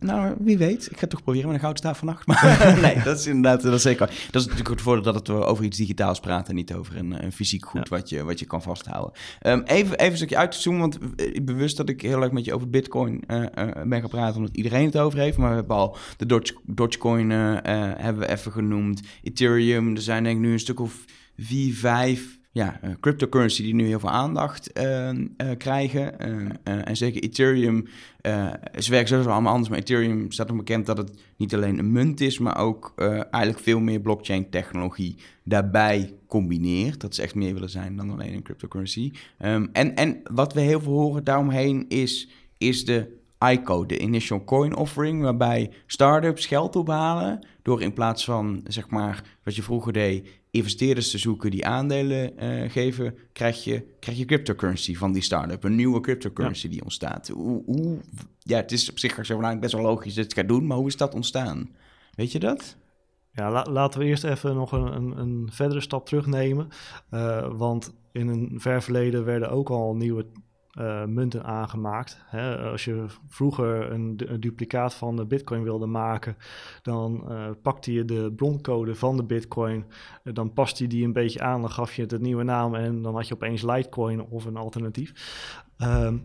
nou, 0.00 0.34
wie 0.38 0.58
weet. 0.58 0.90
Ik 0.90 0.98
ga 0.98 1.06
toch 1.06 1.22
proberen 1.22 1.46
met 1.46 1.56
een 1.56 1.62
goudstaaf 1.62 1.98
vannacht. 1.98 2.26
Maar 2.26 2.78
nee, 2.82 3.02
dat 3.02 3.18
is 3.18 3.26
inderdaad. 3.26 3.62
Dat 3.62 3.74
is 3.74 3.82
zeker. 3.82 4.06
Dat 4.06 4.40
is 4.40 4.42
natuurlijk 4.42 4.68
het 4.68 4.80
voordeel 4.80 5.12
dat 5.12 5.14
het 5.14 5.30
over 5.30 5.64
iets 5.64 5.76
digitaals 5.76 6.20
praten 6.20 6.48
en 6.48 6.54
niet 6.54 6.74
over 6.74 6.96
een, 6.96 7.24
een 7.24 7.32
fysiek 7.32 7.66
goed 7.66 7.88
ja. 7.88 7.96
wat, 7.96 8.08
je, 8.08 8.24
wat 8.24 8.38
je 8.38 8.46
kan 8.46 8.62
vasthouden. 8.62 9.12
Um, 9.42 9.62
even, 9.62 9.98
even 9.98 10.10
een 10.10 10.16
stukje 10.16 10.36
uit 10.36 10.52
te 10.52 10.60
zoomen, 10.60 10.80
want 10.80 10.98
ik 11.16 11.44
bewust 11.44 11.76
dat 11.76 11.88
ik 11.88 12.02
heel 12.02 12.22
erg 12.22 12.32
met 12.32 12.44
je 12.44 12.54
over 12.54 12.70
Bitcoin 12.70 13.22
uh, 13.26 13.40
uh, 13.40 13.46
ben 13.84 14.00
gaan 14.00 14.08
praten, 14.08 14.36
omdat 14.36 14.56
iedereen 14.56 14.84
het 14.84 14.98
over 14.98 15.18
heeft. 15.18 15.36
Maar 15.36 15.50
we 15.50 15.54
hebben 15.56 15.76
al 15.76 15.96
de 16.16 16.26
Doge, 16.26 16.54
Dogecoin 16.62 17.30
hebben 17.30 18.18
we 18.18 18.28
even 18.28 18.52
genoemd. 18.52 19.02
Ethereum, 19.22 19.94
er 19.94 20.02
zijn 20.02 20.24
denk 20.24 20.36
ik 20.36 20.42
nu 20.42 20.52
een 20.52 20.58
stuk 20.58 20.80
of 20.80 21.04
vier, 21.36 21.74
vijf 21.74 22.38
ja, 22.54 22.80
uh, 22.84 22.90
cryptocurrency 23.00 23.62
die 23.62 23.74
nu 23.74 23.86
heel 23.86 24.00
veel 24.00 24.10
aandacht 24.10 24.78
uh, 24.78 25.10
uh, 25.12 25.26
krijgen. 25.58 26.18
en 26.64 26.96
zeker 26.96 27.22
Ethereum. 27.22 27.86
ze 28.78 28.90
werken 28.90 29.08
sowieso 29.08 29.30
allemaal 29.30 29.52
anders, 29.52 29.70
maar 29.70 29.78
Ethereum 29.78 30.32
staat 30.32 30.50
ook 30.50 30.56
bekend 30.56 30.86
dat 30.86 30.96
het 30.96 31.10
niet 31.36 31.54
alleen 31.54 31.78
een 31.78 31.92
munt 31.92 32.20
is, 32.20 32.38
maar 32.38 32.58
ook 32.58 32.92
eigenlijk 32.96 33.58
veel 33.58 33.80
meer 33.80 34.00
blockchain 34.00 34.50
technologie 34.50 35.16
daarbij 35.42 36.14
combineert. 36.26 37.00
Dat 37.00 37.14
ze 37.14 37.22
echt 37.22 37.34
meer 37.34 37.52
willen 37.52 37.70
zijn 37.70 37.96
dan 37.96 38.10
alleen 38.10 38.34
een 38.34 38.42
cryptocurrency. 38.42 39.12
Um, 39.44 39.68
en, 39.72 39.94
en 39.94 40.20
wat 40.30 40.52
we 40.52 40.60
heel 40.60 40.80
veel 40.80 40.92
horen 40.92 41.24
daaromheen 41.24 41.88
is, 41.88 42.28
is 42.58 42.84
de 42.84 43.22
ICO, 43.50 43.86
de 43.86 43.98
Initial 43.98 44.44
Coin 44.44 44.76
Offering, 44.76 45.22
waarbij 45.22 45.70
startups 45.86 46.46
geld 46.46 46.76
ophalen 46.76 47.46
door 47.62 47.82
in 47.82 47.92
plaats 47.92 48.24
van, 48.24 48.60
zeg 48.66 48.88
maar, 48.88 49.22
wat 49.42 49.56
je 49.56 49.62
vroeger 49.62 49.92
deed, 49.92 50.28
investeerders 50.54 51.10
te 51.10 51.18
zoeken 51.18 51.50
die 51.50 51.66
aandelen 51.66 52.32
uh, 52.44 52.70
geven, 52.70 53.14
krijg 53.32 53.64
je, 53.64 53.86
krijg 53.98 54.18
je 54.18 54.24
cryptocurrency 54.24 54.96
van 54.96 55.12
die 55.12 55.22
start-up. 55.22 55.64
Een 55.64 55.74
nieuwe 55.74 56.00
cryptocurrency 56.00 56.68
die 56.68 56.82
ontstaat. 56.82 57.28
Hoe, 57.28 57.62
hoe, 57.64 57.98
ja, 58.38 58.56
het 58.56 58.72
is 58.72 58.90
op 58.90 58.98
zich 58.98 59.16
best 59.60 59.72
wel 59.72 59.82
logisch 59.82 60.14
dat 60.14 60.14
je 60.14 60.22
het 60.22 60.34
gaat 60.34 60.48
doen, 60.48 60.66
maar 60.66 60.76
hoe 60.76 60.86
is 60.86 60.96
dat 60.96 61.14
ontstaan? 61.14 61.70
Weet 62.14 62.32
je 62.32 62.38
dat? 62.38 62.76
Ja, 63.32 63.64
laten 63.70 64.00
we 64.00 64.06
eerst 64.06 64.24
even 64.24 64.54
nog 64.54 64.72
een, 64.72 64.96
een, 64.96 65.18
een 65.18 65.48
verdere 65.52 65.80
stap 65.80 66.06
terugnemen. 66.06 66.68
Uh, 67.10 67.48
want 67.56 67.92
in 68.12 68.28
een 68.28 68.54
ver 68.56 68.82
verleden 68.82 69.24
werden 69.24 69.50
ook 69.50 69.70
al 69.70 69.94
nieuwe 69.94 70.26
uh, 70.80 71.04
munten 71.04 71.44
aangemaakt. 71.44 72.22
Hè, 72.26 72.56
als 72.56 72.84
je 72.84 73.04
vroeger 73.28 73.92
een, 73.92 74.16
duplicaat 74.40 74.94
van 74.94 75.16
de 75.16 75.26
bitcoin 75.26 75.62
wilde 75.62 75.86
maken, 75.86 76.36
dan 76.82 77.24
uh, 77.28 77.50
pakte 77.62 77.92
je 77.92 78.04
de 78.04 78.32
broncode 78.36 78.94
van 78.94 79.16
de 79.16 79.24
bitcoin, 79.24 79.84
uh, 80.24 80.34
dan 80.34 80.52
paste 80.52 80.82
je 80.82 80.88
die 80.88 81.04
een 81.04 81.12
beetje 81.12 81.40
aan, 81.40 81.60
dan 81.60 81.70
gaf 81.70 81.94
je 81.94 82.02
het 82.02 82.12
een 82.12 82.22
nieuwe 82.22 82.42
naam 82.42 82.74
en 82.74 83.02
dan 83.02 83.14
had 83.14 83.28
je 83.28 83.34
opeens 83.34 83.62
Litecoin 83.62 84.22
of 84.22 84.44
een 84.44 84.56
alternatief. 84.56 85.12
Ehm, 85.76 86.18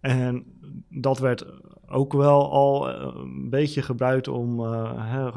en 0.00 0.44
dat 0.88 1.18
werd 1.18 1.46
ook 1.88 2.12
wel 2.12 2.52
al 2.52 2.88
een 2.88 3.50
beetje 3.50 3.82
gebruikt 3.82 4.28
om 4.28 4.60
hè, 4.60 5.30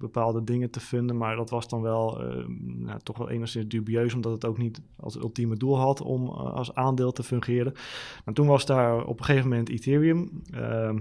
bepaalde 0.00 0.44
dingen 0.44 0.70
te 0.70 0.80
vinden. 0.80 1.16
Maar 1.16 1.36
dat 1.36 1.50
was 1.50 1.68
dan 1.68 1.82
wel 1.82 2.24
uh, 2.24 2.46
nou, 2.58 2.98
toch 3.02 3.18
wel 3.18 3.30
enigszins 3.30 3.68
dubieus, 3.68 4.14
omdat 4.14 4.32
het 4.32 4.44
ook 4.44 4.58
niet 4.58 4.82
als 4.96 5.16
ultieme 5.16 5.56
doel 5.56 5.78
had 5.78 6.00
om 6.00 6.24
uh, 6.24 6.32
als 6.32 6.74
aandeel 6.74 7.12
te 7.12 7.22
fungeren. 7.22 7.72
En 8.24 8.34
toen 8.34 8.46
was 8.46 8.66
daar 8.66 9.04
op 9.04 9.18
een 9.18 9.24
gegeven 9.24 9.48
moment 9.48 9.68
Ethereum. 9.68 10.42
Uh, 10.54 10.94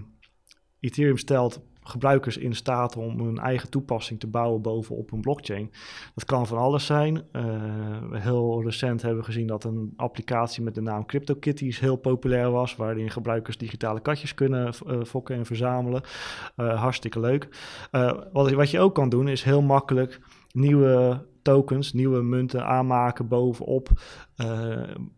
Ethereum 0.80 1.18
stelt 1.18 1.62
gebruikers 1.90 2.38
in 2.38 2.56
staat 2.56 2.96
om 2.96 3.20
een 3.20 3.38
eigen 3.38 3.70
toepassing 3.70 4.20
te 4.20 4.28
bouwen 4.28 4.62
bovenop 4.62 5.12
een 5.12 5.22
blockchain. 5.22 5.72
Dat 6.16 6.26
kan 6.26 6.48
van 6.48 6.58
alles 6.58 6.86
zijn. 6.86 7.24
Uh, 7.32 7.44
heel 8.12 8.64
recent 8.64 9.02
hebben 9.02 9.20
we 9.20 9.26
gezien 9.26 9.48
dat 9.48 9.64
een 9.64 9.94
applicatie 9.96 10.64
met 10.64 10.76
de 10.76 10.82
naam 10.82 11.06
CryptoKitties 11.06 11.80
heel 11.80 11.96
populair 11.96 12.52
was, 12.52 12.76
waarin 12.76 13.10
gebruikers 13.10 13.58
digitale 13.58 14.00
katjes 14.00 14.34
kunnen 14.34 14.74
uh, 14.88 15.04
fokken 15.04 15.36
en 15.36 15.46
verzamelen. 15.46 16.02
Uh, 16.58 16.82
hartstikke 16.82 17.20
leuk. 17.20 17.48
wat, 18.32 18.52
wat 18.52 18.72
je 18.72 18.80
ook 18.80 18.96
kan 18.96 19.10
doen 19.10 19.28
is 19.28 19.44
heel 19.44 19.62
makkelijk 19.62 20.20
nieuwe 20.52 21.26
tokens, 21.50 21.94
nieuwe 21.94 22.22
munten 22.22 22.66
aanmaken 22.66 23.28
bovenop 23.28 23.90
uh, 24.38 24.48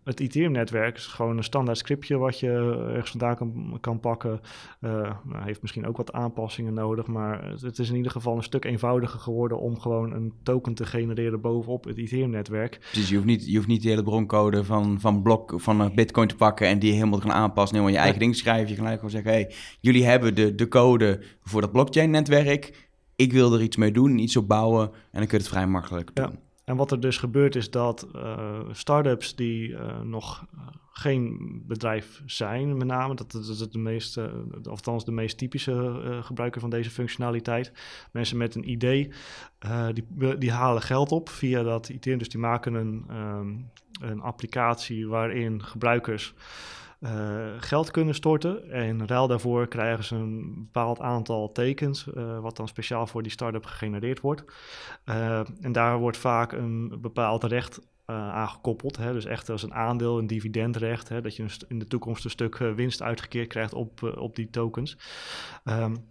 het 0.04 0.20
Ethereum-netwerk. 0.20 0.98
is 0.98 1.06
gewoon 1.06 1.38
een 1.38 1.44
standaard 1.44 1.78
scriptje 1.78 2.18
wat 2.18 2.40
je 2.40 2.50
ergens 2.88 3.10
vandaan 3.10 3.36
kan, 3.36 3.78
kan 3.82 4.00
pakken. 4.00 4.40
Uh, 4.82 4.92
nou, 5.24 5.44
heeft 5.44 5.62
misschien 5.62 5.88
ook 5.88 5.98
wat 5.98 6.12
aanpassingen 6.12 6.74
nodig, 6.74 7.08
maar 7.08 7.50
het 7.62 7.80
is 7.80 7.90
in 7.90 7.96
ieder 7.96 8.12
geval 8.12 8.36
een 8.36 8.44
stuk 8.44 8.66
eenvoudiger 8.66 9.20
geworden 9.20 9.60
om 9.60 9.80
gewoon 9.80 10.14
een 10.14 10.34
token 10.44 10.74
te 10.74 10.86
genereren 10.86 11.42
bovenop 11.42 11.84
het 11.84 11.98
Ethereum-netwerk. 11.98 12.90
Dus 12.94 13.10
je 13.10 13.16
hoeft 13.16 13.28
niet, 13.28 13.46
je 13.46 13.56
hoeft 13.56 13.68
niet 13.68 13.82
de 13.82 13.90
hele 13.90 14.04
broncode 14.04 14.64
van, 14.64 15.00
van 15.00 15.22
blok 15.22 15.54
van 15.56 15.92
Bitcoin 15.96 16.28
te 16.28 16.36
pakken 16.36 16.68
en 16.68 16.80
die 16.80 16.94
helemaal 16.94 17.20
te 17.20 17.28
gaan 17.28 17.42
aanpassen. 17.42 17.78
Helemaal 17.78 17.98
je 17.98 18.04
eigen 18.04 18.20
ding 18.20 18.36
schrijven. 18.36 18.70
Je 18.70 18.76
kan 18.76 18.86
eigenlijk 18.86 19.16
gewoon 19.16 19.34
zeggen: 19.34 19.56
hey, 19.56 19.78
jullie 19.80 20.06
hebben 20.06 20.36
de, 20.36 20.56
de 20.56 20.68
code 20.68 21.24
voor 21.44 21.62
dat 21.62 21.72
blockchain-netwerk 21.72 22.90
ik 23.22 23.34
wil 23.34 23.54
er 23.54 23.62
iets 23.62 23.78
mee 23.78 23.92
doen, 23.92 24.18
iets 24.18 24.38
op 24.38 24.48
bouwen 24.48 24.86
en 24.88 25.20
dan 25.20 25.28
kun 25.28 25.38
je 25.38 25.44
het 25.44 25.54
vrij 25.54 25.68
makkelijk 25.68 26.16
doen. 26.16 26.26
Ja. 26.26 26.40
En 26.64 26.76
wat 26.76 26.92
er 26.92 27.00
dus 27.00 27.18
gebeurt 27.18 27.56
is 27.56 27.70
dat 27.70 28.08
uh, 28.16 28.60
start-ups 28.72 29.36
die 29.36 29.70
uh, 29.70 30.02
nog 30.02 30.46
uh, 30.56 30.62
geen 30.92 31.38
bedrijf 31.68 32.22
zijn, 32.26 32.78
met 32.78 32.88
name, 32.88 33.16
dat, 33.16 33.34
is 33.34 33.60
het 33.60 33.72
de 33.72 33.80
meest, 33.80 34.20
althans 34.64 35.06
de 35.06 35.12
meest 35.12 35.38
typische 35.38 36.20
gebruiker 36.24 36.62
van 36.62 36.70
deze 36.70 36.90
functionaliteit. 36.90 37.72
Mensen 38.12 38.38
met 38.38 38.56
een 38.56 38.70
idee, 38.70 39.12
die, 39.94 40.38
die 40.38 40.52
halen 40.52 40.82
geld 40.82 41.12
op 41.12 41.30
via 41.30 41.64
dat 41.64 41.90
Ethereum, 41.90 42.20
dus 42.20 42.30
die 42.30 42.40
maken 42.40 42.74
een, 42.74 43.06
um, 43.12 43.70
een 44.02 44.22
applicatie 44.22 45.08
waarin 45.08 45.64
gebruikers 45.64 46.34
uh, 47.02 47.48
geld 47.58 47.92
kunnen 47.92 48.16
storten. 48.16 48.70
En 48.70 48.84
in 48.84 49.06
ruil 49.06 49.28
daarvoor 49.28 49.68
krijgen 49.68 50.04
ze 50.04 50.16
een 50.16 50.54
bepaald 50.56 51.00
aantal 51.00 51.52
tekens, 51.52 52.08
uh, 52.14 52.40
wat 52.40 52.58
dan 52.58 52.68
speciaal 52.68 53.08
voor 53.08 53.24
die 53.24 53.32
start-up 53.32 53.66
gegenereerd 53.66 54.20
wordt. 54.20 54.44
Uh, 55.06 55.40
en 55.62 55.72
daar 55.72 56.00
wordt 56.00 56.18
vaak 56.18 56.52
een 56.52 56.98
bepaald 57.02 57.44
recht 57.44 57.90
aangekoppeld. 58.06 58.98
Hè? 58.98 59.14
Dus 59.14 59.26
echt 59.26 59.50
als 59.50 59.64
een 59.64 59.74
aandeel, 59.74 60.18
een 60.18 60.28
dividendrecht, 60.28 61.10
hè? 61.10 61.22
dat 61.22 61.36
je 61.36 61.46
in 61.68 61.80
de 61.80 61.86
toekomst 61.86 62.24
een 62.24 62.30
stuk 62.30 62.58
winst 62.58 63.02
uitgekeerd 63.02 63.48
krijgt 63.48 63.74
op, 63.74 64.16
op 64.18 64.36
die 64.36 64.50
tokens. 64.50 64.98
Um, 65.64 66.10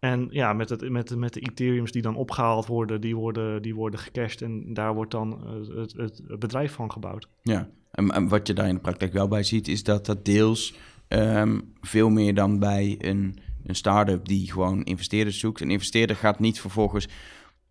en 0.00 0.28
ja, 0.30 0.52
met, 0.52 0.68
het, 0.68 0.90
met, 0.90 1.16
met 1.16 1.32
de 1.32 1.40
Ethereums 1.40 1.92
die 1.92 2.02
dan 2.02 2.16
opgehaald 2.16 2.66
worden, 2.66 3.00
die 3.00 3.16
worden, 3.16 3.62
die 3.62 3.74
worden 3.74 4.00
gecashed 4.00 4.42
en 4.42 4.74
daar 4.74 4.94
wordt 4.94 5.10
dan 5.10 5.46
het, 5.76 5.92
het 5.96 6.38
bedrijf 6.38 6.72
van 6.72 6.92
gebouwd. 6.92 7.28
Ja, 7.42 7.70
en, 7.90 8.28
wat 8.28 8.46
je 8.46 8.52
daar 8.52 8.68
in 8.68 8.74
de 8.74 8.80
praktijk 8.80 9.12
wel 9.12 9.28
bij 9.28 9.42
ziet, 9.42 9.68
is 9.68 9.82
dat 9.82 10.06
dat 10.06 10.24
deels 10.24 10.74
um, 11.08 11.72
veel 11.80 12.10
meer 12.10 12.34
dan 12.34 12.58
bij 12.58 12.96
een, 12.98 13.38
een 13.64 13.74
start-up 13.74 14.28
die 14.28 14.50
gewoon 14.50 14.82
investeerders 14.82 15.38
zoekt. 15.38 15.60
Een 15.60 15.70
investeerder 15.70 16.16
gaat 16.16 16.38
niet 16.38 16.60
vervolgens 16.60 17.08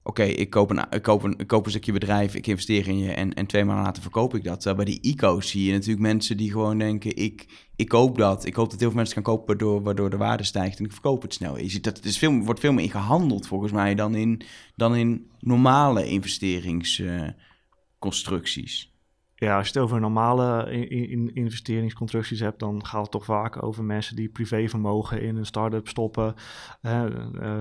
oké, 0.04 0.24
ik, 0.24 0.50
koop 0.50 0.70
een, 0.70 0.86
ik, 0.90 1.02
koop 1.02 1.28
ik 1.28 1.48
koop 1.48 1.66
een 1.66 1.72
stukje 1.72 1.92
bedrijf, 1.92 2.36
ik 2.36 2.48
investeer 2.48 2.88
in 2.88 2.98
je 2.98 3.12
en, 3.12 3.34
en 3.34 3.46
twee 3.46 3.66
maanden 3.66 3.86
later 3.86 4.02
verkoop 4.02 4.36
ik 4.36 4.44
dat. 4.44 4.76
bij 4.76 4.86
die 4.86 5.02
ICO's 5.02 5.50
zie 5.50 5.66
je 5.66 5.72
natuurlijk 5.72 6.00
mensen 6.00 6.38
die 6.38 6.52
gewoon 6.52 6.78
denken, 6.78 7.16
ik, 7.16 7.68
ik 7.76 7.88
koop 7.88 8.18
dat. 8.18 8.46
Ik 8.46 8.56
hoop 8.56 8.70
dat 8.70 8.80
heel 8.80 8.88
veel 8.88 8.98
mensen 8.98 9.16
gaan 9.16 9.24
kopen 9.24 9.58
door, 9.58 9.82
waardoor 9.82 10.10
de 10.10 10.18
waarde 10.18 10.44
stijgt 10.44 10.80
en 10.80 10.86
ik 10.86 10.92
verkoop 10.92 11.22
het 11.22 11.34
snel. 11.34 11.58
Je 11.58 11.70
ziet 11.70 11.84
dat 11.84 11.96
het 11.96 12.06
is 12.06 12.18
veel, 12.18 12.40
wordt 12.40 12.60
veel 12.60 12.74
meer 12.74 12.84
in 12.84 12.92
gehandeld 12.92 13.48
volgens 13.48 13.72
mij 13.72 13.96
dan 13.96 14.16
in, 14.16 14.42
dan 14.76 14.96
in 14.96 15.30
normale 15.40 16.08
investeringsconstructies. 16.08 18.94
Ja, 19.40 19.58
als 19.58 19.68
je 19.68 19.74
het 19.74 19.82
over 19.84 20.00
normale 20.00 20.72
in, 20.90 21.36
investeringsconstructies 21.36 22.40
hebt, 22.40 22.60
dan 22.60 22.86
gaat 22.86 23.02
het 23.02 23.12
toch 23.12 23.26
vaak 23.26 23.64
over 23.64 23.84
mensen 23.84 24.16
die 24.16 24.30
privévermogen 24.30 25.22
in 25.22 25.36
een 25.36 25.46
start-up 25.46 25.88
stoppen. 25.88 26.34
Uh, 26.82 27.04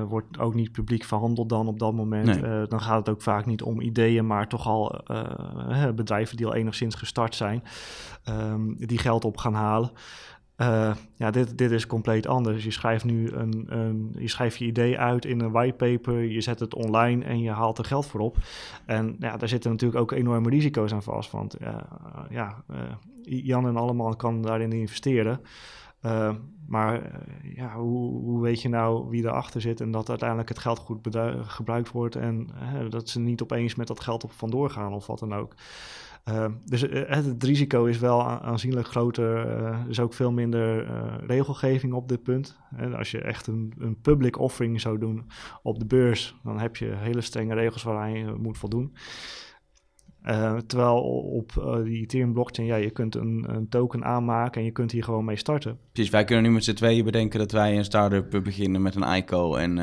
wordt 0.02 0.38
ook 0.38 0.54
niet 0.54 0.72
publiek 0.72 1.04
verhandeld 1.04 1.48
dan 1.48 1.66
op 1.66 1.78
dat 1.78 1.94
moment. 1.94 2.36
Uh, 2.36 2.62
dan 2.66 2.80
gaat 2.80 2.98
het 2.98 3.08
ook 3.08 3.22
vaak 3.22 3.46
niet 3.46 3.62
om 3.62 3.80
ideeën, 3.80 4.26
maar 4.26 4.48
toch 4.48 4.66
al 4.66 5.00
uh, 5.10 5.90
bedrijven 5.90 6.36
die 6.36 6.46
al 6.46 6.54
enigszins 6.54 6.94
gestart 6.94 7.34
zijn, 7.34 7.62
um, 8.28 8.76
die 8.86 8.98
geld 8.98 9.24
op 9.24 9.36
gaan 9.36 9.54
halen. 9.54 9.90
Uh, 10.60 10.94
ja, 11.16 11.30
dit, 11.30 11.58
dit 11.58 11.70
is 11.70 11.86
compleet 11.86 12.26
anders. 12.26 12.64
Je 12.64 12.70
schrijft 12.70 13.04
nu 13.04 13.30
een, 13.30 14.14
je 14.18 14.28
schrijft 14.28 14.56
je 14.56 14.64
idee 14.64 14.98
uit 14.98 15.24
in 15.24 15.40
een 15.40 15.50
whitepaper, 15.50 16.22
je 16.22 16.40
zet 16.40 16.60
het 16.60 16.74
online 16.74 17.24
en 17.24 17.40
je 17.40 17.50
haalt 17.50 17.78
er 17.78 17.84
geld 17.84 18.06
voor 18.06 18.20
op. 18.20 18.36
En 18.86 19.16
ja, 19.18 19.36
daar 19.36 19.48
zitten 19.48 19.70
natuurlijk 19.70 20.00
ook 20.00 20.12
enorme 20.12 20.50
risico's 20.50 20.92
aan 20.92 21.02
vast. 21.02 21.30
Want 21.30 21.60
uh, 21.60 21.68
ja, 22.30 22.62
uh, 22.70 22.76
Jan 23.22 23.66
en 23.66 23.76
allemaal 23.76 24.16
kan 24.16 24.42
daarin 24.42 24.72
investeren. 24.72 25.40
Maar 26.66 27.20
ja, 27.42 27.74
hoe, 27.74 28.20
hoe 28.20 28.42
weet 28.42 28.62
je 28.62 28.68
nou 28.68 29.08
wie 29.08 29.24
erachter 29.24 29.60
zit 29.60 29.80
en 29.80 29.90
dat 29.90 30.08
uiteindelijk 30.08 30.48
het 30.48 30.58
geld 30.58 30.78
goed 30.78 31.08
gebruikt 31.42 31.90
wordt 31.90 32.16
en 32.16 32.48
dat 32.88 33.08
ze 33.08 33.20
niet 33.20 33.42
opeens 33.42 33.74
met 33.74 33.86
dat 33.86 34.00
geld 34.00 34.24
op 34.24 34.32
vandoor 34.32 34.70
gaan 34.70 34.92
of 34.92 35.06
wat 35.06 35.18
dan 35.18 35.34
ook. 35.34 35.54
Uh, 36.28 36.44
dus 36.64 36.82
uh, 36.82 37.08
het 37.08 37.44
risico 37.44 37.84
is 37.84 37.98
wel 37.98 38.22
aanzienlijk 38.28 38.86
groter. 38.86 39.36
Er 39.46 39.86
is 39.88 40.00
ook 40.00 40.14
veel 40.14 40.32
minder 40.32 40.86
regelgeving 41.26 41.92
op 41.92 42.08
dit 42.08 42.22
punt. 42.22 42.58
Als 42.96 43.10
je 43.10 43.20
echt 43.20 43.46
een, 43.46 43.72
een 43.78 44.00
public 44.00 44.38
offering 44.38 44.80
zou 44.80 44.98
doen 44.98 45.26
op 45.62 45.78
de 45.78 45.86
beurs, 45.86 46.36
dan 46.44 46.58
heb 46.58 46.76
je 46.76 46.94
hele 46.96 47.20
strenge 47.20 47.54
regels 47.54 47.82
waaraan 47.82 48.12
je 48.12 48.34
moet 48.38 48.58
voldoen. 48.58 48.94
Terwijl 50.66 51.00
op 51.22 51.80
die 51.84 52.02
Ethereum 52.02 52.32
blockchain, 52.32 52.68
ja, 52.68 52.76
je 52.76 52.90
kunt 52.90 53.14
een, 53.14 53.44
een, 53.48 53.68
token 53.68 54.04
aanmaken 54.04 54.60
en 54.60 54.66
je 54.66 54.72
kunt 54.72 54.92
hier 54.92 55.04
gewoon 55.04 55.24
mee 55.24 55.36
starten. 55.36 55.78
Dus 55.92 56.10
wij 56.10 56.24
kunnen 56.24 56.44
nu 56.44 56.50
met 56.50 56.64
z'n 56.64 56.74
tweeën 56.74 57.04
bedenken 57.04 57.38
dat 57.38 57.52
wij 57.52 57.76
een 57.76 57.84
start-up 57.84 58.40
beginnen 58.44 58.82
met 58.82 58.94
een 58.94 59.16
ICO 59.16 59.54
en, 59.54 59.78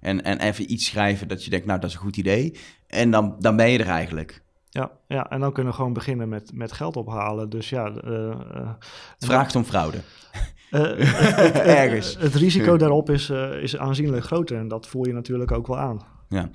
en, 0.00 0.22
en 0.22 0.38
even 0.38 0.72
iets 0.72 0.86
schrijven 0.86 1.28
dat 1.28 1.44
je 1.44 1.50
denkt, 1.50 1.66
nou 1.66 1.80
dat 1.80 1.88
is 1.88 1.96
een 1.96 2.02
goed 2.02 2.16
idee. 2.16 2.58
En 2.86 3.10
dan, 3.10 3.36
dan 3.38 3.56
ben 3.56 3.70
je 3.70 3.78
er 3.78 3.88
eigenlijk. 3.88 4.44
Ja, 4.68 4.90
ja, 5.08 5.30
en 5.30 5.40
dan 5.40 5.52
kunnen 5.52 5.72
we 5.72 5.78
gewoon 5.78 5.92
beginnen 5.92 6.28
met, 6.28 6.50
met 6.54 6.72
geld 6.72 6.96
ophalen. 6.96 7.50
Dus 7.50 7.68
ja... 7.68 7.92
Het 7.92 9.24
vraagt 9.26 9.56
om 9.56 9.64
fraude. 9.64 9.98
Uh, 10.70 10.80
Ergens. 11.82 12.16
Het, 12.18 12.34
risico 12.34 12.76
daarop 12.76 13.10
is, 13.10 13.30
is 13.60 13.76
aanzienlijk 13.76 14.24
groter 14.24 14.58
en 14.58 14.68
dat 14.68 14.86
voel 14.86 15.06
je 15.06 15.12
natuurlijk 15.12 15.52
ook 15.52 15.66
wel 15.66 15.78
aan. 15.78 16.00
Ja. 16.28 16.50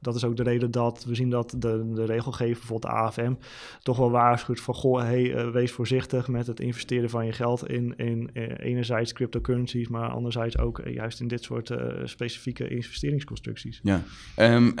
Dat 0.00 0.14
is 0.14 0.24
ook 0.24 0.36
de 0.36 0.42
reden 0.42 0.70
dat 0.70 1.04
we 1.04 1.14
zien 1.14 1.30
dat 1.30 1.54
de, 1.58 1.90
de 1.94 2.04
regelgever, 2.04 2.58
bijvoorbeeld 2.58 2.92
de 2.92 2.98
AFM, 2.98 3.34
toch 3.82 3.96
wel 3.96 4.10
waarschuwt 4.10 4.60
van 4.60 4.74
goh, 4.74 5.00
hey, 5.00 5.22
uh, 5.22 5.50
wees 5.50 5.72
voorzichtig 5.72 6.28
met 6.28 6.46
het 6.46 6.60
investeren 6.60 7.10
van 7.10 7.26
je 7.26 7.32
geld 7.32 7.68
in, 7.68 7.96
in 7.96 8.30
uh, 8.32 8.44
enerzijds 8.58 9.12
cryptocurrencies, 9.12 9.88
maar 9.88 10.08
anderzijds 10.08 10.58
ook 10.58 10.78
uh, 10.78 10.94
juist 10.94 11.20
in 11.20 11.28
dit 11.28 11.42
soort 11.42 11.70
specifieke 12.04 12.68
investeringsconstructies. 12.68 13.80
Ja, 13.82 14.02
um, 14.36 14.74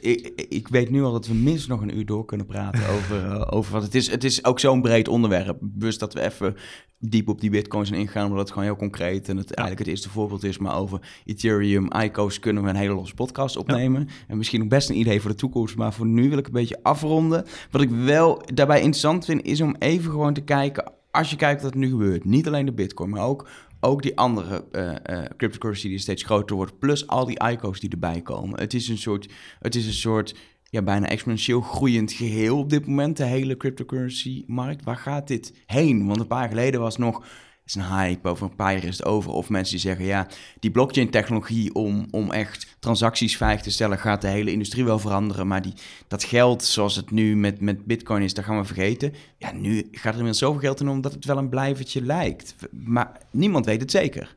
ik, 0.00 0.46
ik, 0.48 0.68
weet 0.68 0.90
nu 0.90 1.02
al 1.02 1.12
dat 1.12 1.26
we 1.26 1.34
minstens 1.34 1.66
nog 1.66 1.80
een 1.80 1.96
uur 1.96 2.06
door 2.06 2.24
kunnen 2.24 2.46
praten 2.46 2.88
over, 2.88 3.52
over 3.52 3.72
wat 3.72 3.82
het 3.82 3.94
is. 3.94 4.10
Het 4.10 4.24
is 4.24 4.44
ook 4.44 4.60
zo'n 4.60 4.82
breed 4.82 5.08
onderwerp, 5.08 5.58
dus 5.60 5.98
dat 5.98 6.14
we 6.14 6.20
even 6.20 6.56
diep 7.00 7.28
op 7.28 7.40
die 7.40 7.50
bitcoins 7.50 7.90
ingaan, 7.90 8.24
omdat 8.24 8.38
het 8.38 8.48
gewoon 8.48 8.64
heel 8.64 8.76
concreet 8.76 9.28
en 9.28 9.36
het 9.36 9.54
eigenlijk 9.54 9.78
het 9.78 9.88
eerste 9.88 10.10
voorbeeld 10.10 10.44
is. 10.44 10.58
Maar 10.58 10.76
over 10.76 11.00
Ethereum, 11.24 11.88
ICO's 11.92 12.38
kunnen 12.38 12.62
we 12.62 12.68
een 12.68 12.76
hele 12.76 12.94
losse 12.94 13.14
podcast 13.14 13.56
opnemen. 13.56 14.08
En 14.28 14.36
misschien 14.36 14.60
nog 14.60 14.68
best 14.68 14.88
een 14.88 14.98
idee 14.98 15.20
voor 15.20 15.30
de 15.30 15.36
toekomst, 15.36 15.76
maar 15.76 15.92
voor 15.92 16.06
nu 16.06 16.28
wil 16.28 16.38
ik 16.38 16.46
een 16.46 16.52
beetje 16.52 16.82
afronden. 16.82 17.44
Wat 17.70 17.82
ik 17.82 17.90
wel 17.90 18.42
daarbij 18.54 18.78
interessant 18.78 19.24
vind, 19.24 19.42
is 19.44 19.60
om 19.60 19.76
even 19.78 20.10
gewoon 20.10 20.34
te 20.34 20.40
kijken, 20.40 20.92
als 21.10 21.30
je 21.30 21.36
kijkt 21.36 21.62
wat 21.62 21.72
er 21.72 21.78
nu 21.78 21.90
gebeurt, 21.90 22.24
niet 22.24 22.46
alleen 22.46 22.66
de 22.66 22.72
bitcoin, 22.72 23.10
maar 23.10 23.24
ook 23.24 23.48
ook 23.80 24.02
die 24.02 24.16
andere 24.16 24.64
uh, 24.72 24.86
uh, 24.86 25.24
cryptocurrency 25.36 25.88
die 25.88 25.98
steeds 25.98 26.22
groter 26.22 26.56
wordt, 26.56 26.78
plus 26.78 27.06
al 27.06 27.24
die 27.26 27.40
ICO's 27.50 27.80
die 27.80 27.90
erbij 27.90 28.20
komen. 28.20 28.60
Het 28.60 28.74
is 28.74 28.88
een 28.88 28.98
soort, 28.98 29.28
het 29.58 29.74
is 29.74 29.86
een 29.86 29.92
soort 29.92 30.34
ja, 30.70 30.82
bijna 30.82 31.08
exponentieel 31.08 31.60
groeiend 31.60 32.12
geheel 32.12 32.58
op 32.58 32.70
dit 32.70 32.86
moment, 32.86 33.16
de 33.16 33.24
hele 33.24 33.56
cryptocurrency-markt. 33.56 34.84
Waar 34.84 34.96
gaat 34.96 35.28
dit 35.28 35.54
heen? 35.66 36.06
Want 36.06 36.20
een 36.20 36.26
paar 36.26 36.40
jaar 36.40 36.48
geleden 36.48 36.80
was 36.80 36.96
nog 36.96 37.24
is 37.64 37.74
een 37.74 37.96
hype, 37.96 38.28
over 38.28 38.44
een 38.44 38.56
paar 38.56 38.72
jaar 38.72 38.84
is 38.84 38.98
het 38.98 39.06
over. 39.06 39.30
Of 39.30 39.48
mensen 39.48 39.74
die 39.74 39.82
zeggen, 39.82 40.04
ja, 40.04 40.26
die 40.60 40.70
blockchain-technologie 40.70 41.74
om, 41.74 42.06
om 42.10 42.30
echt 42.30 42.76
transacties 42.78 43.36
veilig 43.36 43.62
te 43.62 43.70
stellen, 43.70 43.98
gaat 43.98 44.20
de 44.20 44.28
hele 44.28 44.52
industrie 44.52 44.84
wel 44.84 44.98
veranderen. 44.98 45.46
Maar 45.46 45.62
die, 45.62 45.72
dat 46.08 46.24
geld 46.24 46.64
zoals 46.64 46.96
het 46.96 47.10
nu 47.10 47.36
met, 47.36 47.60
met 47.60 47.84
bitcoin 47.84 48.22
is, 48.22 48.34
dat 48.34 48.44
gaan 48.44 48.58
we 48.58 48.64
vergeten. 48.64 49.14
Ja, 49.38 49.52
nu 49.52 49.88
gaat 49.90 50.02
er 50.02 50.10
inmiddels 50.10 50.38
zoveel 50.38 50.60
geld 50.60 50.80
in 50.80 50.88
omdat 50.88 51.12
het 51.12 51.24
wel 51.24 51.38
een 51.38 51.48
blijvertje 51.48 52.02
lijkt. 52.02 52.54
Maar 52.70 53.20
niemand 53.30 53.66
weet 53.66 53.80
het 53.80 53.90
zeker. 53.90 54.36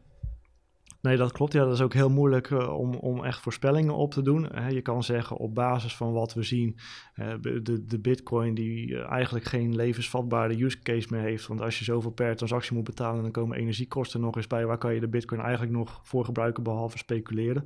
Nee, 1.04 1.18
dat 1.18 1.32
klopt. 1.32 1.54
Ja, 1.54 1.64
dat 1.64 1.74
is 1.74 1.82
ook 1.82 1.94
heel 1.94 2.10
moeilijk 2.10 2.50
uh, 2.50 2.80
om, 2.80 2.94
om 2.94 3.24
echt 3.24 3.40
voorspellingen 3.40 3.96
op 3.96 4.12
te 4.12 4.22
doen. 4.22 4.50
je 4.70 4.82
kan 4.82 5.04
zeggen 5.04 5.38
op 5.38 5.56
basis 5.56 5.96
van 5.96 6.14
wat 6.14 6.34
we 6.34 6.44
zien, 6.44 6.78
uh, 7.16 7.34
de, 7.42 7.86
de 7.86 8.00
bitcoin 8.00 8.54
die 8.54 8.88
uh, 8.88 9.12
eigenlijk 9.12 9.46
geen 9.46 9.76
levensvatbare 9.76 10.64
use 10.64 10.82
case 10.82 11.08
meer 11.10 11.22
heeft. 11.22 11.48
Want 11.48 11.62
als 11.62 11.80
je 11.80 11.84
zoveel 11.84 12.12
per 12.12 12.36
transactie 12.36 12.76
moet 12.76 12.84
betalen, 12.84 13.22
dan 13.22 13.32
komen 13.32 13.58
energiekosten 13.58 14.22
nog 14.22 14.36
eens 14.36 14.48
bij. 14.48 14.66
Waar 14.66 14.78
kan 14.78 14.94
je 14.94 15.00
de 15.00 15.08
bitcoin 15.08 15.42
eigenlijk 15.42 15.72
nog 15.72 16.00
voor 16.04 16.26
gebruiken, 16.26 16.64
behalve 16.64 16.98
speculeren? 16.98 17.64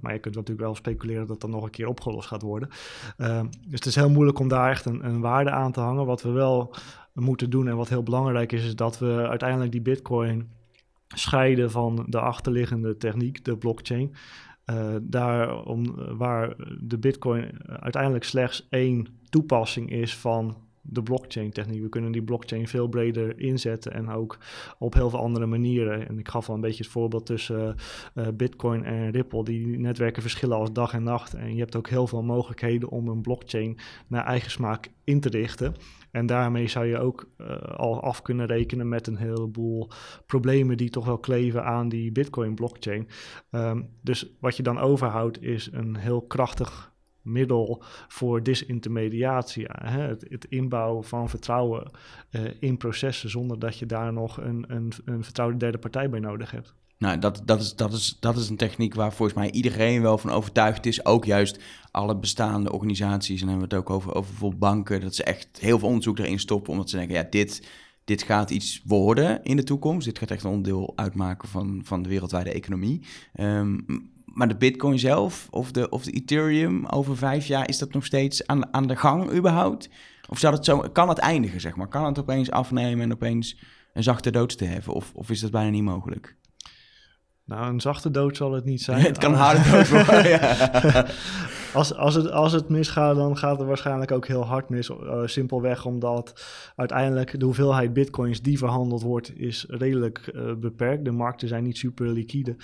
maar 0.00 0.12
je 0.12 0.18
kunt 0.18 0.34
natuurlijk 0.34 0.66
wel 0.66 0.74
speculeren 0.74 1.26
dat 1.26 1.40
dat 1.40 1.50
nog 1.50 1.64
een 1.64 1.70
keer 1.70 1.88
opgelost 1.88 2.28
gaat 2.28 2.42
worden. 2.42 2.68
dus 3.16 3.70
het 3.70 3.86
is 3.86 3.94
heel 3.94 4.10
moeilijk 4.10 4.38
om 4.38 4.48
daar 4.48 4.70
echt 4.70 4.84
een, 4.84 5.04
een 5.04 5.20
waarde 5.20 5.50
aan 5.50 5.72
te 5.72 5.80
hangen. 5.80 6.06
Wat 6.06 6.22
we 6.22 6.30
wel 6.30 6.74
moeten 7.12 7.50
doen 7.50 7.68
en 7.68 7.76
wat 7.76 7.88
heel 7.88 8.02
belangrijk 8.02 8.52
is, 8.52 8.64
is 8.64 8.76
dat 8.76 8.98
we 8.98 9.26
uiteindelijk 9.28 9.72
die 9.72 9.82
bitcoin 9.82 10.58
scheiden 11.14 11.70
van 11.70 12.06
de 12.08 12.20
achterliggende 12.20 12.96
techniek, 12.96 13.44
de 13.44 13.56
blockchain. 13.56 14.14
Uh, 14.70 14.96
daar 15.02 15.62
om, 15.64 15.94
waar 16.16 16.54
de 16.80 16.98
Bitcoin 16.98 17.50
uiteindelijk 17.66 18.24
slechts 18.24 18.66
één 18.68 19.06
toepassing 19.28 19.90
is 19.90 20.16
van 20.16 20.56
de 20.90 21.02
blockchain-techniek. 21.02 21.82
We 21.82 21.88
kunnen 21.88 22.12
die 22.12 22.22
blockchain 22.22 22.68
veel 22.68 22.88
breder 22.88 23.40
inzetten 23.40 23.92
en 23.92 24.10
ook 24.10 24.38
op 24.78 24.94
heel 24.94 25.10
veel 25.10 25.18
andere 25.18 25.46
manieren. 25.46 26.08
En 26.08 26.18
ik 26.18 26.28
gaf 26.28 26.48
al 26.48 26.54
een 26.54 26.60
beetje 26.60 26.82
het 26.82 26.92
voorbeeld 26.92 27.26
tussen 27.26 27.76
uh, 28.14 28.26
Bitcoin 28.34 28.84
en 28.84 29.10
Ripple. 29.10 29.44
Die 29.44 29.78
netwerken 29.78 30.22
verschillen 30.22 30.56
als 30.56 30.72
dag 30.72 30.92
en 30.92 31.02
nacht. 31.02 31.34
En 31.34 31.54
je 31.54 31.60
hebt 31.60 31.76
ook 31.76 31.88
heel 31.88 32.06
veel 32.06 32.22
mogelijkheden 32.22 32.88
om 32.88 33.08
een 33.08 33.22
blockchain 33.22 33.78
naar 34.06 34.24
eigen 34.24 34.50
smaak 34.50 34.90
in 35.04 35.20
te 35.20 35.28
richten. 35.28 35.74
En 36.10 36.26
daarmee 36.26 36.68
zou 36.68 36.86
je 36.86 36.98
ook 36.98 37.28
uh, 37.38 37.56
al 37.62 38.02
af 38.02 38.22
kunnen 38.22 38.46
rekenen 38.46 38.88
met 38.88 39.06
een 39.06 39.16
heleboel 39.16 39.90
problemen 40.26 40.76
die 40.76 40.90
toch 40.90 41.04
wel 41.04 41.18
kleven 41.18 41.64
aan 41.64 41.88
die 41.88 42.12
Bitcoin-blockchain. 42.12 43.08
Um, 43.50 43.88
dus 44.02 44.36
wat 44.40 44.56
je 44.56 44.62
dan 44.62 44.78
overhoudt 44.78 45.42
is 45.42 45.68
een 45.72 45.96
heel 45.96 46.22
krachtig 46.22 46.89
middel 47.22 47.82
voor 48.08 48.42
disintermediatie. 48.42 49.64
Hè? 49.68 50.00
Het, 50.00 50.46
inbouwen 50.48 51.04
van 51.04 51.28
vertrouwen 51.28 51.90
uh, 52.30 52.42
in 52.60 52.76
processen 52.76 53.30
zonder 53.30 53.58
dat 53.58 53.78
je 53.78 53.86
daar 53.86 54.12
nog 54.12 54.40
een, 54.40 54.64
een, 54.68 54.92
een 55.04 55.24
vertrouwde 55.24 55.56
derde 55.56 55.78
partij 55.78 56.10
bij 56.10 56.20
nodig 56.20 56.50
hebt. 56.50 56.74
Nou, 57.00 57.18
dat, 57.18 57.42
dat, 57.44 57.60
is, 57.60 57.74
dat, 57.74 57.92
is, 57.92 58.16
dat 58.20 58.36
is 58.36 58.48
een 58.48 58.56
techniek 58.56 58.94
waar 58.94 59.12
volgens 59.12 59.38
mij 59.38 59.50
iedereen 59.50 60.02
wel 60.02 60.18
van 60.18 60.30
overtuigd 60.30 60.86
is. 60.86 61.04
Ook 61.04 61.24
juist 61.24 61.62
alle 61.90 62.16
bestaande 62.16 62.72
organisaties. 62.72 63.40
En 63.40 63.48
hebben 63.48 63.68
we 63.68 63.74
het 63.74 63.84
ook 63.84 63.90
over, 63.90 64.14
over 64.14 64.30
bijvoorbeeld 64.30 64.60
banken. 64.60 65.00
Dat 65.00 65.14
ze 65.14 65.24
echt 65.24 65.48
heel 65.60 65.78
veel 65.78 65.88
onderzoek 65.88 66.18
erin 66.18 66.38
stoppen. 66.38 66.72
Omdat 66.72 66.90
ze 66.90 66.96
denken, 66.96 67.14
ja, 67.14 67.26
dit, 67.30 67.68
dit 68.04 68.22
gaat 68.22 68.50
iets 68.50 68.82
worden 68.84 69.42
in 69.42 69.56
de 69.56 69.62
toekomst. 69.62 70.06
Dit 70.06 70.18
gaat 70.18 70.30
echt 70.30 70.44
een 70.44 70.50
onderdeel 70.50 70.92
uitmaken 70.96 71.48
van, 71.48 71.80
van 71.84 72.02
de 72.02 72.08
wereldwijde 72.08 72.52
economie. 72.52 73.02
Um, 73.40 73.84
maar 74.32 74.48
de 74.48 74.56
Bitcoin 74.56 74.98
zelf 74.98 75.48
of 75.50 75.72
de, 75.72 75.88
of 75.88 76.04
de 76.04 76.10
Ethereum 76.10 76.86
over 76.86 77.16
vijf 77.16 77.46
jaar, 77.46 77.68
is 77.68 77.78
dat 77.78 77.92
nog 77.92 78.04
steeds 78.04 78.46
aan, 78.46 78.74
aan 78.74 78.86
de 78.86 78.96
gang 78.96 79.32
überhaupt? 79.32 79.88
Of 80.28 80.38
zou 80.38 80.54
het 80.54 80.64
zo, 80.64 80.78
kan 80.78 81.08
het 81.08 81.18
eindigen, 81.18 81.60
zeg 81.60 81.76
maar? 81.76 81.88
Kan 81.88 82.04
het 82.04 82.18
opeens 82.18 82.50
afnemen 82.50 83.04
en 83.04 83.12
opeens 83.12 83.58
een 83.92 84.02
zachte 84.02 84.30
dood 84.30 84.58
te 84.58 84.64
hebben? 84.64 84.94
Of, 84.94 85.12
of 85.14 85.30
is 85.30 85.40
dat 85.40 85.50
bijna 85.50 85.70
niet 85.70 85.82
mogelijk? 85.82 86.36
Nou, 87.44 87.72
een 87.72 87.80
zachte 87.80 88.10
dood 88.10 88.36
zal 88.36 88.52
het 88.52 88.64
niet 88.64 88.82
zijn. 88.82 89.00
het 89.06 89.18
kan 89.18 89.32
een 89.32 89.38
harde 89.38 89.70
dood 89.70 89.88
worden, 89.88 90.28
ja. 90.28 91.06
als, 91.74 91.94
als, 91.94 92.14
het, 92.14 92.30
als 92.30 92.52
het 92.52 92.68
misgaat, 92.68 93.16
dan 93.16 93.36
gaat 93.36 93.58
het 93.58 93.66
waarschijnlijk 93.66 94.12
ook 94.12 94.26
heel 94.26 94.44
hard 94.44 94.68
mis. 94.68 94.88
Uh, 94.88 95.22
simpelweg 95.24 95.84
omdat 95.84 96.44
uiteindelijk 96.76 97.40
de 97.40 97.44
hoeveelheid 97.44 97.92
bitcoins 97.92 98.42
die 98.42 98.58
verhandeld 98.58 99.02
wordt, 99.02 99.38
is 99.38 99.66
redelijk 99.68 100.30
uh, 100.34 100.54
beperkt. 100.54 101.04
De 101.04 101.10
markten 101.10 101.48
zijn 101.48 101.64
niet 101.64 101.78
super 101.78 102.06
liquide. 102.06 102.56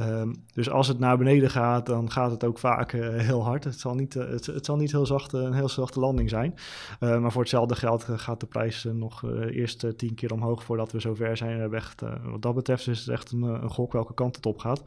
Um, 0.00 0.44
dus 0.52 0.70
als 0.70 0.88
het 0.88 0.98
naar 0.98 1.18
beneden 1.18 1.50
gaat, 1.50 1.86
dan 1.86 2.10
gaat 2.10 2.30
het 2.30 2.44
ook 2.44 2.58
vaak 2.58 2.92
uh, 2.92 3.16
heel 3.16 3.44
hard. 3.44 3.64
Het 3.64 3.80
zal 3.80 3.94
niet, 3.94 4.14
het, 4.14 4.64
zal 4.64 4.76
niet 4.76 4.92
heel 4.92 5.06
zacht, 5.06 5.32
een 5.32 5.54
heel 5.54 5.68
zachte 5.68 6.00
landing 6.00 6.28
zijn. 6.28 6.54
maar 7.00 7.32
voor 7.32 7.40
hetzelfde 7.40 7.74
geld 7.74 8.04
gaat 8.04 8.40
de 8.40 8.46
prijs 8.46 8.86
nog 8.92 9.24
eerst 9.50 9.98
tien 9.98 10.14
keer 10.14 10.32
omhoog 10.32 10.64
voordat 10.64 10.92
we 10.92 11.00
zover 11.00 11.36
zijn. 11.36 11.70
Wat 11.70 12.42
dat 12.42 12.54
betreft 12.54 12.88
is 12.88 12.98
het 12.98 13.08
echt 13.08 13.32
een, 13.32 13.42
een 13.42 13.70
gok 13.70 13.92
welke 13.92 14.14
kant 14.14 14.36
het 14.36 14.46
op 14.46 14.58
gaat. 14.58 14.82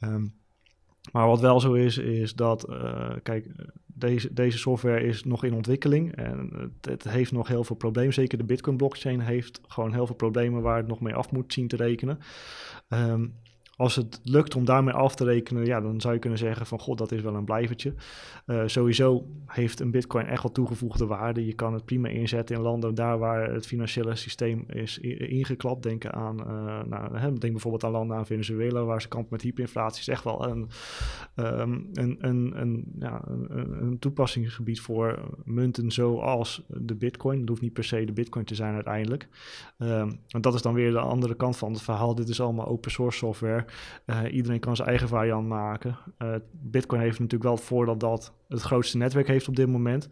Um, 0.00 0.40
maar 1.12 1.26
wat 1.26 1.40
wel 1.40 1.60
zo 1.60 1.72
is, 1.72 1.98
is 1.98 2.34
dat, 2.34 2.70
uh, 2.70 3.10
kijk, 3.22 3.46
deze, 3.86 4.32
deze 4.32 4.58
software 4.58 5.04
is 5.04 5.24
nog 5.24 5.44
in 5.44 5.54
ontwikkeling 5.54 6.14
en 6.14 6.50
het, 6.56 6.90
het, 6.90 7.12
heeft 7.12 7.32
nog 7.32 7.48
heel 7.48 7.64
veel 7.64 7.76
problemen. 7.76 8.14
Zeker 8.14 8.38
de 8.38 8.44
Bitcoin 8.44 8.76
blockchain 8.76 9.20
heeft 9.20 9.60
gewoon 9.68 9.92
heel 9.92 10.06
veel 10.06 10.14
problemen 10.14 10.62
waar 10.62 10.76
het 10.76 10.86
nog 10.86 11.00
mee 11.00 11.14
af 11.14 11.30
moet 11.30 11.52
zien 11.52 11.68
te 11.68 11.76
rekenen. 11.76 12.18
Um, 12.88 13.34
als 13.82 13.96
het 13.96 14.20
lukt 14.22 14.54
om 14.54 14.64
daarmee 14.64 14.94
af 14.94 15.14
te 15.14 15.24
rekenen, 15.24 15.66
ja, 15.66 15.80
dan 15.80 16.00
zou 16.00 16.14
je 16.14 16.20
kunnen 16.20 16.38
zeggen 16.38 16.66
van 16.66 16.78
god, 16.78 16.98
dat 16.98 17.12
is 17.12 17.20
wel 17.20 17.34
een 17.34 17.44
blijvertje. 17.44 17.94
Uh, 18.46 18.62
sowieso 18.66 19.26
heeft 19.46 19.80
een 19.80 19.90
bitcoin 19.90 20.26
echt 20.26 20.42
wel 20.42 20.52
toegevoegde 20.52 21.06
waarde. 21.06 21.46
Je 21.46 21.52
kan 21.52 21.74
het 21.74 21.84
prima 21.84 22.08
inzetten 22.08 22.56
in 22.56 22.62
landen 22.62 22.94
daar 22.94 23.18
waar 23.18 23.52
het 23.52 23.66
financiële 23.66 24.16
systeem 24.16 24.64
is 24.68 24.98
ingeklapt. 24.98 25.82
Denk 25.82 26.06
aan, 26.06 26.38
uh, 26.40 26.82
nou, 26.82 27.38
denk 27.38 27.52
bijvoorbeeld 27.52 27.84
aan 27.84 27.90
landen 27.90 28.16
aan 28.16 28.26
Venezuela, 28.26 28.84
waar 28.84 29.02
ze 29.02 29.08
kampen 29.08 29.28
met 29.30 29.42
hyperinflatie. 29.42 30.00
is 30.00 30.08
echt 30.08 30.24
wel 30.24 30.48
een, 30.48 30.68
een, 31.34 32.18
een, 32.20 32.52
een, 32.60 32.92
ja, 32.98 33.22
een, 33.26 33.82
een, 33.82 33.98
toepassingsgebied 33.98 34.80
voor 34.80 35.18
munten 35.44 35.90
zoals 35.90 36.62
de 36.66 36.94
bitcoin. 36.94 37.40
Het 37.40 37.48
hoeft 37.48 37.62
niet 37.62 37.72
per 37.72 37.84
se 37.84 38.04
de 38.04 38.12
bitcoin 38.12 38.44
te 38.44 38.54
zijn 38.54 38.74
uiteindelijk. 38.74 39.28
Um, 39.78 40.18
en 40.28 40.40
dat 40.40 40.54
is 40.54 40.62
dan 40.62 40.74
weer 40.74 40.90
de 40.90 40.98
andere 40.98 41.34
kant 41.34 41.56
van 41.56 41.72
het 41.72 41.82
verhaal. 41.82 42.14
Dit 42.14 42.28
is 42.28 42.40
allemaal 42.40 42.66
open 42.66 42.90
source 42.90 43.18
software. 43.18 43.64
Uh, 44.06 44.34
iedereen 44.34 44.60
kan 44.60 44.76
zijn 44.76 44.88
eigen 44.88 45.08
variant 45.08 45.48
maken. 45.48 45.96
Uh, 46.18 46.34
Bitcoin 46.50 47.00
heeft 47.00 47.18
natuurlijk 47.18 47.42
wel 47.42 47.54
het 47.54 47.64
voordeel 47.64 47.98
dat 47.98 48.34
het 48.48 48.62
grootste 48.62 48.96
netwerk 48.96 49.26
heeft 49.26 49.48
op 49.48 49.56
dit 49.56 49.68
moment. 49.68 50.08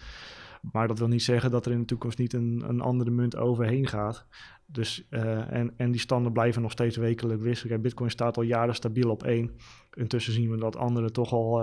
Maar 0.72 0.88
dat 0.88 0.98
wil 0.98 1.08
niet 1.08 1.22
zeggen 1.22 1.50
dat 1.50 1.66
er 1.66 1.72
in 1.72 1.78
de 1.78 1.84
toekomst 1.84 2.18
niet 2.18 2.32
een, 2.32 2.64
een 2.68 2.80
andere 2.80 3.10
munt 3.10 3.36
overheen 3.36 3.86
gaat. 3.86 4.26
Dus, 4.66 5.06
uh, 5.10 5.52
en, 5.52 5.72
en 5.76 5.90
die 5.90 6.00
standen 6.00 6.32
blijven 6.32 6.62
nog 6.62 6.70
steeds 6.70 6.96
wekelijk 6.96 7.40
wisselen. 7.40 7.80
Bitcoin 7.80 8.10
staat 8.10 8.36
al 8.36 8.42
jaren 8.42 8.74
stabiel 8.74 9.10
op 9.10 9.22
één. 9.22 9.50
Intussen 9.92 10.32
zien 10.32 10.50
we 10.50 10.56
dat 10.56 10.76
anderen 10.76 11.12
toch 11.12 11.32
al 11.32 11.62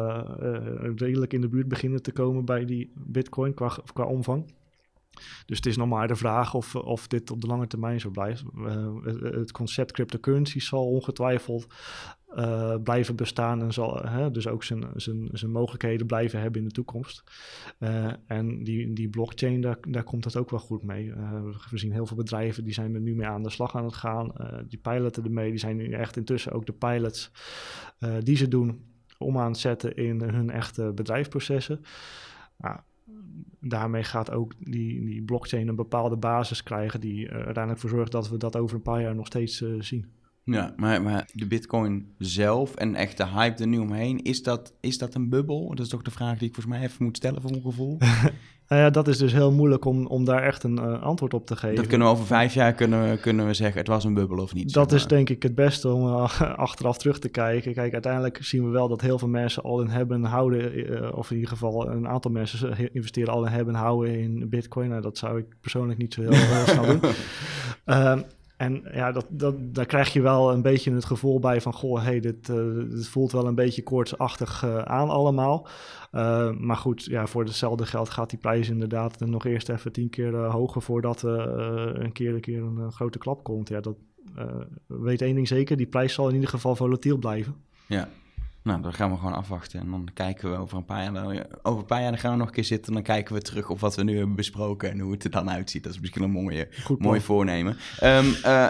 redelijk 0.95 1.33
in 1.33 1.41
de 1.41 1.49
buurt 1.49 1.67
beginnen 1.67 2.01
te 2.01 2.11
komen 2.11 2.45
bij 2.45 2.65
die 2.65 2.91
Bitcoin 2.95 3.53
qua, 3.53 3.77
qua 3.93 4.03
omvang. 4.03 4.45
Dus 5.45 5.57
het 5.57 5.65
is 5.65 5.77
nog 5.77 5.87
maar 5.87 6.07
de 6.07 6.15
vraag 6.15 6.53
of, 6.53 6.75
of 6.75 7.07
dit 7.07 7.31
op 7.31 7.41
de 7.41 7.47
lange 7.47 7.67
termijn 7.67 7.99
zo 7.99 8.09
blijft. 8.09 8.43
Uh, 8.57 8.87
het 9.21 9.51
concept 9.51 9.91
cryptocurrency 9.91 10.59
zal 10.59 10.85
ongetwijfeld 10.85 11.67
uh, 12.35 12.75
blijven 12.83 13.15
bestaan 13.15 13.61
en 13.61 13.73
zal 13.73 14.05
dus 14.31 14.47
ook 14.47 14.63
zijn, 14.63 14.85
zijn, 14.95 15.29
zijn 15.31 15.51
mogelijkheden 15.51 16.07
blijven 16.07 16.41
hebben 16.41 16.61
in 16.61 16.67
de 16.67 16.73
toekomst. 16.73 17.23
Uh, 17.79 18.13
en 18.27 18.63
die, 18.63 18.93
die 18.93 19.09
blockchain, 19.09 19.61
daar, 19.61 19.77
daar 19.87 20.03
komt 20.03 20.23
het 20.23 20.35
ook 20.35 20.49
wel 20.49 20.59
goed 20.59 20.83
mee. 20.83 21.13
we 21.69 21.77
zien 21.77 21.91
heel 21.91 22.05
veel 22.05 22.17
bedrijven 22.17 22.63
die 22.63 22.73
zijn 22.73 22.93
er 22.93 23.01
nu 23.01 23.15
mee 23.15 23.27
aan 23.27 23.43
de 23.43 23.49
slag 23.49 23.75
aan 23.75 23.85
het 23.85 23.95
gaan. 23.95 24.31
die 24.67 24.79
piloten 24.79 25.23
ermee, 25.23 25.49
die 25.49 25.59
zijn 25.59 25.77
nu 25.77 25.91
echt 25.91 26.17
intussen 26.17 26.51
ook 26.51 26.65
de 26.65 26.73
pilots 26.73 27.31
die 28.23 28.35
ze 28.35 28.47
doen 28.47 28.85
om 29.17 29.37
aan 29.37 29.51
het 29.51 29.57
zetten 29.57 29.95
in 29.95 30.21
hun 30.21 30.49
echte 30.49 30.91
bedrijfsprocessen. 30.95 31.81
Nou, 32.57 32.79
daarmee 33.59 34.03
gaat 34.03 34.31
ook 34.31 34.53
die, 34.59 35.05
die 35.05 35.23
blockchain 35.23 35.67
een 35.67 35.75
bepaalde 35.75 36.17
basis 36.17 36.63
krijgen 36.63 37.01
die 37.01 37.27
er 37.27 37.45
uiteindelijk 37.45 37.79
voor 37.79 37.89
zorgt 37.89 38.11
dat 38.11 38.29
we 38.29 38.37
dat 38.37 38.55
over 38.55 38.75
een 38.75 38.81
paar 38.81 39.01
jaar 39.01 39.15
nog 39.15 39.25
steeds 39.25 39.63
zien. 39.79 40.05
Ja, 40.55 40.73
maar, 40.75 41.01
maar 41.01 41.29
de 41.33 41.47
bitcoin 41.47 42.13
zelf 42.17 42.75
en 42.75 42.95
echt 42.95 43.17
de 43.17 43.27
hype 43.27 43.61
er 43.61 43.67
nu 43.67 43.77
omheen, 43.77 44.23
is 44.23 44.43
dat, 44.43 44.73
is 44.79 44.97
dat 44.97 45.15
een 45.15 45.29
bubbel? 45.29 45.69
Dat 45.69 45.79
is 45.79 45.89
toch 45.89 46.01
de 46.01 46.11
vraag 46.11 46.37
die 46.37 46.47
ik 46.47 46.53
volgens 46.53 46.75
mij 46.75 46.85
even 46.85 47.03
moet 47.03 47.17
stellen 47.17 47.41
voor 47.41 47.51
mijn 47.51 47.63
gevoel. 47.63 47.97
nou 48.67 48.81
ja, 48.81 48.89
dat 48.89 49.07
is 49.07 49.17
dus 49.17 49.33
heel 49.33 49.51
moeilijk 49.51 49.85
om, 49.85 50.05
om 50.05 50.25
daar 50.25 50.43
echt 50.43 50.63
een 50.63 50.79
uh, 50.79 51.01
antwoord 51.01 51.33
op 51.33 51.45
te 51.45 51.55
geven. 51.55 51.75
Dat 51.75 51.87
kunnen 51.87 52.07
we 52.07 52.13
over 52.13 52.25
vijf 52.25 52.53
jaar 52.53 52.73
kunnen 52.73 53.09
we, 53.09 53.17
kunnen 53.17 53.45
we 53.47 53.53
zeggen, 53.53 53.77
het 53.77 53.87
was 53.87 54.03
een 54.03 54.13
bubbel 54.13 54.37
of 54.37 54.53
niet. 54.53 54.73
Dat 54.73 54.91
is 54.91 55.07
denk 55.07 55.29
ik 55.29 55.43
het 55.43 55.55
beste 55.55 55.89
om 55.89 56.07
uh, 56.07 56.41
achteraf 56.67 56.97
terug 56.97 57.19
te 57.19 57.29
kijken. 57.29 57.73
Kijk, 57.73 57.93
uiteindelijk 57.93 58.37
zien 58.41 58.63
we 58.63 58.69
wel 58.69 58.87
dat 58.87 59.01
heel 59.01 59.19
veel 59.19 59.27
mensen 59.27 59.63
al 59.63 59.81
in 59.81 59.89
hebben 59.89 60.23
houden, 60.23 60.91
uh, 60.91 61.17
of 61.17 61.29
in 61.29 61.35
ieder 61.35 61.51
geval 61.51 61.89
een 61.89 62.07
aantal 62.07 62.31
mensen 62.31 62.93
investeren 62.93 63.33
al 63.33 63.45
in 63.45 63.51
hebben 63.51 63.73
houden 63.73 64.19
in 64.19 64.49
bitcoin. 64.49 64.89
Nou, 64.89 65.01
dat 65.01 65.17
zou 65.17 65.37
ik 65.39 65.45
persoonlijk 65.61 65.99
niet 65.99 66.13
zo 66.13 66.21
heel, 66.21 66.31
heel 66.31 66.65
snel 66.65 66.85
doen. 66.85 67.11
En 68.57 68.83
ja, 68.91 69.11
dat, 69.11 69.25
dat, 69.29 69.55
daar 69.59 69.85
krijg 69.85 70.13
je 70.13 70.21
wel 70.21 70.51
een 70.51 70.61
beetje 70.61 70.93
het 70.93 71.05
gevoel 71.05 71.39
bij 71.39 71.61
van... 71.61 71.73
goh, 71.73 72.03
hey, 72.03 72.19
dit, 72.19 72.45
dit 72.89 73.07
voelt 73.07 73.31
wel 73.31 73.47
een 73.47 73.55
beetje 73.55 73.83
koortsachtig 73.83 74.63
uh, 74.63 74.77
aan 74.77 75.09
allemaal. 75.09 75.67
Uh, 76.11 76.51
maar 76.51 76.75
goed, 76.75 77.03
ja, 77.03 77.27
voor 77.27 77.43
hetzelfde 77.43 77.85
geld 77.85 78.09
gaat 78.09 78.29
die 78.29 78.39
prijs 78.39 78.69
inderdaad 78.69 79.19
nog 79.19 79.45
eerst 79.45 79.69
even 79.69 79.91
tien 79.91 80.09
keer 80.09 80.35
hoger... 80.35 80.81
voordat 80.81 81.21
een 81.21 82.11
keer 82.11 82.33
een 82.33 82.41
keer 82.41 82.61
een 82.61 82.91
grote 82.91 83.17
klap 83.17 83.43
komt. 83.43 83.69
Ja, 83.69 83.79
dat 83.79 83.95
weet 84.85 85.21
één 85.21 85.35
ding 85.35 85.47
zeker, 85.47 85.77
die 85.77 85.87
prijs 85.87 86.13
zal 86.13 86.27
in 86.27 86.33
ieder 86.33 86.49
geval 86.49 86.75
volatiel 86.75 87.17
blijven. 87.17 87.55
Ja, 87.87 88.09
nou, 88.67 88.81
dan 88.81 88.93
gaan 88.93 89.11
we 89.11 89.17
gewoon 89.17 89.33
afwachten. 89.33 89.79
En 89.79 89.91
dan 89.91 90.09
kijken 90.13 90.51
we 90.51 90.57
over 90.57 90.77
een 90.77 90.85
paar 90.85 91.03
jaar. 91.03 91.45
Over 91.61 91.79
een 91.79 91.85
paar 91.85 92.01
jaar 92.01 92.11
dan 92.11 92.19
gaan 92.19 92.31
we 92.31 92.37
nog 92.37 92.47
een 92.47 92.53
keer 92.53 92.63
zitten. 92.63 92.87
En 92.87 92.93
dan 92.93 93.03
kijken 93.03 93.35
we 93.35 93.41
terug 93.41 93.69
op 93.69 93.79
wat 93.79 93.95
we 93.95 94.03
nu 94.03 94.17
hebben 94.17 94.35
besproken. 94.35 94.91
En 94.91 94.99
hoe 94.99 95.11
het 95.11 95.23
er 95.23 95.29
dan 95.29 95.49
uitziet. 95.49 95.83
Dat 95.83 95.93
is 95.93 95.99
misschien 95.99 96.23
een 96.23 96.31
mooie, 96.31 96.67
Goed, 96.83 96.99
mooi 96.99 97.21
voornemen. 97.21 97.77
Um, 98.03 98.35
uh, 98.45 98.67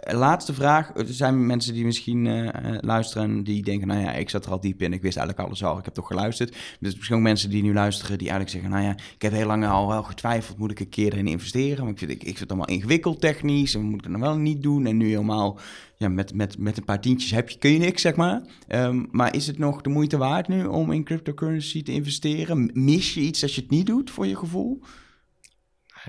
laatste 0.00 0.54
vraag. 0.54 0.96
Er 0.96 1.06
zijn 1.06 1.46
mensen 1.46 1.74
die 1.74 1.84
misschien 1.84 2.24
uh, 2.24 2.48
luisteren. 2.80 3.44
Die 3.44 3.62
denken: 3.62 3.88
Nou 3.88 4.00
ja, 4.00 4.12
ik 4.12 4.30
zat 4.30 4.46
er 4.46 4.52
al 4.52 4.60
diep 4.60 4.82
in. 4.82 4.92
Ik 4.92 5.02
wist 5.02 5.16
eigenlijk 5.16 5.48
alles 5.48 5.64
al. 5.64 5.78
Ik 5.78 5.84
heb 5.84 5.94
toch 5.94 6.06
geluisterd. 6.06 6.56
Dus 6.80 6.94
misschien 6.94 7.16
ook 7.16 7.22
mensen 7.22 7.50
die 7.50 7.62
nu 7.62 7.74
luisteren. 7.74 8.18
Die 8.18 8.30
eigenlijk 8.30 8.50
zeggen: 8.50 8.70
Nou 8.70 8.84
ja, 8.84 9.04
ik 9.14 9.22
heb 9.22 9.32
heel 9.32 9.46
lang 9.46 9.66
al 9.66 9.88
wel 9.88 10.02
getwijfeld. 10.02 10.58
Moet 10.58 10.70
ik 10.70 10.80
een 10.80 10.88
keer 10.88 11.12
erin 11.12 11.26
investeren? 11.26 11.84
Maar 11.84 11.92
ik 11.92 11.98
vind, 11.98 12.10
ik, 12.10 12.20
ik 12.20 12.26
vind 12.26 12.38
het 12.38 12.50
allemaal 12.50 12.68
ingewikkeld 12.68 13.20
technisch. 13.20 13.74
En 13.74 13.82
moet 13.82 13.98
ik 13.98 14.02
het 14.04 14.12
dan 14.12 14.20
wel 14.20 14.36
niet 14.36 14.62
doen? 14.62 14.86
En 14.86 14.96
nu 14.96 15.08
helemaal 15.08 15.58
ja, 15.98 16.08
met, 16.08 16.34
met, 16.34 16.58
met 16.58 16.76
een 16.76 16.84
paar 16.84 17.00
tientjes 17.00 17.30
heb 17.30 17.50
je, 17.50 17.58
kun 17.58 17.70
je 17.70 17.78
niks, 17.78 18.02
zeg 18.02 18.16
maar. 18.16 18.42
Um, 18.68 19.08
maar 19.10 19.34
is 19.34 19.46
het 19.46 19.58
nog 19.58 19.80
de 19.80 19.88
moeite 19.88 20.16
waard 20.16 20.48
nu 20.48 20.64
om 20.64 20.92
in 20.92 21.04
cryptocurrency 21.04 21.82
te 21.82 21.92
investeren? 21.92 22.70
Mis 22.72 23.14
je 23.14 23.20
iets 23.20 23.42
als 23.42 23.54
je 23.54 23.60
het 23.60 23.70
niet 23.70 23.86
doet, 23.86 24.10
voor 24.10 24.26
je 24.26 24.36
gevoel? 24.36 24.80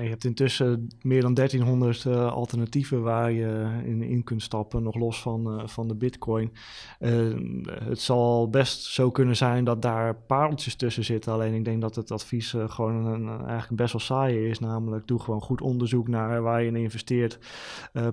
Je 0.01 0.09
hebt 0.09 0.23
intussen 0.23 0.87
meer 1.01 1.21
dan 1.21 1.33
1300 1.33 2.03
uh, 2.03 2.13
eh, 2.13 2.31
alternatieven 2.31 3.01
waar 3.01 3.31
je 3.31 3.79
in, 3.83 4.01
in 4.01 4.23
kunt 4.23 4.41
stappen, 4.41 4.83
nog 4.83 4.95
los 4.95 5.21
van, 5.21 5.59
uh, 5.59 5.67
van 5.67 5.87
de 5.87 5.95
bitcoin. 5.95 6.53
Uh, 6.99 7.37
het 7.83 7.99
zal 7.99 8.49
best 8.49 8.83
zo 8.83 9.11
kunnen 9.11 9.35
zijn 9.35 9.63
dat 9.63 9.81
daar 9.81 10.15
pareltjes 10.15 10.75
tussen 10.75 11.05
zitten. 11.05 11.33
Alleen 11.33 11.53
ik 11.53 11.65
denk 11.65 11.81
dat 11.81 11.95
het 11.95 12.11
advies 12.11 12.55
gewoon 12.65 13.05
een, 13.05 13.27
eigenlijk 13.27 13.75
best 13.81 13.91
wel 13.91 14.01
saai 14.01 14.49
is. 14.49 14.59
Namelijk 14.59 15.07
doe 15.07 15.19
gewoon 15.19 15.41
goed 15.41 15.61
onderzoek 15.61 16.07
naar 16.07 16.41
waar 16.41 16.61
je 16.61 16.67
in 16.67 16.75
investeert. 16.75 17.39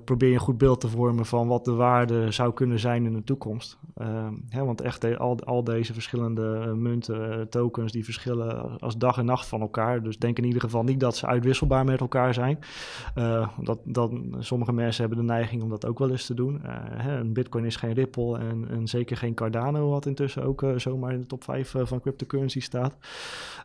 probeer 0.05 0.34
een 0.34 0.41
goed 0.41 0.59
beeld 0.59 0.80
te 0.80 0.89
vormen 0.89 1.26
van 1.26 1.49
wat 1.49 1.64
de 1.64 1.72
waarde 1.72 2.30
zou 2.30 2.53
kunnen 2.53 2.78
zijn 2.78 3.05
in 3.05 3.12
de 3.12 3.24
toekomst. 3.24 3.78
Hè, 4.49 4.64
want 4.64 4.80
echt 4.80 5.18
al, 5.18 5.45
al 5.45 5.64
deze 5.64 5.93
verschillende 5.93 6.74
munten, 6.76 7.49
tokens, 7.49 7.93
die 7.93 8.05
verschillen 8.05 8.78
als 8.78 8.97
dag 8.97 9.18
en 9.18 9.24
nacht 9.24 9.47
van 9.47 9.61
elkaar. 9.61 10.03
Dus 10.03 10.18
denk 10.18 10.39
in 10.39 10.45
ieder 10.45 10.61
geval 10.61 10.82
niet 10.82 11.01
dat 11.01 11.16
ze 11.16 11.26
uitwisselbaar 11.26 11.75
met 11.84 12.00
elkaar 12.00 12.34
zijn. 12.34 12.58
Uh, 13.16 13.48
dat, 13.60 13.78
dat, 13.84 14.12
sommige 14.38 14.72
mensen 14.72 15.06
hebben 15.06 15.26
de 15.26 15.32
neiging 15.32 15.62
om 15.62 15.68
dat 15.68 15.86
ook 15.86 15.98
wel 15.98 16.10
eens 16.10 16.26
te 16.26 16.34
doen. 16.34 16.60
Uh, 16.64 16.70
hè, 16.78 17.18
een 17.18 17.32
bitcoin 17.32 17.64
is 17.64 17.76
geen 17.76 17.92
Ripple 17.92 18.38
en, 18.38 18.68
en 18.68 18.88
zeker 18.88 19.16
geen 19.16 19.34
Cardano, 19.34 19.90
wat 19.90 20.06
intussen 20.06 20.42
ook 20.42 20.62
uh, 20.62 20.78
zomaar 20.78 21.12
in 21.12 21.20
de 21.20 21.26
top 21.26 21.44
5 21.44 21.74
van 21.78 22.00
cryptocurrency 22.00 22.60
staat. 22.60 22.96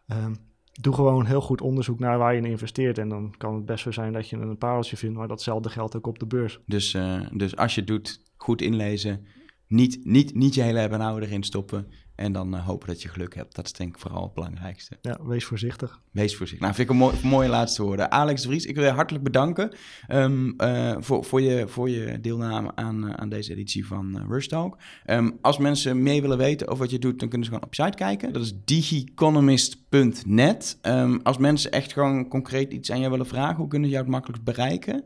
Ehm, 0.07 0.33
doe 0.81 0.93
gewoon 0.93 1.25
heel 1.25 1.41
goed 1.41 1.61
onderzoek 1.61 1.99
naar 1.99 2.17
waar 2.17 2.33
je 2.33 2.39
in 2.39 2.45
investeert. 2.45 2.97
En 2.97 3.09
dan 3.09 3.33
kan 3.37 3.55
het 3.55 3.65
best 3.65 3.83
zo 3.83 3.91
zijn 3.91 4.13
dat 4.13 4.29
je 4.29 4.37
een 4.37 4.57
pareltje 4.57 4.97
vindt, 4.97 5.17
maar 5.17 5.27
datzelfde 5.27 5.69
geldt 5.69 5.95
ook 5.95 6.07
op 6.07 6.19
de 6.19 6.25
beurs. 6.25 6.59
Dus, 6.65 6.97
dus 7.33 7.55
als 7.55 7.75
je 7.75 7.83
doet, 7.83 8.21
goed 8.35 8.61
inlezen. 8.61 9.25
Niet, 9.67 9.99
niet, 10.03 10.35
niet 10.35 10.53
je 10.53 10.61
hele 10.61 10.79
hebben 10.79 11.01
en 11.01 11.21
erin 11.21 11.43
stoppen. 11.43 11.87
En 12.15 12.31
dan 12.31 12.55
uh, 12.55 12.65
hopen 12.65 12.87
dat 12.87 13.01
je 13.01 13.09
geluk 13.09 13.35
hebt. 13.35 13.55
Dat 13.55 13.65
is 13.65 13.73
denk 13.73 13.95
ik 13.95 14.01
vooral 14.01 14.23
het 14.23 14.33
belangrijkste. 14.33 14.97
Ja, 15.01 15.19
wees 15.23 15.45
voorzichtig. 15.45 16.01
Wees 16.11 16.35
voorzichtig. 16.35 16.61
Nou, 16.61 16.75
vind 16.75 16.89
ik 16.89 16.93
een 16.93 16.99
mooi, 16.99 17.15
mooie 17.23 17.49
laatste 17.49 17.83
woorden. 17.83 18.11
Alex 18.11 18.41
de 18.41 18.47
Vries, 18.47 18.65
ik 18.65 18.75
wil 18.75 18.83
je 18.83 18.89
hartelijk 18.89 19.23
bedanken 19.23 19.71
um, 20.09 20.53
uh, 20.57 20.95
voor, 20.99 21.23
voor, 21.23 21.41
je, 21.41 21.67
voor 21.67 21.89
je 21.89 22.21
deelname 22.21 22.71
aan, 22.75 23.05
uh, 23.05 23.13
aan 23.13 23.29
deze 23.29 23.51
editie 23.51 23.87
van 23.87 24.17
uh, 24.17 24.23
Rush 24.27 24.47
Talk. 24.47 24.77
Um, 25.05 25.37
als 25.41 25.57
mensen 25.57 26.03
meer 26.03 26.21
willen 26.21 26.37
weten 26.37 26.67
over 26.67 26.83
wat 26.83 26.91
je 26.91 26.99
doet, 26.99 27.19
dan 27.19 27.29
kunnen 27.29 27.47
ze 27.47 27.53
gewoon 27.53 27.67
op 27.67 27.73
je 27.73 27.83
site 27.83 27.97
kijken. 27.97 28.33
Dat 28.33 28.41
is 28.41 28.53
digiconomist.net. 28.65 30.77
Um, 30.81 30.91
ehm, 30.91 31.19
als 31.23 31.37
mensen 31.37 31.71
echt 31.71 31.93
gewoon 31.93 32.27
concreet 32.27 32.73
iets 32.73 32.91
aan 32.91 32.99
jou 32.99 33.11
willen 33.11 33.27
vragen, 33.27 33.55
hoe 33.55 33.67
kunnen 33.67 33.87
ze 33.87 33.93
jou 33.93 34.05
het 34.05 34.13
makkelijkst 34.13 34.45
bereiken? 34.45 35.03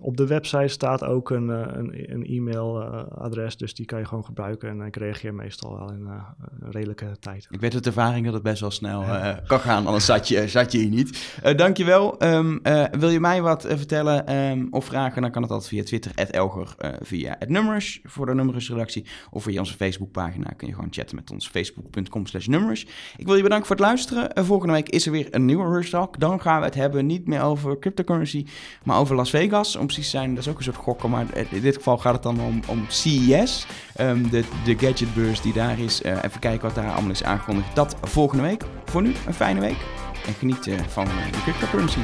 Op 0.00 0.16
de 0.16 0.26
website 0.26 0.68
staat 0.68 1.04
ook 1.04 1.30
een, 1.30 1.50
eh, 1.50 1.60
een, 1.66 2.12
een 2.12 2.26
e-mailadres, 2.26 3.56
dus 3.56 3.74
die 3.74 3.86
kan 3.86 3.98
je 3.98 4.04
gewoon 4.04 4.24
gebruiken. 4.24 4.68
En 4.68 4.80
ik 4.80 4.96
reageer 4.96 5.34
meestal 5.34 5.78
wel 5.78 5.92
in 5.92 6.00
uh, 6.06 6.12
een 6.60 6.70
redelijke 6.70 7.16
tijd. 7.20 7.46
Ik 7.50 7.60
weet 7.60 7.74
uit 7.74 7.86
ervaring 7.86 8.24
dat 8.24 8.34
het 8.34 8.42
best 8.42 8.60
wel 8.60 8.70
snel 8.70 9.02
uh, 9.02 9.34
kan 9.46 9.60
gaan, 9.60 9.86
anders 9.86 10.04
zat 10.04 10.28
je, 10.28 10.48
zat 10.48 10.72
je 10.72 10.78
hier 10.78 10.88
niet. 10.88 11.38
Uh, 11.44 11.56
dankjewel. 11.56 12.22
Um, 12.22 12.60
wil 12.90 13.08
je 13.08 13.20
mij 13.20 13.42
wat 13.42 13.66
vertellen 13.68 14.34
um, 14.34 14.68
of 14.70 14.84
vragen, 14.84 15.22
dan 15.22 15.30
kan 15.30 15.42
het 15.42 15.50
altijd 15.50 15.70
via 15.70 15.82
Twitter, 15.82 16.12
Elger, 16.14 16.74
via 17.00 17.36
Nummers 17.46 18.00
voor 18.04 18.26
de 18.26 18.34
Nummers-redactie. 18.34 19.06
Of 19.30 19.42
via 19.42 19.58
onze 19.58 19.74
Facebookpagina 19.74 20.50
kun 20.56 20.68
je 20.68 20.74
gewoon 20.74 20.88
chatten 20.90 21.16
met 21.16 21.30
ons, 21.30 21.48
facebook.com 21.48 22.26
slash 22.26 22.46
nummers. 22.46 22.86
Ik 23.16 23.26
wil 23.26 23.36
je 23.36 23.42
bedanken 23.42 23.66
voor 23.66 23.76
het 23.76 23.84
luisteren. 23.84 24.44
volgende 24.44 24.72
week 24.72 24.88
is 24.88 25.06
er 25.06 25.12
weer 25.12 25.28
een 25.30 25.44
nieuwe 25.44 25.68
Rush 25.68 25.90
Talk. 25.90 26.20
Dan 26.20 26.40
gaan 26.40 26.58
we 26.58 26.64
het 26.64 26.74
hebben 26.74 27.06
niet 27.06 27.26
meer 27.26 27.42
over 27.42 27.78
cryptocurrency, 27.78 28.46
maar 28.84 28.98
over 28.98 29.16
Las 29.16 29.30
Vegas 29.30 29.76
precies 29.86 30.10
zijn, 30.10 30.34
dat 30.34 30.44
is 30.44 30.50
ook 30.50 30.58
een 30.58 30.64
soort 30.64 30.76
gokken. 30.76 31.10
Maar 31.10 31.26
in 31.50 31.60
dit 31.60 31.76
geval 31.76 31.98
gaat 31.98 32.12
het 32.12 32.22
dan 32.22 32.40
om, 32.40 32.60
om 32.66 32.84
CES, 32.88 33.66
um, 34.00 34.30
de, 34.30 34.44
de 34.64 34.78
gadgetbeurs 34.78 35.40
die 35.40 35.52
daar 35.52 35.78
is. 35.78 36.02
Uh, 36.02 36.12
even 36.12 36.40
kijken 36.40 36.66
wat 36.66 36.74
daar 36.74 36.92
allemaal 36.92 37.10
is 37.10 37.24
aangekondigd. 37.24 37.74
Dat 37.74 37.96
volgende 38.02 38.42
week. 38.42 38.64
Voor 38.84 39.02
nu 39.02 39.14
een 39.26 39.34
fijne 39.34 39.60
week. 39.60 39.78
En 40.26 40.32
geniet 40.32 40.66
uh, 40.66 40.78
van 40.88 41.04
de 41.04 41.40
cryptocurrency. 41.42 42.00